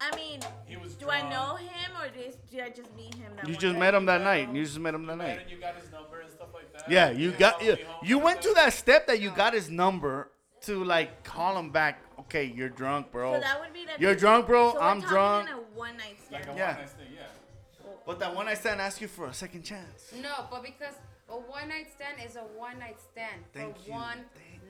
[0.00, 3.32] I mean, He was do I know him or did, did I just meet him?
[3.36, 3.78] That You one just day?
[3.80, 4.52] met him that night.
[4.52, 5.38] You just met him that night.
[5.38, 6.90] then you got his number and stuff like that.
[6.90, 10.30] Yeah, you got followed you, you went to that step that you got his number
[10.62, 12.00] to like call him back.
[12.28, 13.34] Okay, you're drunk, bro.
[13.34, 14.72] So that would be the You're drunk, bro.
[14.72, 15.48] So we're I'm talking drunk.
[15.48, 16.46] in a one night stand.
[16.46, 16.66] Like a Yeah.
[16.72, 17.22] one night thing, yeah.
[18.06, 20.12] But that one night stand ask you for a second chance.
[20.20, 20.94] No, but because
[21.28, 23.92] a one night stand is a one night stand Thank for you.
[23.92, 24.18] one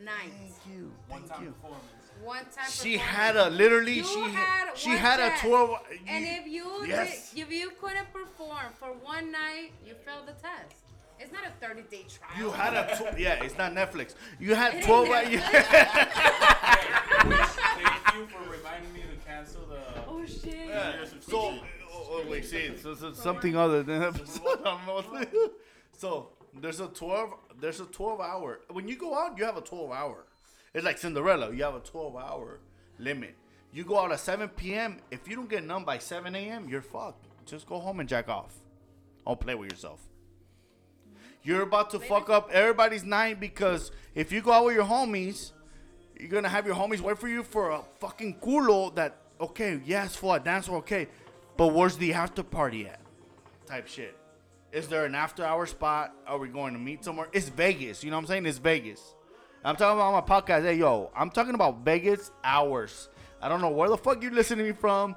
[0.03, 0.31] night.
[0.39, 0.93] Thank you.
[1.09, 1.51] One Thank time you.
[1.53, 1.83] performance.
[2.23, 2.71] One time.
[2.71, 3.17] She performance.
[3.17, 3.93] had a literally.
[3.95, 5.41] You she had she one had a chance.
[5.41, 5.81] tour.
[6.07, 7.33] And if you Yes.
[7.37, 10.77] if you couldn't perform for one night, you failed the test.
[11.19, 12.31] It's not a 30 day trial.
[12.39, 13.11] You had a tour.
[13.17, 14.15] Yeah, it's not Netflix.
[14.39, 16.51] You had 12 Netflix.
[16.75, 19.79] Thank you for reminding me to cancel the.
[20.07, 20.69] Oh shit.
[20.69, 21.05] Yeah.
[21.21, 21.61] So, oh,
[21.93, 24.61] oh, wait, see, so, so something other than episode.
[24.67, 25.27] I'm not-
[25.97, 26.31] so
[26.61, 27.31] there's a 12,
[27.61, 28.61] there's a 12 hour.
[28.71, 30.27] When you go out, you have a 12 hour.
[30.73, 31.53] It's like Cinderella.
[31.55, 32.61] You have a 12 hour
[32.99, 33.35] limit.
[33.73, 34.99] You go out at 7 p.m.
[35.11, 37.27] If you don't get numb by 7 a.m., you're fucked.
[37.47, 38.55] Just go home and jack off.
[39.27, 40.01] Don't play with yourself.
[41.43, 45.53] You're about to fuck up everybody's night because if you go out with your homies,
[46.19, 50.17] you're gonna have your homies wait for you for a fucking culo that okay, yes,
[50.17, 51.09] for a dance, okay,
[51.57, 53.01] but where's the after party at?
[53.67, 54.17] Type shit.
[54.73, 56.15] Is there an after hour spot?
[56.27, 57.29] Are we going to meet somewhere?
[57.33, 58.03] It's Vegas.
[58.03, 58.47] You know what I'm saying?
[58.47, 59.15] It's Vegas.
[59.65, 60.63] I'm talking about my podcast.
[60.65, 63.09] Hey, yo, I'm talking about Vegas hours.
[63.41, 65.15] I don't know where the fuck you're listening to me from.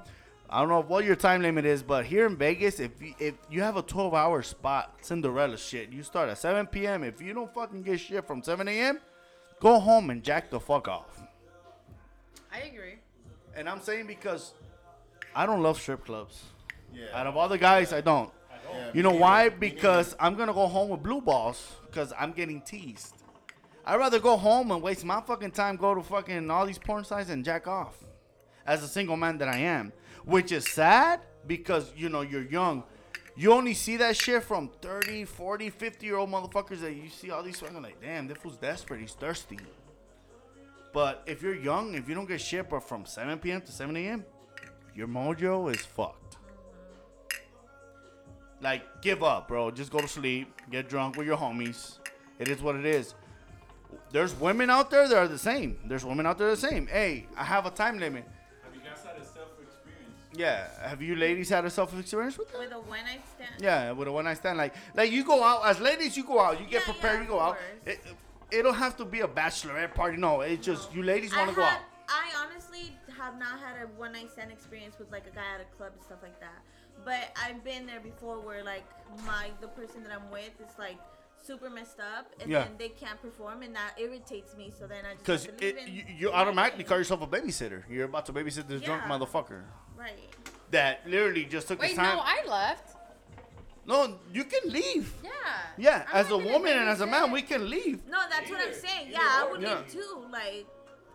[0.48, 3.34] I don't know what your time limit is, but here in Vegas, if you, if
[3.50, 7.04] you have a 12 hour spot, Cinderella shit, you start at 7 p.m.
[7.04, 9.00] If you don't fucking get shit from 7 a.m.,
[9.60, 11.20] go home and jack the fuck off.
[12.52, 12.96] I agree.
[13.54, 14.52] And I'm saying because
[15.34, 16.42] I don't love strip clubs.
[16.94, 17.06] Yeah.
[17.12, 18.30] Out of all the guys, I don't.
[18.50, 18.76] I don't.
[18.76, 19.44] Yeah, You know why?
[19.44, 19.56] neither.
[19.56, 23.14] Because I'm gonna go home with blue balls because I'm getting teased.
[23.84, 27.04] I'd rather go home and waste my fucking time, go to fucking all these porn
[27.04, 27.96] sites and jack off.
[28.66, 29.92] As a single man that I am,
[30.24, 32.84] which is sad because you know you're young.
[33.38, 37.30] You only see that shit from 30, 40, 50 year old motherfuckers that you see
[37.30, 39.60] all these fucking like, damn, this fool's desperate, he's thirsty.
[40.92, 43.60] But if you're young, if you don't get shit but from 7 p.m.
[43.60, 44.24] to 7 a.m.,
[44.96, 46.36] your mojo is fucked.
[48.60, 49.70] Like, give up, bro.
[49.70, 51.98] Just go to sleep, get drunk with your homies.
[52.40, 53.14] It is what it is.
[54.10, 55.78] There's women out there that are the same.
[55.84, 56.88] There's women out there the same.
[56.88, 58.24] Hey, I have a time limit.
[60.38, 60.68] Yeah.
[60.88, 62.60] Have you ladies had a self experience with that?
[62.60, 63.60] With a one night stand.
[63.60, 64.56] Yeah, with a one night stand.
[64.56, 67.22] Like, like you go out as ladies, you go out, you get Yeah, prepared, yeah,
[67.22, 67.58] you go out.
[67.84, 68.00] It,
[68.50, 70.16] it don't have to be a bachelorette party.
[70.16, 71.80] No, it's just you ladies want to go out.
[72.08, 75.60] I honestly have not had a one night stand experience with like a guy at
[75.60, 76.62] a club and stuff like that.
[77.04, 78.84] But I've been there before where like
[79.26, 80.98] my the person that I'm with is like
[81.44, 82.64] super messed up, and Yeah.
[82.64, 84.72] then they can't perform, and that irritates me.
[84.76, 87.26] So then I just Because have to leave and- you, you automatically call yourself a
[87.26, 87.84] babysitter.
[87.88, 89.64] You're about to babysit this drunk motherfucker
[89.96, 90.18] right.
[90.70, 92.20] that literally just took Wait, his no, time.
[92.22, 92.96] I left.
[93.86, 95.14] No, you can leave.
[95.24, 95.30] Yeah.
[95.78, 98.06] Yeah, I'm as a woman and as a man, we can leave.
[98.06, 99.08] No, that's what I'm saying.
[99.10, 99.78] Yeah, I would Yeah.
[99.78, 100.26] leave too.
[100.30, 100.66] Like,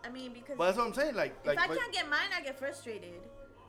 [0.03, 1.13] I mean, because But that's what I'm saying.
[1.15, 3.21] Like, if like, I but- can't get mine, I get frustrated.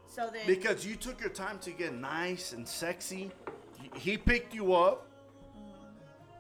[0.06, 3.30] So then, because you took your time to get nice and sexy.
[3.94, 5.06] He picked you up.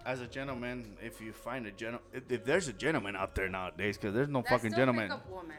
[0.06, 3.48] As a gentleman, if you find a gentle, if, if there's a gentleman out there
[3.48, 5.56] nowadays, because there's no That fucking still gentleman, pick up woman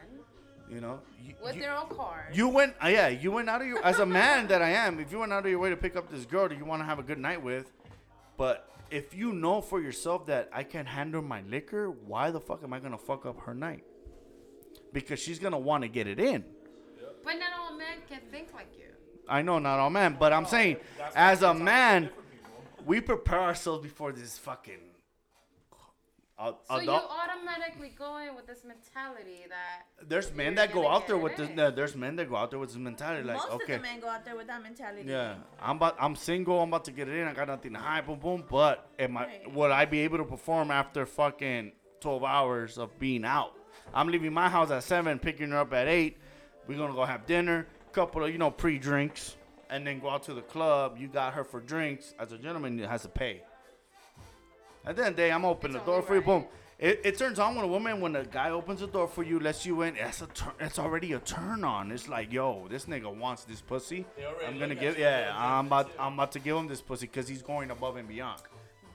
[0.68, 1.00] you know.
[1.22, 2.36] You, with you- their own cars.
[2.36, 4.98] You went, uh, yeah, you went out of your, as a man that I am,
[5.00, 6.82] if you went out of your way to pick up this girl that you want
[6.82, 7.72] to have a good night with,
[8.36, 12.62] but if you know for yourself that I can't handle my liquor, why the fuck
[12.62, 13.84] am I gonna fuck up her night?
[14.92, 16.44] Because she's gonna want to get it in.
[17.24, 18.84] But not all men can think like you.
[19.28, 20.76] I know not all men, but I'm saying,
[21.16, 22.10] as a man,
[22.86, 24.80] we prepare ourselves before this fucking.
[26.38, 31.06] Uh, So you automatically go in with this mentality that there's men that go out
[31.06, 31.56] there with it this.
[31.56, 33.88] no, There's men that go out there with this mentality, like, most okay, of the
[33.88, 35.04] men go out there with that mentality.
[35.06, 35.96] Yeah, I'm about.
[35.98, 36.60] I'm single.
[36.60, 37.26] I'm about to get it in.
[37.26, 38.06] I got nothing to hide.
[38.06, 38.44] Boom, boom.
[38.48, 39.24] But am I?
[39.26, 39.54] Right.
[39.54, 43.54] Would I be able to perform after fucking 12 hours of being out?
[43.94, 46.18] I'm leaving my house at seven, picking her up at eight.
[46.66, 49.36] We're gonna go have dinner, couple of you know pre-drinks,
[49.70, 50.96] and then go out to the club.
[50.98, 52.14] You got her for drinks.
[52.18, 53.42] As a gentleman, it has to pay.
[54.84, 56.22] At the end of the day, I'm open the door for you.
[56.22, 56.46] Boom.
[56.78, 59.40] It, it turns on when a woman, when a guy opens the door for you,
[59.40, 59.96] lets you in.
[59.96, 60.52] It's a turn.
[60.60, 61.90] It's already a turn on.
[61.90, 64.04] It's like, yo, this nigga wants this pussy.
[64.46, 64.98] I'm gonna give.
[64.98, 65.90] Yeah, I'm about.
[65.98, 68.42] I'm about to give him this pussy because he's going above and beyond.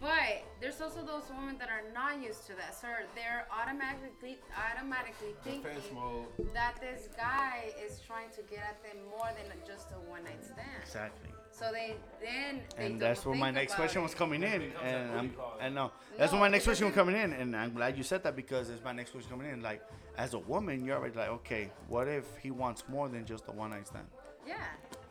[0.01, 2.73] But there's also those women that are not used to that.
[2.73, 6.25] So they're automatically automatically thinking Defense mode.
[6.55, 10.43] that this guy is trying to get at them more than just a one night
[10.43, 10.67] stand.
[10.81, 11.29] Exactly.
[11.51, 14.03] So they then they And that's where my next question it.
[14.03, 15.57] was coming in, becomes and I'm, call.
[15.61, 18.03] I know that's No, where my next question was coming in, and I'm glad you
[18.03, 19.61] said that because it's my next question coming in.
[19.61, 19.83] Like,
[20.17, 23.51] as a woman, you're already like, okay, what if he wants more than just a
[23.51, 24.07] one night stand,
[24.47, 24.55] Yeah.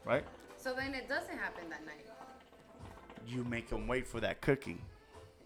[0.05, 0.25] right?
[0.57, 2.07] So then it doesn't happen that night.
[3.27, 4.81] You make him wait for that cookie.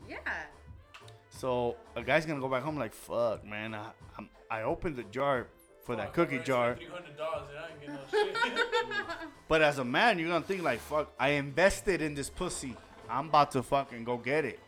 [0.08, 0.16] Yeah.
[1.30, 5.02] So a guy's gonna go back home like, fuck, man, I, I'm, I opened the
[5.04, 5.48] jar
[5.84, 8.68] for that oh, cookie jar, Three hundred dollars, and I ain't no shit.
[9.48, 12.76] but as a man, you're gonna think like, fuck, I invested in this pussy.
[13.08, 14.60] I'm about to fucking go get it.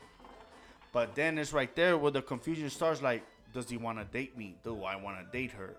[0.93, 3.01] But then it's right there where the confusion starts.
[3.01, 3.23] Like,
[3.55, 4.57] does he want to date me?
[4.63, 5.77] Do I want to date her?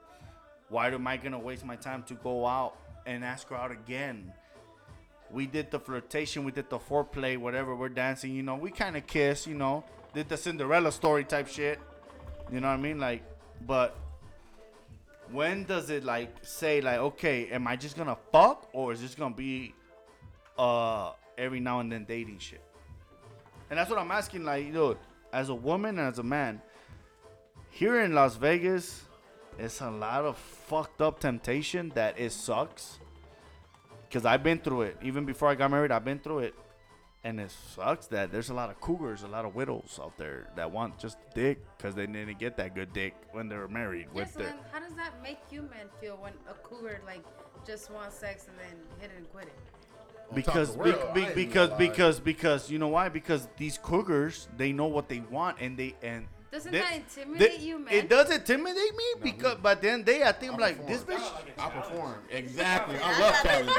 [0.69, 4.33] Why am I gonna waste my time to go out and ask her out again?
[5.31, 7.75] We did the flirtation, we did the foreplay, whatever.
[7.75, 8.55] We're dancing, you know.
[8.55, 9.83] We kind of kiss, you know.
[10.13, 11.79] Did the Cinderella story type shit.
[12.51, 12.99] You know what I mean?
[12.99, 13.23] Like,
[13.65, 13.97] but
[15.31, 19.15] when does it like say like, okay, am I just gonna fuck or is this
[19.15, 19.73] gonna be
[20.57, 22.61] uh every now and then dating shit?
[23.69, 24.45] And that's what I'm asking.
[24.45, 24.97] Like, dude,
[25.33, 26.61] as a woman and as a man,
[27.69, 29.03] here in Las Vegas,
[29.59, 32.99] it's a lot of fucked up temptation that it sucks.
[34.11, 34.97] Cause I've been through it.
[35.01, 36.55] Even before I got married, I've been through it.
[37.23, 40.47] And it sucks that there's a lot of cougars, a lot of widows out there
[40.55, 44.07] that want just dick because they didn't get that good dick when they were married
[44.13, 44.47] Yeah, with so their.
[44.49, 47.23] then how does that make you men feel when a cougar like
[47.65, 49.53] just wants sex and then hit it and quit it?
[50.33, 54.85] because be, be- I because because because you know why because these cougars they know
[54.87, 57.93] what they want and they and Doesn't they- that they- intimidate you, man?
[57.93, 61.21] it does intimidate me because but then they I think I'm like this perform.
[61.21, 62.15] bitch I perform.
[62.29, 62.97] Exactly.
[63.03, 63.75] I love challenges.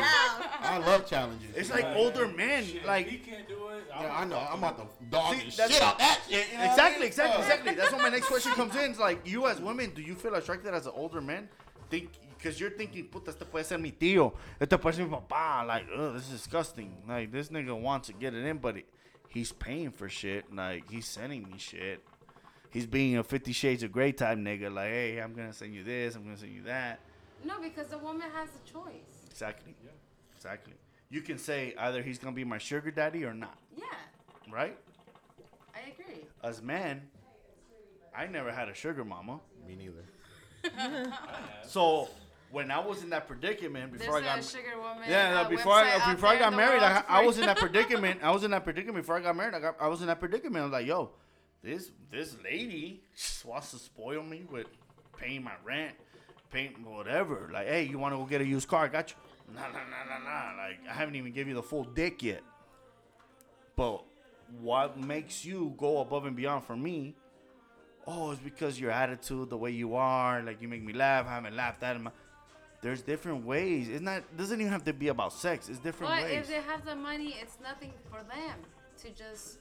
[0.60, 1.56] I love challenges.
[1.56, 3.84] it's like older men Shit, if like he can't do it.
[3.88, 4.38] Yeah, I know.
[4.38, 6.46] I'm about to dog See, the that's- shit out that shit.
[6.48, 7.06] you know what I exactly, mean?
[7.08, 7.74] exactly, exactly.
[7.74, 8.90] That's what my next question comes in.
[8.90, 11.48] It's like, you as women, do you feel attracted as an older man?
[11.90, 14.34] Think, because you're thinking, puta, este puede ser mi tío.
[14.60, 15.66] Este puede ser mi papá.
[15.66, 16.94] Like, ugh, this is disgusting.
[17.08, 18.84] Like, this nigga wants to get it in, but he,
[19.28, 20.54] he's paying for shit.
[20.54, 22.02] Like, he's sending me shit.
[22.70, 24.72] He's being a Fifty Shades of Grey type nigga.
[24.72, 26.14] Like, hey, I'm going to send you this.
[26.14, 27.00] I'm going to send you that.
[27.44, 29.26] No, because the woman has a choice.
[29.30, 29.74] Exactly.
[30.36, 30.74] Exactly.
[31.10, 33.58] You can say either he's going to be my sugar daddy or not.
[33.76, 33.84] Yeah,
[34.52, 34.76] Right?
[35.74, 36.24] I agree.
[36.42, 37.02] As man,
[38.16, 39.40] I never had a sugar mama.
[39.66, 41.12] Me neither.
[41.66, 42.08] So
[42.50, 45.08] when I was in that predicament before There's I a got sugar woman.
[45.08, 48.20] yeah, no, before I before I got married, I, I was in that predicament.
[48.22, 49.54] I was in that predicament before I got married.
[49.54, 50.56] I got I was in that predicament.
[50.62, 51.10] I was like, yo,
[51.62, 54.66] this this lady just wants to spoil me with
[55.16, 55.94] paying my rent,
[56.50, 57.50] paying whatever.
[57.52, 58.84] Like, hey, you want to go get a used car?
[58.84, 59.16] I got you.
[59.54, 60.62] Nah, nah, nah, nah, nah.
[60.62, 62.42] Like, I haven't even given you the full dick yet.
[63.76, 64.02] But
[64.60, 67.14] what makes you go above and beyond for me?
[68.06, 71.26] Oh, it's because your attitude, the way you are, like you make me laugh.
[71.26, 72.08] I haven't laughed at him.
[72.80, 73.88] There's different ways.
[73.88, 75.68] It's not doesn't even have to be about sex.
[75.68, 76.40] It's different But ways.
[76.42, 78.58] if they have the money, it's nothing for them
[79.02, 79.58] to just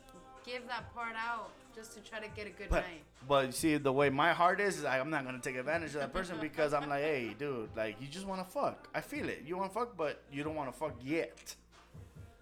[0.47, 3.03] give that part out just to try to get a good But, night.
[3.27, 5.89] but you see, the way my heart is, is like, I'm not gonna take advantage
[5.93, 8.87] of that person because I'm like, hey, dude, like you just wanna fuck.
[8.95, 9.43] I feel it.
[9.45, 11.55] You wanna fuck, but you don't wanna fuck yet.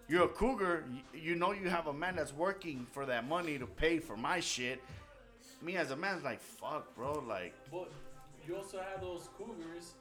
[0.08, 0.84] You're a cougar.
[1.12, 4.16] You, you know you have a man that's working for that money to pay for
[4.16, 4.80] my shit.
[5.60, 7.24] Me as a man's like, fuck, bro.
[7.26, 7.90] Like, But
[8.46, 9.94] you also have those cougars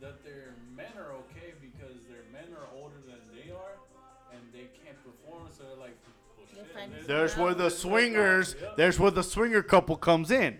[0.00, 3.78] that their men are okay because their men are older than they are
[4.32, 5.96] and they can't perform, so they're like,
[6.54, 8.00] well, They shit, find let's- there's where the let's work out.
[8.00, 8.56] swingers.
[8.76, 10.58] There's where the swinger couple comes in.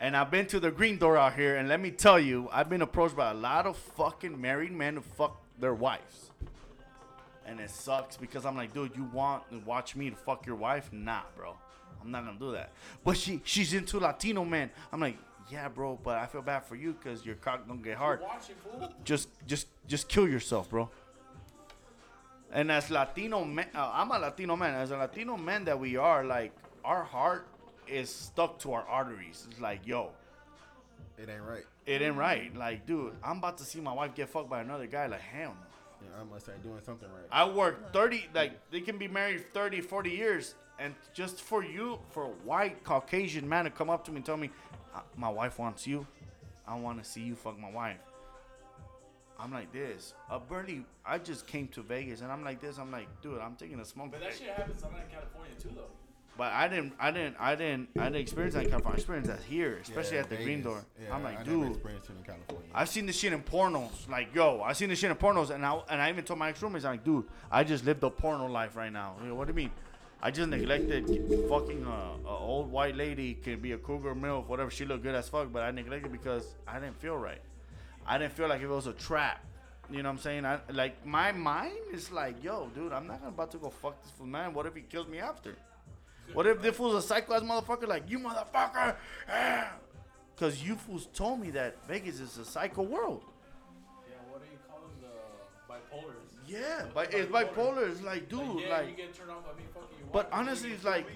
[0.00, 2.68] And I've been to the green door out here, and let me tell you, I've
[2.68, 6.30] been approached by a lot of fucking married men who fuck their wives.
[7.46, 10.56] And it sucks because I'm like, dude, you want to watch me to fuck your
[10.56, 10.90] wife?
[10.92, 11.56] Nah, bro.
[12.02, 12.72] I'm not gonna do that.
[13.02, 14.70] But she she's into Latino men.
[14.92, 15.16] I'm like,
[15.50, 18.20] yeah, bro, but I feel bad for you because your cock don't get hard.
[18.20, 18.92] Watch it, fool.
[19.04, 20.90] Just just just kill yourself, bro.
[22.54, 24.74] And as Latino men, uh, I'm a Latino man.
[24.74, 26.52] As a Latino man that we are, like
[26.84, 27.46] our heart
[27.88, 29.46] is stuck to our arteries.
[29.50, 30.10] It's like, yo,
[31.18, 31.64] It ain't right.
[31.84, 32.56] it ain't right.
[32.56, 35.06] Like, dude, I'm about to see my wife get fucked by another guy.
[35.06, 35.54] Like, hell.
[36.00, 37.26] Yeah, I must start doing something right.
[37.32, 40.54] I work 30, like, they can be married 30, 40 years.
[40.78, 44.26] And just for you, for a white Caucasian man to come up to me and
[44.26, 44.50] tell me,
[44.94, 46.06] "Uh, my wife wants you,
[46.66, 47.98] I want to see you fuck my wife.
[49.38, 50.14] I'm like this.
[50.30, 52.78] Uh, Bernie, I just came to Vegas and I'm like this.
[52.78, 54.38] I'm like, dude, I'm taking a smoke But that break.
[54.40, 55.90] shit happens a lot in California too, though.
[56.36, 58.96] But I didn't, I didn't, I didn't, I didn't experience that in California.
[58.96, 60.84] I experienced that here, especially Yeah, at the Green Door.
[61.00, 62.70] Yeah, I'm like, never dude, experienced it in California.
[62.74, 64.08] I've seen this shit in pornos.
[64.08, 66.48] Like, yo, I've seen this shit in pornos, and I and I even told my
[66.48, 69.14] ex roommates, I'm like, dude, I just lived a porno life right now.
[69.22, 69.70] You know, what do you mean?
[70.20, 71.06] I just neglected
[71.48, 74.70] fucking a, a old white lady can be a cougar milf, whatever.
[74.72, 77.40] She looked good as fuck, but I neglected because I didn't feel right.
[78.06, 79.44] I didn't feel like it was a trap.
[79.90, 80.46] You know what I'm saying?
[80.46, 84.10] I like my mind is like, yo, dude, I'm not about to go fuck this
[84.12, 84.54] fool, man.
[84.54, 85.56] What if he kills me after?
[86.32, 87.86] What if this fool's a psycho ass motherfucker?
[87.86, 88.96] Like you, motherfucker.
[89.30, 89.72] Ah!
[90.34, 93.22] Because you fools told me that Vegas is a psycho world.
[94.08, 94.90] Yeah, what do you call them?
[95.00, 96.24] The bipolars.
[96.46, 97.90] Yeah, but it's bipolar.
[97.90, 98.88] It's like, dude, Like, yeah, like.
[98.88, 101.06] you get turned off by me fucking your But honestly, it's like,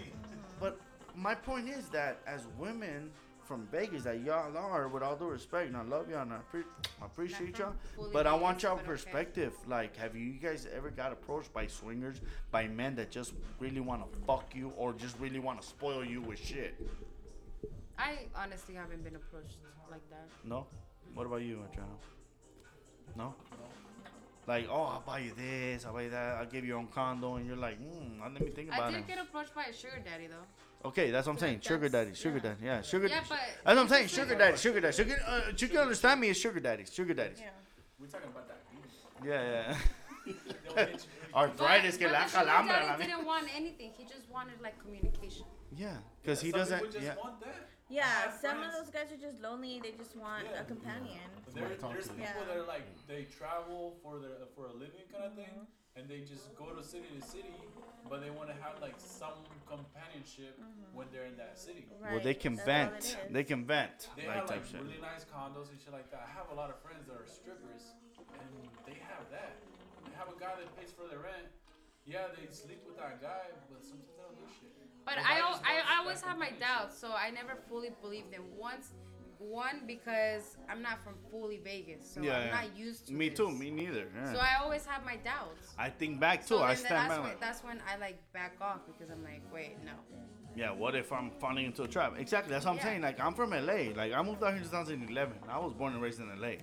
[0.61, 0.79] but
[1.17, 3.11] my point is that as women
[3.49, 6.39] from Vegas, that y'all are, with all due respect, and I love y'all, and I,
[6.51, 6.65] pre-
[7.01, 7.73] I appreciate y'all,
[8.13, 8.91] but I want y'all but okay.
[8.91, 9.55] perspective.
[9.67, 12.21] Like, have you guys ever got approached by swingers,
[12.51, 16.05] by men that just really want to fuck you, or just really want to spoil
[16.05, 16.75] you with shit?
[17.99, 19.57] I honestly haven't been approached
[19.91, 20.29] like that.
[20.45, 20.67] No.
[21.15, 21.91] What about you, Adriana?
[23.17, 23.35] No.
[24.47, 26.89] Like, oh, I'll buy you this, I'll buy you that, I'll give you your own
[26.89, 28.85] condo, and you're like, hmm, let me think about it.
[28.85, 29.07] I did it.
[29.09, 30.47] get approached by a sugar daddy though.
[30.85, 31.55] Okay, that's what I'm saying.
[31.57, 32.43] Like, Sugar daddy, sugar yeah.
[32.43, 33.07] daddy, yeah, sugar.
[33.09, 34.09] Yeah, but that's what I'm saying.
[34.09, 35.17] Sugar daddy, sugar daddy, sugar.
[35.27, 37.39] Uh, you can understand me as sugar daddies, sugar daddies.
[37.41, 37.51] Yeah.
[38.01, 38.63] We're talking about that.
[39.25, 39.75] Yeah,
[40.25, 40.35] They'll
[40.77, 40.85] yeah.
[40.87, 41.35] hit you.
[41.35, 42.69] Arthritis, que but la the sugar calambra.
[42.69, 43.91] daddy didn't want anything.
[43.99, 45.47] He just wanted like communication.
[45.77, 46.93] Yeah, because he Some doesn't.
[46.93, 47.15] just Yeah.
[47.17, 47.57] want that.
[47.91, 49.81] Yeah, I have some of those guys are just lonely.
[49.83, 50.61] They just want Yeah.
[50.61, 51.19] a companion.
[51.55, 52.21] There, there's people.
[52.21, 52.35] Yeah.
[52.47, 55.67] that are like they travel for their for a living kind of thing,
[55.99, 57.59] and they just go to city to city,
[58.09, 59.35] but they want to have like some
[59.67, 60.95] companionship mm-hmm.
[60.95, 61.91] when they're in that city.
[61.99, 62.15] Right.
[62.15, 63.35] Well, they can that's vent.
[63.35, 64.09] They can vent.
[64.15, 64.81] They like have type like shit.
[64.81, 66.23] really nice condos and shit like that.
[66.23, 68.49] I have a lot of friends that are strippers, and
[68.87, 69.59] they have that.
[70.07, 71.51] They have a guy that pays for their rent.
[72.07, 74.73] Yeah, they sleep with that guy, but sometimes they don't do shit.
[75.05, 77.59] But They I, might al- just I, I always have my doubts, so I never
[77.69, 78.45] fully believed them.
[78.57, 78.95] Once,
[79.39, 82.53] one because I'm not from fully Vegas, so Yeah, I'm yeah.
[82.55, 83.13] not used to.
[83.13, 83.39] Me this.
[83.39, 83.51] too.
[83.51, 84.07] Me neither.
[84.15, 84.33] yeah.
[84.33, 85.75] So I always have my doubts.
[85.79, 86.57] I think back too.
[86.57, 87.25] So I stand that's back.
[87.25, 89.93] when, that's when I like back off because I'm like, wait, no.
[90.57, 92.15] Yeah, what if I'm falling into a trap?
[92.19, 93.03] Exactly, that's what I'm saying.
[93.03, 93.93] Like, I'm from LA.
[93.95, 95.35] Like, I moved out here in 2011.
[95.49, 96.55] I was born and raised in LA.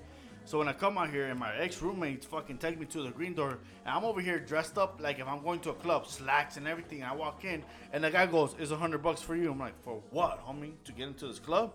[0.43, 3.09] So when I come out here and my ex roommates fucking take me to the
[3.09, 6.05] green door, and I'm over here dressed up like if I'm going to a club,
[6.07, 7.01] slacks and everything.
[7.03, 9.81] I walk in, and the guy goes, "It's a hundred bucks for you." I'm like,
[9.81, 10.73] "For what, homie?
[10.83, 11.73] To get into this club?"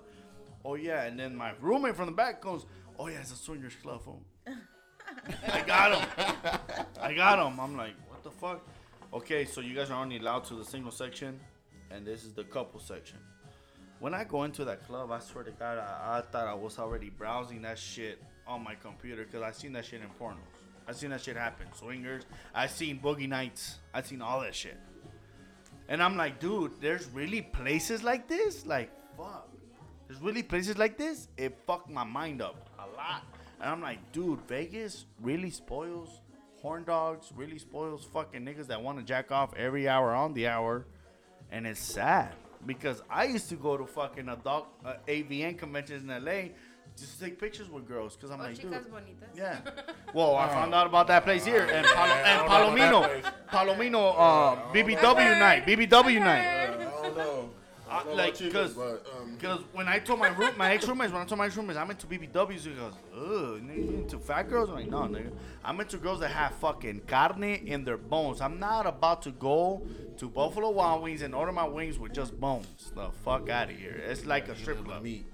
[0.65, 2.67] Oh yeah, and then my roommate from the back goes,
[2.99, 4.23] "Oh yeah, it's a swingers club, fool."
[5.53, 6.09] I got him.
[7.01, 7.59] I got him.
[7.59, 8.67] I'm like, what the fuck?
[9.13, 11.41] Okay, so you guys are only allowed to the single section,
[11.91, 13.19] and this is the couple section.
[13.99, 16.79] When I go into that club, I swear to God, I, I thought I was
[16.79, 20.39] already browsing that shit on my computer because I seen that shit in pornos.
[20.89, 21.67] I seen that shit happen.
[21.75, 22.25] Swingers.
[22.55, 23.79] I seen boogie nights.
[23.93, 24.79] I seen all that shit.
[25.89, 28.65] And I'm like, dude, there's really places like this?
[28.65, 29.50] Like, fuck.
[30.11, 31.29] There's really places like this?
[31.37, 33.23] It fucked my mind up a lot.
[33.61, 36.09] And I'm like, dude, Vegas really spoils
[36.61, 40.49] horn dogs, really spoils fucking niggas that want to jack off every hour on the
[40.49, 40.85] hour.
[41.53, 42.33] And it's sad
[42.67, 46.49] because I used to go to fucking adult uh, AVN conventions in LA
[46.99, 48.73] just to take pictures with girls, cause I'm Oh, like, dude.
[48.73, 49.37] bonitas.
[49.37, 49.61] Yeah.
[50.13, 53.47] Well, I found out about that place here and, Palo- Yeah, and don't know about
[53.49, 57.60] Palomino, Palomino, uh, BBW night, BBW night.
[57.91, 57.95] I.
[57.95, 60.73] I don't know like, about cause, but, um, cause when I told my room, my
[60.73, 63.91] ex roommates, when I told my ex roommates I'm into BBWs, he goes, ugh, nigga,
[63.91, 64.69] you into fat girls?
[64.71, 65.33] I'm like, no, nigga.
[65.65, 68.41] I'm into girls that have fucking carne in their bones.
[68.41, 69.83] I'm not about to go
[70.19, 72.93] to Buffalo Wild Wings and order my wings with just bones.
[72.95, 74.01] The fuck out of here.
[74.07, 75.03] It's like a strip club.
[75.03, 75.27] meat.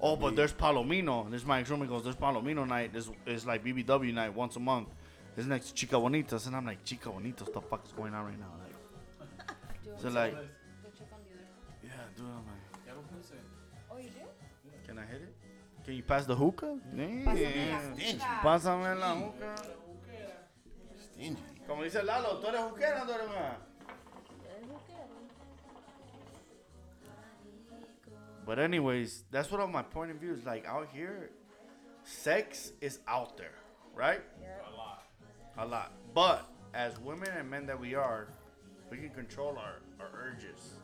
[0.00, 1.30] Oh, but there's Palomino.
[1.30, 2.92] This is my ex roommate goes, there's Palomino night.
[2.92, 4.88] This is like BBW night once a month.
[5.36, 6.46] This next to Chica Bonitas.
[6.46, 8.52] And I'm like, Chica Bonitas, what the fuck is going on right now?
[8.58, 10.34] Like, so like,
[15.90, 16.78] Can you pass the hookah?
[16.94, 17.80] Yeah.
[17.94, 18.18] Stingy.
[18.44, 19.56] Pásame la hookah.
[21.02, 21.36] Stingy.
[21.66, 23.56] Como dice Lalo, ¿tú eres juquera o tú eres una?
[28.46, 31.30] But anyways, that's what all my point of view is like out here.
[32.04, 33.58] Sex is out there,
[33.96, 34.20] right?
[34.72, 35.02] A lot.
[35.58, 35.92] A lot.
[36.14, 38.28] But as women and men that we are,
[38.92, 40.74] we can control our, our urges.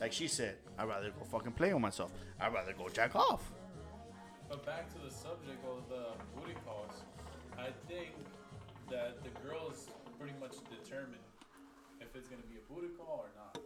[0.00, 2.12] Like she said, I'd rather go fucking play with myself.
[2.38, 3.50] I'd rather go jack off.
[4.48, 6.04] But back to the subject of the
[6.36, 7.02] booty calls,
[7.58, 8.12] I think
[8.90, 9.88] that the girls
[10.18, 11.20] pretty much determine
[12.00, 13.58] if it's gonna be a booty call or not.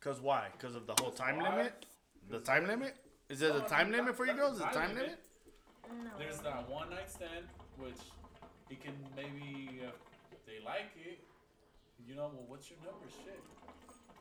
[0.00, 0.48] Cause why?
[0.58, 1.50] Cause of the whole time Why?
[1.56, 1.86] limit?
[2.28, 2.96] The time limit?
[3.28, 4.58] Is there a time limit for you girls?
[4.58, 5.18] the The time limit?
[5.88, 6.10] No.
[6.18, 7.46] There's that one night stand,
[7.78, 8.00] which
[8.68, 9.90] he can maybe, uh,
[10.32, 11.20] if they like it,
[12.06, 13.06] you know, well, what's your number?
[13.24, 13.42] Shit.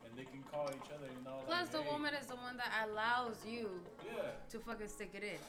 [0.06, 1.40] And they can call each other, you know.
[1.46, 3.70] Plus, like, the hey, woman is the one that allows you
[4.06, 5.40] Yeah, to fucking stick it in,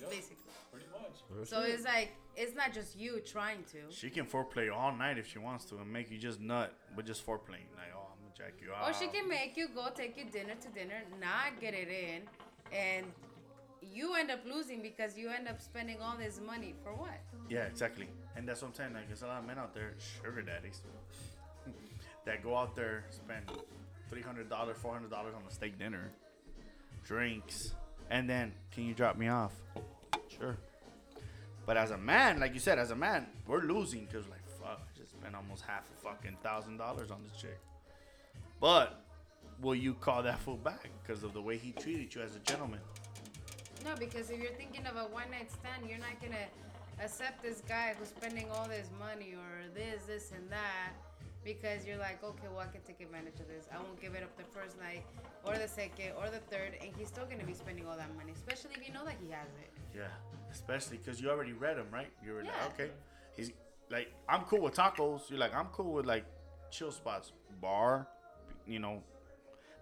[0.00, 0.10] Yep.
[0.10, 0.52] basically.
[0.70, 1.48] pretty much.
[1.48, 3.94] So it's like it's not just you trying to.
[3.94, 7.06] She can foreplay all night if she wants to and make you just nut, but
[7.06, 7.68] just foreplaying.
[7.76, 8.88] Like, oh, I'm gonna jack you out.
[8.88, 12.22] Or she can make you go take you dinner to dinner, not get it in,
[12.76, 13.06] and
[13.82, 17.20] you end up losing because you end up spending all this money for what?
[17.48, 18.08] Yeah, exactly.
[18.36, 18.94] And that's what I'm saying.
[18.94, 20.82] Like, there's a lot of men out there, sugar daddies,
[22.24, 23.46] that go out there, spend
[24.12, 26.10] $300, $400 on a steak dinner,
[27.04, 27.74] drinks,
[28.10, 29.52] and then, can you drop me off?
[30.28, 30.56] Sure.
[31.66, 34.80] But as a man, like you said, as a man, we're losing because, like, fuck,
[34.82, 37.60] I just spent almost half a fucking thousand dollars on this chick.
[38.60, 39.02] But
[39.60, 42.40] will you call that fool back because of the way he treated you as a
[42.40, 42.80] gentleman?
[43.84, 46.36] No, because if you're thinking of a one night stand, you're not gonna
[47.02, 50.92] accept this guy who's spending all this money or this, this, and that.
[51.44, 53.66] Because you're like, okay, well, I can take advantage of this.
[53.72, 55.04] I won't give it up the first night,
[55.44, 58.32] or the second, or the third, and he's still gonna be spending all that money,
[58.34, 59.70] especially if you know that he has it.
[59.96, 60.08] Yeah,
[60.52, 62.12] especially because you already read him, right?
[62.22, 62.50] You were Yeah.
[62.50, 62.90] like, okay,
[63.34, 63.52] he's
[63.88, 65.30] like, I'm cool with tacos.
[65.30, 66.24] You're like, I'm cool with like
[66.70, 68.06] chill spots, bar,
[68.66, 69.02] you know.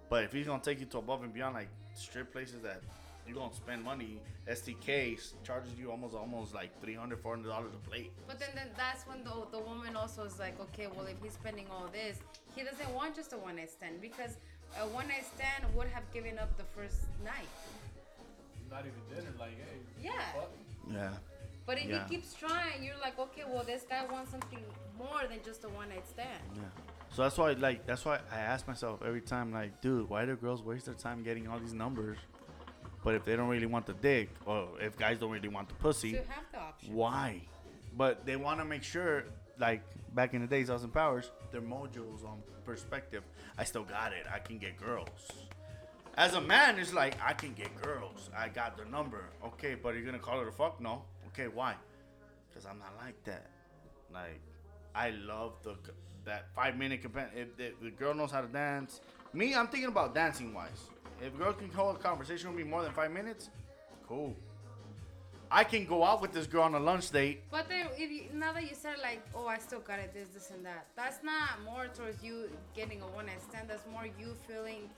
[0.08, 2.82] But if he's gonna take you to above and beyond, like strip places that
[3.28, 8.10] you're gonna spend money, STK charges you almost almost like 300 400 dollars a plate.
[8.26, 11.34] But then, then that's when the, the woman also is like, okay, well, if he's
[11.34, 12.18] spending all this,
[12.56, 14.36] he doesn't want just a one night stand because
[14.80, 17.48] a one night stand would have given up the first night.
[18.70, 19.78] Not even dinner, like, hey.
[20.02, 20.32] Yeah.
[20.34, 20.50] fuck.
[20.90, 21.10] Yeah.
[21.66, 22.04] But if Yeah.
[22.08, 24.62] he keeps trying, you're like, okay, well, this guy wants something
[24.96, 26.42] more than just a one night stand.
[26.56, 26.62] Yeah.
[27.10, 30.36] So that's why, like, that's why I ask myself every time, like, dude, why do
[30.36, 32.18] girls waste their time getting all these numbers?
[33.04, 35.74] But if they don't really want the dick, or if guys don't really want the
[35.74, 36.94] pussy, have the option.
[36.94, 37.40] why?
[37.96, 39.24] But they want to make sure,
[39.58, 39.82] like
[40.14, 43.22] back in the days, Austin Powers, their mojo's on perspective.
[43.56, 44.26] I still got it.
[44.32, 45.08] I can get girls.
[46.16, 48.28] As a man, it's like I can get girls.
[48.36, 49.24] I got the number.
[49.44, 50.80] Okay, but are you're gonna call it a fuck?
[50.80, 51.02] No.
[51.28, 51.74] Okay, why?
[52.48, 53.46] Because I'm not like that.
[54.12, 54.40] Like
[54.94, 55.76] I love the
[56.24, 59.00] that five minute compa- if the, the girl knows how to dance.
[59.32, 60.90] Me, I'm thinking about dancing wise.
[61.20, 63.50] If a girl can hold a conversation with me more than five minutes,
[64.06, 64.36] cool.
[65.50, 67.42] I can go out with this girl on a lunch date.
[67.50, 70.28] But then, if you, now that you said like, oh, I still got it, this,
[70.28, 73.68] this, and that, that's not more towards you getting a one night stand.
[73.68, 74.90] That's more you feeling,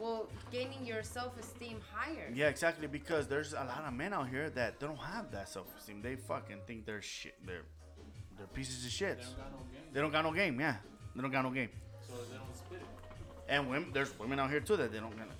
[0.00, 2.32] well, gaining your self esteem higher.
[2.34, 2.86] Yeah, exactly.
[2.86, 6.00] Because there's a lot of men out here that don't have that self esteem.
[6.00, 7.34] They fucking think they're shit.
[7.46, 7.64] They're
[8.38, 9.18] they're pieces of shit.
[9.18, 9.92] They don't got no game.
[9.92, 10.60] They don't got no game.
[10.60, 10.76] Yeah,
[11.14, 11.68] they don't got no game.
[12.06, 12.86] So they don't spit it.
[13.48, 15.32] And women, there's women out here too that they don't gonna.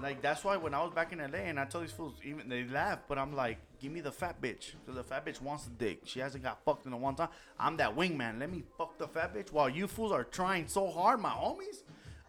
[0.00, 2.48] Like that's why when I was back in LA and I told these fools, even
[2.48, 5.64] they laugh, but I'm like, give me the fat bitch, because the fat bitch wants
[5.64, 6.02] the dick.
[6.04, 7.28] She hasn't got fucked in a one time.
[7.58, 8.38] I'm that wingman.
[8.38, 11.82] Let me fuck the fat bitch while you fools are trying so hard, my homies.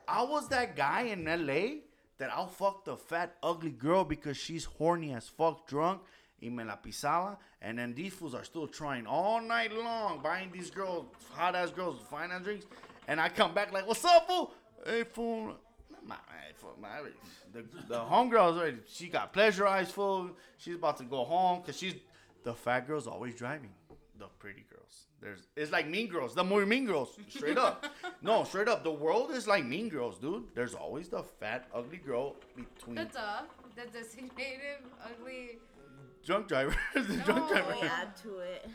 [0.08, 1.82] I was that guy in LA
[2.18, 6.02] that I'll fuck the fat ugly girl because she's horny as fuck, drunk,
[6.42, 10.52] y me la pisaba, and then these fools are still trying all night long, buying
[10.52, 12.66] these girls, hot ass girls, ass drinks,
[13.08, 14.54] and I come back like, what's up, fool?
[14.86, 15.56] Hey, fool.
[16.10, 16.16] My,
[16.82, 17.10] my, my,
[17.54, 18.78] the the homegirl's already.
[18.88, 20.32] She got pleasure eyes full.
[20.58, 21.96] She's about to go home because she's
[22.44, 23.70] the fat girl's always driving.
[24.18, 25.06] The pretty girls.
[25.22, 26.34] There's it's like Mean Girls.
[26.34, 27.10] The more Mean Girls.
[27.28, 27.86] Straight up.
[28.22, 28.84] no, straight up.
[28.84, 30.46] The world is like Mean Girls, dude.
[30.56, 33.42] There's always the fat, ugly girl between The duh,
[33.76, 35.60] the designated ugly.
[36.26, 36.76] drunk driver.
[36.94, 37.76] the drunk driver.
[37.82, 38.68] They add to it.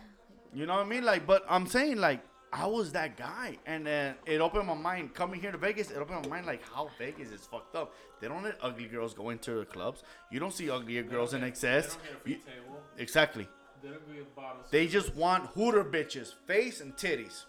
[0.53, 1.05] You know what I mean?
[1.05, 2.21] Like, but I'm saying like
[2.57, 5.91] I was that guy, and then it opened my mind coming here to Vegas.
[5.91, 7.93] It opened my mind like how Vegas is fucked up.
[8.21, 10.05] They don't let ugly girls go into the clubs.
[10.31, 11.59] You don't see uglier girls in XS.
[11.61, 12.83] They don't get a free You- table.
[12.97, 13.49] exactly.
[13.83, 14.67] They don't get bottles.
[14.71, 17.45] They just want hooter bitches, face and titties.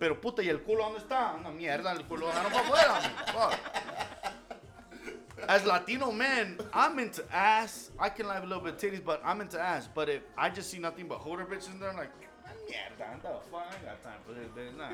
[0.00, 1.34] Pero puta, ¿y el culo dónde está?
[1.38, 3.00] Una mierda, el culo dejaron para afuera.
[3.02, 3.50] man.
[3.50, 3.58] Fuck.
[5.48, 7.90] As Latino men, I'm into ass.
[8.00, 9.88] I can have a little bit of titties, but I'm into ass.
[9.94, 12.10] But if I just see nothing but hooter bitches in there, I'm like,
[12.66, 13.66] mierda, the fuck?
[13.70, 14.76] I got time for this, bitch.
[14.76, 14.88] Nah,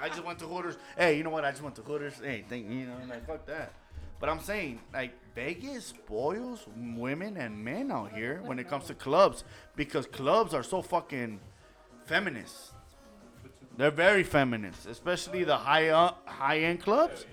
[0.00, 0.76] I just went to Hooters.
[0.96, 1.44] Hey, you know what?
[1.44, 2.14] I just went to Hooters.
[2.22, 3.72] Hey, think, you know, like, fuck that.
[4.18, 8.94] But I'm saying, like, Vegas spoils women and men out here when it comes to
[8.94, 9.44] clubs
[9.74, 11.38] because clubs are so fucking
[12.06, 12.72] feminist.
[13.76, 17.26] They're very feminist, especially the high uh, high end clubs.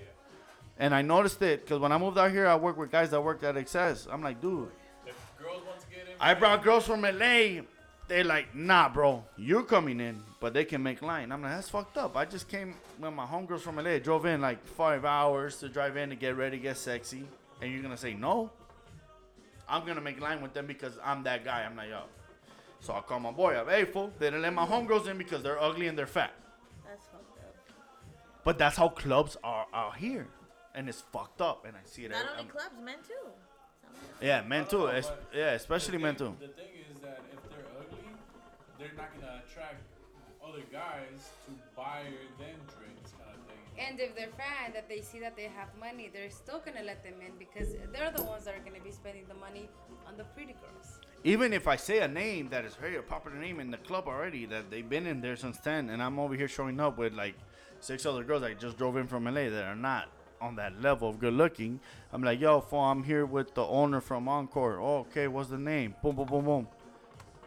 [0.78, 3.20] And I noticed it because when I moved out here, I worked with guys that
[3.22, 4.08] worked at XS.
[4.12, 4.68] I'm like, dude,
[5.06, 7.62] If girls want to get in, I brought girls from LA.
[8.06, 11.32] They're like, nah, bro, you're coming in, but they can make line.
[11.32, 12.16] I'm like, that's fucked up.
[12.16, 15.96] I just came with my homegirls from LA, drove in like five hours to drive
[15.96, 17.24] in to get ready, get sexy,
[17.62, 18.50] and you're gonna say no?
[19.66, 21.62] I'm gonna make line with them because I'm that guy.
[21.62, 22.02] I'm like, yo.
[22.80, 23.70] So I call my boy up.
[23.70, 26.32] Hey, fool, they didn't let my homegirls in because they're ugly and they're fat.
[26.86, 27.54] That's fucked up.
[28.44, 30.26] But that's how clubs are out here,
[30.74, 31.64] and it's fucked up.
[31.64, 32.10] And I see it.
[32.10, 33.14] Not every- only I'm- clubs, men too.
[33.80, 33.90] Some-
[34.20, 34.82] yeah, men too.
[34.82, 36.48] Oh, es- yeah, especially the men thing- too.
[38.84, 39.80] They're not gonna attract
[40.46, 42.04] other guys to buy
[42.38, 43.64] them drinks, kind of thing.
[43.78, 47.02] And if they're fat, that they see that they have money, they're still gonna let
[47.02, 49.70] them in because they're the ones that are gonna be spending the money
[50.06, 51.00] on the pretty girls.
[51.24, 54.06] Even if I say a name that is very a popular name in the club
[54.06, 57.14] already, that they've been in there since 10, and I'm over here showing up with
[57.14, 57.36] like
[57.80, 60.10] six other girls that just drove in from LA that are not
[60.42, 61.80] on that level of good looking.
[62.12, 64.78] I'm like, yo, fool, I'm here with the owner from Encore.
[64.78, 65.94] Oh, okay, what's the name?
[66.02, 66.68] Boom, boom, boom, boom.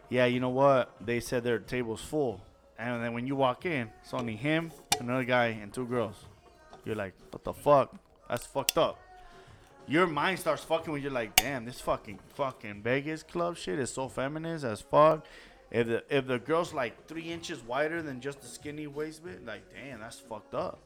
[0.08, 0.94] Yeah, you know what?
[1.00, 2.40] They said their table's full.
[2.78, 4.70] And then when you walk in, it's only him,
[5.00, 6.16] another guy, and two girls.
[6.84, 7.94] You're like, what the fuck?
[8.28, 8.98] That's fucked up
[9.88, 13.90] your mind starts fucking when you're like, damn, this fucking fucking Vegas club shit is
[13.90, 15.24] so feminist as fuck.
[15.70, 19.44] If the if the girl's like three inches wider than just a skinny waist bit,
[19.44, 20.78] like damn, that's fucked up.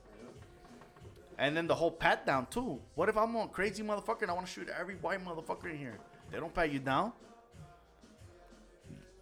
[1.39, 2.81] And then the whole pat down too.
[2.95, 5.79] What if I'm a crazy motherfucker and I want to shoot every white motherfucker in
[5.79, 5.99] here?
[6.31, 7.13] They don't pat you down.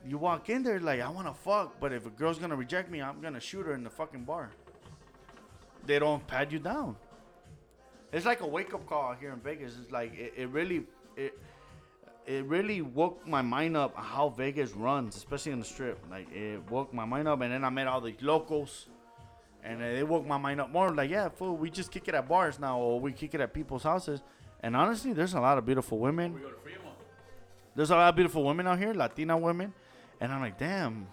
[0.06, 2.90] You walk in there like I want to fuck, but if a girl's gonna reject
[2.90, 4.50] me, I'm gonna shoot her in the fucking bar.
[5.86, 6.96] They don't pat you down.
[8.12, 9.74] It's like a wake up call here in Vegas.
[9.80, 10.84] It's like it, it really
[11.16, 11.38] it
[12.26, 15.98] it really woke my mind up how Vegas runs, especially on the strip.
[16.10, 18.86] Like it woke my mind up, and then I met all these locals,
[19.62, 20.94] and it woke my mind up more.
[20.94, 23.52] Like yeah, fool, we just kick it at bars now, or we kick it at
[23.52, 24.22] people's houses.
[24.62, 26.34] And honestly, there's a lot of beautiful women.
[26.34, 26.56] We go to
[27.74, 29.72] There's a lot of beautiful women out here, Latina women,
[30.20, 31.06] and I'm like, damn,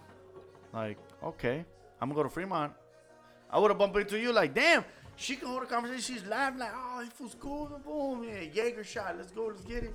[0.72, 1.64] like okay,
[2.00, 2.72] I'm gonna go to Fremont.
[3.50, 4.84] I would have bumped into you like, damn,
[5.16, 6.16] she can hold a conversation.
[6.16, 7.80] She's laughing like, oh, it feels cool.
[7.84, 9.16] Boom, yeah, Jaeger shot.
[9.16, 9.94] Let's go, let's get it.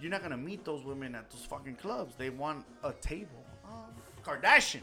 [0.00, 2.14] You're not gonna meet those women at those fucking clubs.
[2.16, 3.44] They want a table.
[3.66, 3.84] Oh,
[4.24, 4.80] Kardashian.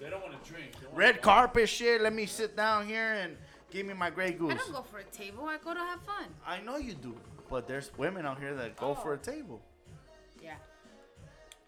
[0.00, 0.72] They don't want to drink.
[0.82, 2.00] Want Red carpet shit.
[2.00, 3.36] Let me sit down here and
[3.70, 4.52] give me my Grey Goose.
[4.52, 5.44] I don't go for a table.
[5.44, 6.26] I go to have fun.
[6.46, 7.14] I know you do,
[7.50, 9.16] but there's women out here that go for oh.
[9.16, 9.60] a table.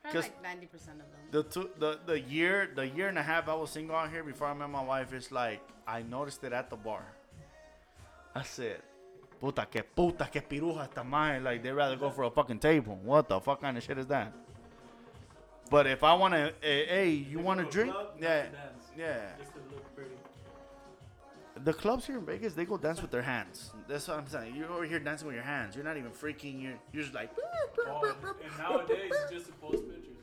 [0.07, 0.13] Yeah.
[0.13, 1.21] Probably 'Cause like ninety percent of them.
[1.31, 4.23] The two, the the year the year and a half I was single out here
[4.23, 7.05] before I met my wife, it's like I noticed it at the bar.
[8.35, 8.83] I said,
[9.41, 12.97] "Puta que puta que piruja esta madre." Like they rather go for a fucking table.
[13.03, 14.33] What the fuck kind of shit is that?
[15.69, 17.91] But if I wanna, eh, hey, you wanna a drink?
[17.93, 18.85] club, Yeah, dance.
[18.97, 19.33] yeah.
[21.67, 23.73] The clubs here in Vegas, they go dance with their hands.
[23.89, 24.55] That's what I'm saying.
[24.55, 25.75] You're over here dancing with your hands.
[25.75, 26.63] You're not even freaking.
[26.63, 27.33] You're you're just like.
[27.89, 30.15] Oh, and, and nowadays it's just to post pictures.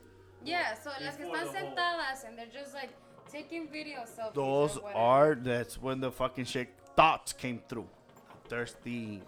[0.42, 2.94] Yeah, so las que están the whole- sentadas and they're just like
[3.30, 4.32] taking video selfies.
[4.32, 7.88] Those are that's when the fucking shit thoughts came through.
[8.48, 9.20] Thirsty.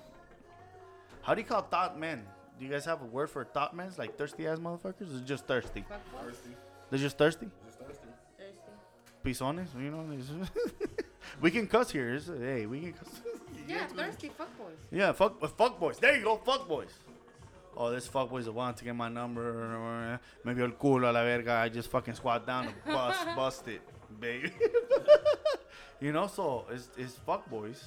[1.21, 2.25] How do you call thought men?
[2.59, 3.93] Do you guys have a word for thought men?
[3.99, 5.15] Like thirsty ass motherfuckers?
[5.15, 5.85] Or just thirsty?
[6.19, 6.57] Thirsty.
[6.89, 7.51] They're just thirsty?
[7.67, 8.09] Just thirsty.
[8.39, 8.73] Thirsty.
[9.23, 10.07] Pisones, you know?
[11.37, 12.15] it's- we can cuss here.
[12.15, 13.21] It's- hey, we can cuss.
[13.69, 14.77] Yeah, thirsty fuckboys.
[14.93, 15.99] Yeah, fuck, uh, fuck boys.
[15.99, 16.93] There you go, fuck boys.
[17.77, 20.19] Oh, this fuck boy's the one to get my number.
[20.45, 21.53] Maybe el culo a la verga.
[21.55, 23.83] I just fucking squat down and bust, bust it,
[24.21, 24.51] baby.
[26.01, 27.85] you know, so it's, it's fuck boys.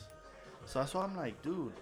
[0.65, 1.73] So that's why I'm like, dude,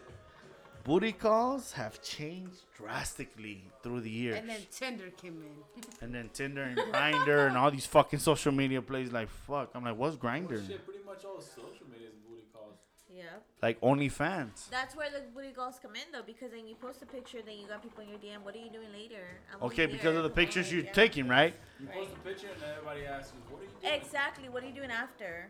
[0.87, 4.37] booty calls have changed drastically through the years.
[4.39, 5.83] And then Tinder came in.
[6.01, 9.11] And then Tinder and Grindr and all these fucking social media plays.
[9.11, 10.65] Like fuck, I'm like, what's Grindr?
[10.65, 12.77] Shit, pretty much all social media is booty calls.
[13.13, 13.23] Yeah.
[13.61, 14.69] Like OnlyFans.
[14.69, 17.57] That's where the booty calls come in though, because then you post a picture, then
[17.57, 18.43] you got people in your DM.
[18.43, 19.25] What are you doing later?
[19.53, 20.17] I'm Okay, only because here.
[20.17, 20.93] of the pictures you're yeah.
[20.93, 21.53] taking, right?
[21.79, 23.93] You post a picture and then everybody asks you, what are you doing?
[23.93, 24.49] Exactly.
[24.49, 25.49] What are you doing after?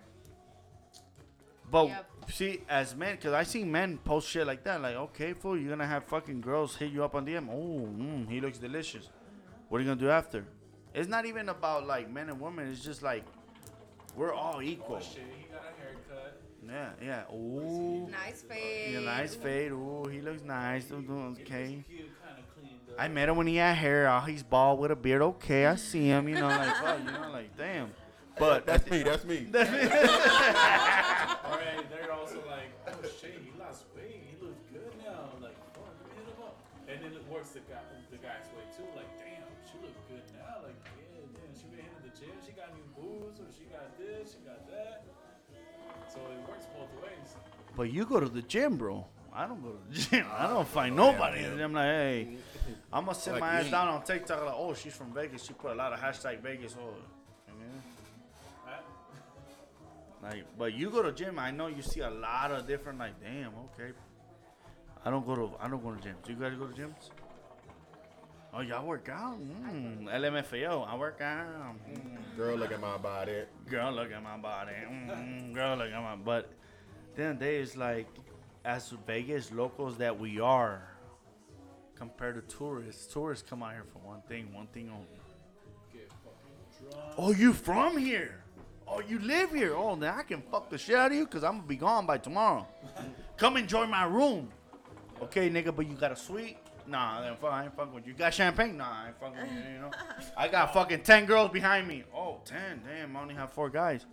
[1.70, 2.06] But Yep.
[2.30, 4.82] see, as men, because I see men post shit like that.
[4.82, 7.50] Like, okay, fool, you're gonna have fucking girls hit you up on DM.
[7.50, 9.10] Oh, mm, he looks delicious.
[9.70, 10.46] What are you gonna do after?
[10.94, 12.70] It's not even about like men and women.
[12.72, 13.24] It's just like
[14.16, 14.96] we're all equal.
[14.98, 16.42] Oh shit, he got a haircut.
[16.66, 16.90] Yeah,
[17.30, 17.36] yeah.
[17.36, 18.90] Ooh, Nice face.
[18.94, 19.72] yeah, nice fade.
[19.72, 20.90] Ooh, he looks nice.
[20.92, 21.84] Ooh, ooh, Okay.
[21.88, 22.96] Cute, kind of cleaned up.
[22.98, 24.10] I met him when he had hair.
[24.10, 25.22] Oh, he's bald with a beard.
[25.22, 26.28] Okay, I see him.
[26.28, 27.92] You know, like, fuck, you know, like, damn.
[28.40, 29.04] But That's me.
[29.04, 29.48] That's me.
[29.52, 29.82] That's me.
[29.82, 34.22] All right, they're also like, oh shit, he lost weight.
[34.30, 35.34] He looks good now.
[35.42, 36.58] Like, fuck, hit him up.
[36.88, 37.82] And then it works the guy,
[38.12, 38.86] the guy's way too.
[38.96, 40.62] Like, damn, she look good now.
[40.64, 42.36] Like, yeah, damn, she been hitting the gym.
[42.46, 45.04] She got new boobs, or she got this, she got that.
[46.08, 47.36] So it works both ways.
[47.76, 49.06] But you go to the gym, bro.
[49.34, 50.26] I don't go to the gym.
[50.36, 51.44] I don't find oh, nobody.
[51.44, 51.66] in the gym.
[51.66, 52.38] I'm like, hey,
[52.94, 53.72] I'm gonna sit Like my ass me.
[53.72, 54.46] down on TikTok.
[54.46, 55.44] Like, oh, she's from Vegas.
[55.46, 56.76] She put a lot of hashtag Vegas.
[56.80, 56.94] Oh,
[60.28, 61.40] like, but you go to gym.
[61.40, 63.00] I know you see a lot of different.
[63.00, 63.94] Like, damn, okay.
[65.06, 65.52] I don't go to.
[65.60, 66.28] I don't go to gyms.
[66.28, 67.12] You guys go to gyms?
[68.54, 69.38] Oh, y'all work out?
[69.40, 70.88] Mm, LMFAO.
[70.88, 71.76] I work out.
[71.90, 72.18] Mm.
[72.36, 73.44] Girl, look at my body.
[73.70, 74.72] Girl, look at my body.
[74.90, 76.52] Mm, girl, look at my butt.
[77.16, 78.08] Then there is like,
[78.66, 80.90] as Vegas locals that we are,
[81.96, 83.12] compared to tourists.
[83.14, 85.08] Tourists come out here for one thing, one thing only.
[85.94, 87.14] Get fucking drunk.
[87.18, 88.44] Oh, you from here?
[88.90, 89.76] Oh, you live here?
[89.76, 92.06] Oh, then I can fuck the shit out of you because I'm gonna be gone
[92.06, 92.68] by tomorrow.
[93.38, 94.50] come enjoy my room.
[95.22, 96.58] Okay, nigga, but you got a suite?
[96.88, 98.14] Nah, then fuck, I ain't fucking with you.
[98.14, 98.78] You got champagne?
[98.78, 99.92] Nah, I ain't fucking with you, you know?
[100.38, 102.04] I got fucking 10 girls behind me.
[102.16, 104.06] Oh, 10, damn, I only have four guys.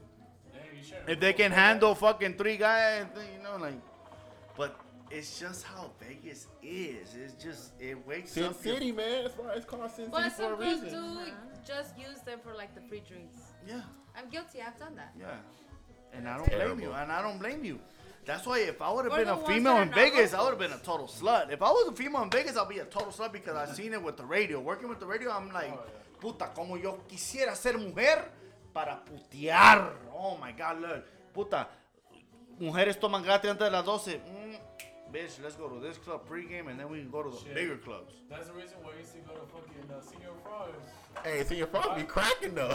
[0.52, 3.74] Damn, you sharing If they can handle fucking three guys, you know, like,
[4.56, 4.80] but
[5.10, 7.14] it's just how Vegas is.
[7.14, 8.64] It's just it wakes Sin up.
[8.64, 9.24] your- City, man.
[9.24, 10.90] That's why it's called Sin City But for some a girls reason.
[10.90, 11.32] do
[11.64, 13.36] just use them for like the free drinks.
[13.66, 13.80] Yeah,
[14.16, 14.60] I'm guilty.
[14.60, 15.12] I've done that.
[15.18, 15.36] yeah.
[16.16, 16.92] And I don't blame you.
[16.92, 17.80] And I don't blame you.
[18.24, 20.72] That's why if I would have been a female in Vegas, I would have been
[20.72, 21.52] a total slut.
[21.52, 23.92] If I was a female in Vegas, I'll be a total slut because I've seen
[23.92, 24.60] it with the radio.
[24.60, 25.72] Working with the radio, I'm like,
[26.20, 28.24] puta, como yo quisiera ser mujer
[28.72, 29.90] para putear.
[30.14, 31.04] Oh my God, look.
[31.34, 31.68] Puta,
[32.60, 34.18] mujeres toman gratis antes de las 12.
[34.20, 34.56] Mm,
[35.14, 37.54] bitch, let's go to this club pregame and then we can go to the Shit.
[37.54, 38.14] bigger clubs.
[38.28, 40.90] That's the reason why I used to go to fucking uh, Señor Frog's.
[41.22, 42.74] Hey, see your father be cracking though.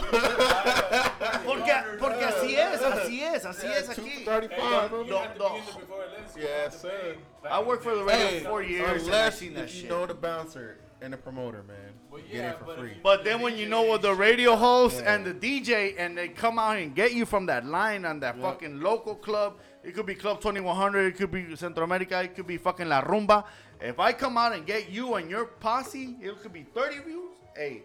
[1.44, 4.24] Porque, porque así es, así es, así es Two aquí.
[4.24, 4.90] thirty-five.
[4.90, 5.48] You No, have to no.
[5.50, 6.36] be in there before it ends.
[6.36, 7.16] You Yes, have to sir.
[7.42, 7.48] pay.
[7.50, 9.74] I worked for the radio Hey, for four years and I've unless seen that if
[9.74, 9.90] you shit.
[9.90, 11.76] know the bouncer and the promoter, man,
[12.10, 12.88] Well, get yeah, it for but if free.
[12.90, 15.14] you- But then when you know what the radio host Yeah.
[15.14, 18.36] and the DJ and they come out and get you from that line on that
[18.36, 18.44] Yep.
[18.44, 22.46] fucking local club, it could be Club 2100, it could be Centro America, it could
[22.46, 23.44] be fucking La Rumba.
[23.80, 27.36] If I come out and get you and your posse, it could be 30 views.
[27.56, 27.82] Hey,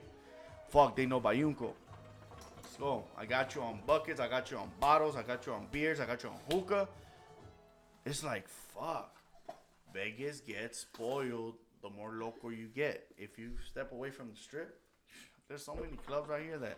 [0.70, 1.72] fuck, they know Bayunco.
[2.58, 3.04] Let's go.
[3.18, 6.00] I got you on buckets, I got you on bottles, I got you on beers,
[6.00, 6.88] I got you on hookah.
[8.06, 9.16] It's like, fuck.
[9.94, 13.08] Vegas gets spoiled the more local you get.
[13.18, 14.82] If you step away from the strip,
[15.48, 16.78] there's so many clubs right here that.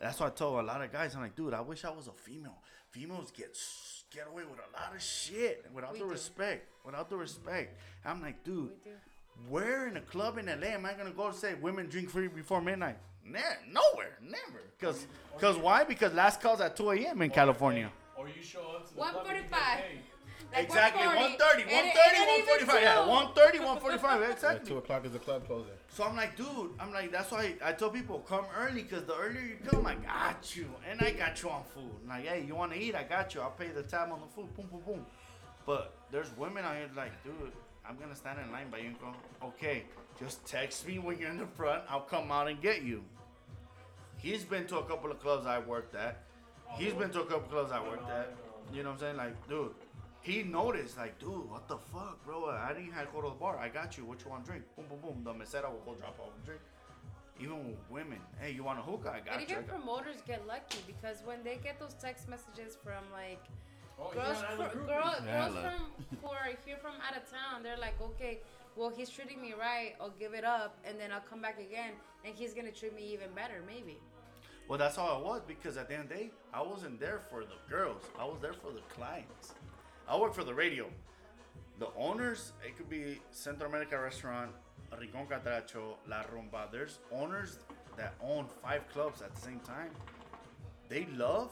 [0.00, 2.06] That's why I told a lot of guys, I'm like, dude, I wish I was
[2.06, 2.62] a female.
[2.90, 6.10] Females get s- get away with a lot of shit without We the do.
[6.10, 6.66] respect.
[6.84, 7.78] Without the respect.
[8.04, 8.96] I'm like, dude, We do.
[9.48, 12.28] where in a club in LA am I gonna go to say women drink free
[12.28, 12.96] before midnight?
[13.24, 13.40] Ne-
[13.70, 14.62] nowhere, never.
[14.80, 15.06] Cause,
[15.38, 15.84] cause why?
[15.84, 17.20] Because last calls at 2 a.m.
[17.20, 17.92] in California.
[18.16, 19.84] Or you show up to the club and 145.
[20.52, 20.56] Paid.
[20.58, 21.62] Like Exactly, 130, 140.
[21.62, 22.82] And 130, and it even 145.
[22.82, 24.22] Yeah, still- 130, 145.
[24.22, 24.68] At Exactly.
[24.68, 25.72] two o'clock is the club closing.
[25.88, 29.14] So I'm like, dude, I'm like, that's why I tell people come early because the
[29.16, 31.90] earlier you come, I got you, and I got you on food.
[32.08, 32.94] Like, hey, you want to eat?
[32.94, 33.40] I got you.
[33.40, 34.54] I'll pay the tab on the food.
[34.54, 35.06] Boom, boom, boom.
[35.66, 37.52] But there's women out here like, dude,
[37.86, 39.12] I'm gonna stand in line by you and go,
[39.48, 39.84] okay,
[40.18, 41.82] just text me when you're in the front.
[41.88, 43.02] I'll come out and get you.
[44.16, 46.22] He's been to a couple of clubs I worked at.
[46.76, 48.34] He's been to a couple of clubs I worked at.
[48.72, 49.16] You know what I'm saying?
[49.16, 49.72] Like, dude,
[50.28, 52.50] he noticed, like, dude, what the fuck, bro?
[52.50, 53.58] I didn't have to go to the bar.
[53.58, 54.04] I got you.
[54.04, 54.64] What you want to drink?
[54.76, 55.24] Boom, boom, boom.
[55.24, 56.60] The mesera will go drop off a drink.
[57.40, 59.10] Even with women, hey, you want a hookah?
[59.10, 59.56] I got And you.
[59.56, 63.42] I even got- promoters get lucky because when they get those text messages from like
[64.00, 65.24] Oh, girls, want fr- another girl, groupie?
[65.26, 68.40] Yeah, girls like- from who are here from out of town, they're like, okay,
[68.76, 71.92] well he's treating me right, I'll give it up, and then I'll come back again,
[72.24, 73.98] and he's gonna treat me even better, maybe.
[74.66, 77.20] Well, that's how it was because at the end of the day, I wasn't there
[77.30, 78.02] for the girls.
[78.18, 79.54] I was there for the clients.
[80.08, 80.86] I work for the radio.
[81.78, 84.50] the owners, it could be Centro America Restaurant,
[84.98, 86.72] Rincon Catracho, La Rumba.
[86.72, 87.58] There's owners
[87.96, 89.90] that own five clubs at the same time.
[90.88, 91.50] They love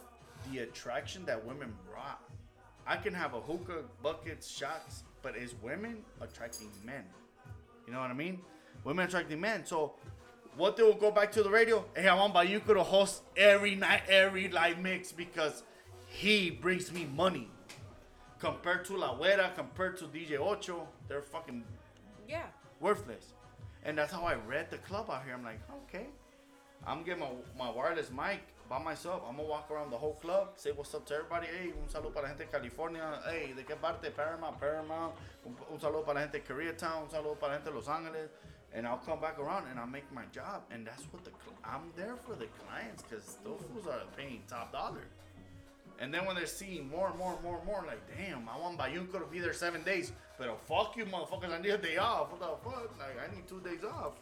[0.51, 2.23] the attraction that women brought.
[2.87, 7.05] I can have a hookah, buckets, shots, but it's women attracting men.
[7.87, 8.41] You know what I mean?
[8.85, 9.67] Women attracting men.
[9.67, 9.95] So
[10.57, 11.85] what they will go back to the radio?
[11.95, 15.63] Hey, I want Bayunco to host every night, every live mix because
[16.07, 17.51] he brings me money.
[18.39, 21.65] Compared to La Güera, compared to DJ Ocho, they're fucking
[22.29, 22.47] Yeah.
[22.81, 23.33] worthless.
[23.85, 25.33] And that's how I read the club out here.
[25.35, 26.07] I'm like, okay.
[26.87, 29.23] I'm getting my, my wireless mic by myself.
[29.27, 31.47] I'm gonna walk around the whole club, say what's up to everybody.
[31.47, 33.21] Hey, un saludo para la gente de California.
[33.27, 34.11] Hey, ¿de qué parte?
[34.11, 35.15] Paramount, Paramount.
[35.47, 37.05] Un, un saludo para la gente de Koreatown.
[37.05, 38.31] Un saludo para la gente de Los Angeles.
[38.75, 40.63] And I'll come back around and I'll make my job.
[40.71, 44.43] And that's what the cl- I'm there for the clients because those fools are paying
[44.47, 45.05] top dollar.
[45.99, 48.59] And then when they're seeing more and more and more and more, like, damn, I
[48.59, 50.13] want Bayunco to be there seven days.
[50.39, 52.31] But fuck you, motherfuckers, I need a day off.
[52.33, 52.99] What the fuck?
[52.99, 54.13] Like, I need two days off.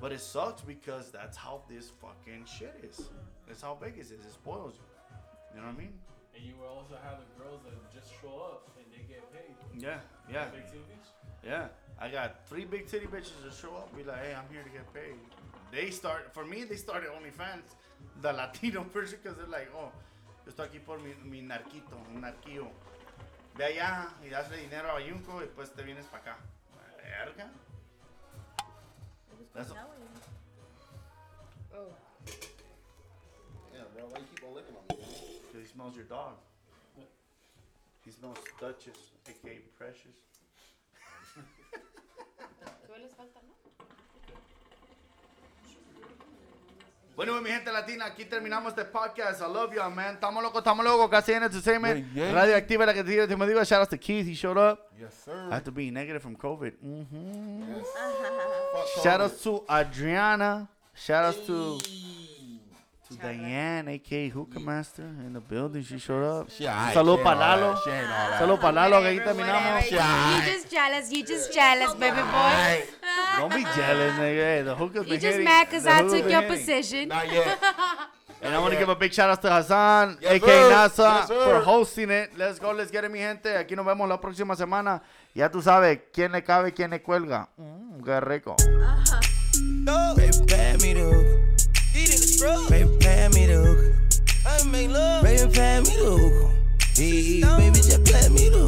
[0.00, 3.08] But it sucks because that's how this fucking shit is.
[3.46, 4.24] That's how Vegas is.
[4.24, 5.16] It spoils you.
[5.54, 5.92] You know what I mean?
[6.36, 9.54] And you also have the girls that just show up and they get paid.
[9.82, 9.98] Yeah,
[10.32, 10.46] yeah.
[10.46, 11.08] Big TVs.
[11.44, 11.66] Yeah.
[12.00, 14.70] I got three big titty bitches that show up, be like, hey, I'm here to
[14.70, 15.16] get paid.
[15.70, 17.74] They start, for me, they started OnlyFans,
[18.22, 19.90] the Latino version, because they're like, oh,
[20.44, 22.68] yo estoy aquí por mi, mi narquito, un narquillo.
[23.56, 26.38] Ve allá y dasle dinero a Bayunco y después te vienes para acá.
[27.02, 27.50] Verga.
[29.52, 29.72] That's
[31.72, 31.94] Oh.
[33.72, 34.06] Yeah, bro.
[34.08, 35.04] Why you keep on licking on me?
[35.46, 36.34] Because he smells your dog.
[38.04, 40.29] He smells Duchess, aka Precious.
[47.20, 49.42] Bueno, mi gente latina, aquí terminamos este podcast.
[49.42, 50.14] I love y'all, man.
[50.14, 51.10] Estamos locos, estamos locos.
[51.10, 52.14] Casi Entertainment.
[52.14, 52.32] Yeah, yeah.
[52.32, 53.62] Radio Activa, la que te digo, te me digo.
[53.62, 54.90] Shout out to Keith, he showed up.
[54.98, 55.48] Yes, sir.
[55.52, 56.78] After being negative from COVID.
[56.80, 57.86] hmm Yes.
[58.94, 60.66] Fuck Shout out to Adriana.
[60.94, 61.78] Shout out to,
[63.10, 65.82] to Diane, aka Hookah Master, in the building.
[65.82, 66.48] She showed up.
[66.50, 67.76] She alright, Salud she pa' Lalo.
[67.84, 68.40] She ain't all that.
[68.40, 69.90] Salud pa' Lalo, que ahí Whatever, terminamos.
[69.92, 70.46] whatever.
[70.46, 71.12] You just jealous.
[71.12, 72.99] You just jealous, baby boy.
[73.38, 74.42] Don't be jealous, nigga.
[74.42, 75.44] Hey, the hookah's You been just hitting.
[75.44, 76.56] mad because The I hookah's took been your hitting.
[76.58, 77.08] position.
[77.08, 77.58] Not yet.
[78.42, 80.70] And I want to give a big shout out to Hassan, Yes, aka sir.
[80.70, 81.44] NASA, Yes, sir.
[81.44, 82.30] for hosting it.
[82.38, 83.54] Let's go, let's get it, mi gente.
[83.54, 85.02] Aquí nos vemos la próxima semana.
[85.34, 87.50] Ya tú sabes quién le cabe quién le cuelga.
[87.58, 88.56] Mm, qué rico.
[90.16, 92.70] Baby, pay me the hook.
[92.70, 93.94] Baby, pay me the hook.
[94.46, 95.22] I make love.
[95.22, 96.50] Baby, pay me the hook.
[96.96, 98.59] Hey, baby, just play me the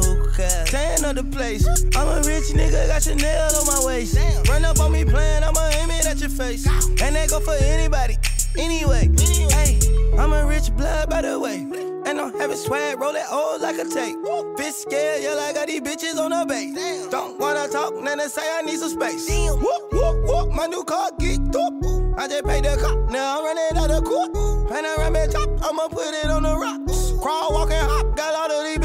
[1.13, 1.63] The place.
[1.95, 4.17] I'm a rich nigga, got your Chanel on my waist.
[4.49, 6.65] Run up on me playing, I'ma aim it at your face.
[6.65, 8.17] And that go for anybody,
[8.57, 9.11] anyway.
[9.51, 9.77] Hey,
[10.17, 11.67] I'm a rich blood, by the way.
[12.07, 14.17] And I'm having swag, roll that old like a tape.
[14.57, 17.07] Bitch scared, yeah, I got these bitches on the base.
[17.11, 19.29] Don't wanna talk, then they say I need some space.
[19.29, 21.73] Whoop, whoop, whoop, my new car geeked up.
[22.17, 24.35] I just paid the cop, now I'm running out of court.
[24.71, 27.13] And I run Panoramic top, I'ma put it on the rocks.
[27.21, 28.79] Crawl, walk, and hop, got all of these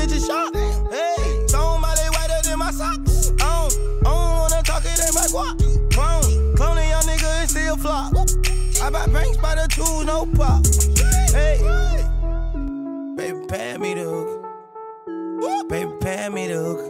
[10.08, 10.64] no pop.
[11.32, 11.58] Hey,
[13.14, 15.68] baby, pay me the hook.
[15.68, 16.80] Baby, pay me the hook.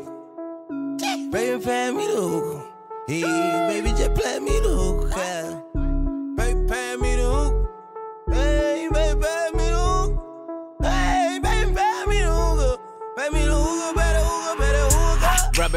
[1.33, 2.65] Baby, pay me the hook.
[3.09, 3.23] Hey,
[3.69, 5.11] baby, just play me the hook.
[5.17, 5.61] yeah.
[6.37, 7.18] Baby, pay me the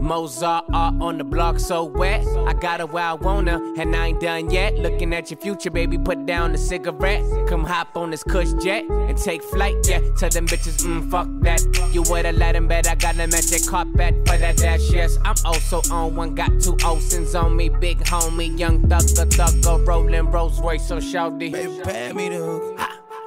[0.00, 2.26] Mozart art on the block so wet.
[2.46, 4.76] I got her where I her, and I ain't done yet.
[4.78, 7.22] Looking at your future, baby, put down the cigarette.
[7.48, 10.00] Come hop on this cush jet and take flight, yeah.
[10.16, 11.60] Tell them bitches, mm, fuck that.
[11.92, 15.18] You would've let them bet I got a magic carpet for that dash, yes.
[15.24, 20.30] I'm also on one, got two Olsen's on me, big homie, young thugger, thugger, rolling
[20.30, 21.52] Rolls Royce, so shouty.
[21.52, 22.80] Baby, pay me the hook.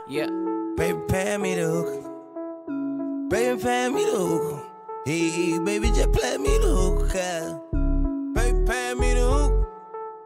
[0.07, 0.27] Yeah.
[0.75, 3.29] Baby, pay me the hook.
[3.29, 4.62] Baby, pay me the hook.
[5.05, 7.11] Hey, baby, just play me the hook.
[7.13, 7.59] yeah.
[8.33, 9.67] Baby, pay me the hook.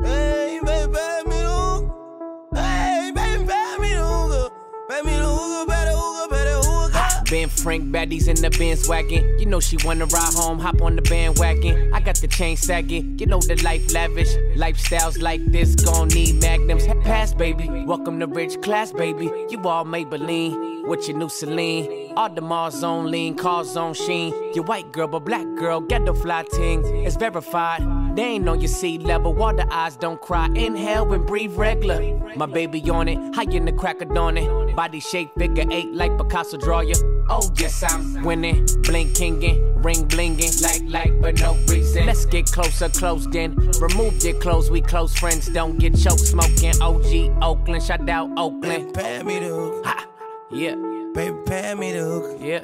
[0.04, 2.50] Hey, baby, pay me the hook.
[2.54, 4.54] Hey, baby, pay me the hook.
[4.88, 7.28] Pay me the hook, better hook, better hook.
[7.28, 9.40] Ben Frank baddies in the Benz wagon.
[9.40, 11.92] You know she wanna ride home, hop on the bandwagon.
[11.92, 13.18] I got the chain sagging.
[13.18, 14.36] You know the life lavish.
[14.56, 16.86] Lifestyles like this gon' need magnums.
[17.04, 17.68] Pass, baby.
[17.86, 19.26] Welcome to rich class, baby.
[19.50, 20.77] You all Maybelline.
[20.88, 22.14] With your new Celine.
[22.16, 24.34] All the Mars on lean, cars on sheen.
[24.54, 26.84] Your white girl, but black girl, get the fly ting.
[27.06, 28.16] It's verified.
[28.16, 29.34] They ain't on your sea level.
[29.34, 30.48] Water eyes don't cry.
[30.56, 32.18] Inhale and breathe regular.
[32.36, 34.76] My baby on it, high in the crack of dawn it.
[34.76, 36.96] Body shape figure eight like Picasso draw ya.
[37.30, 42.06] Oh yes, I'm winning, blinkingin', ring blingin', like like but no reason.
[42.06, 43.56] Let's get closer, close then.
[43.80, 45.48] Remove your clothes, we close friends.
[45.50, 46.74] Don't get choked smoking.
[46.82, 48.94] OG Oakland, shout out Oakland.
[48.94, 49.82] Pay me the.
[49.86, 50.17] Ha.
[50.50, 50.76] Yeah,
[51.14, 52.38] Baby, pay me the hook.
[52.40, 52.64] yeah.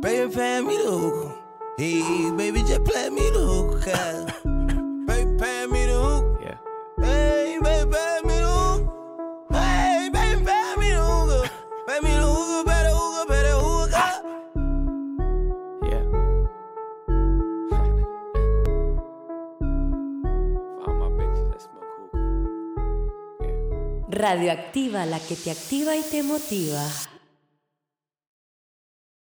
[0.00, 1.38] Baby, pay me the hook.
[1.78, 3.84] Hey, baby, just play me the hook.
[5.06, 6.40] baby, pay me the hook.
[6.42, 6.56] Yeah.
[7.04, 7.41] Hey,
[24.12, 26.86] Radioactiva, la que te activa y te motiva.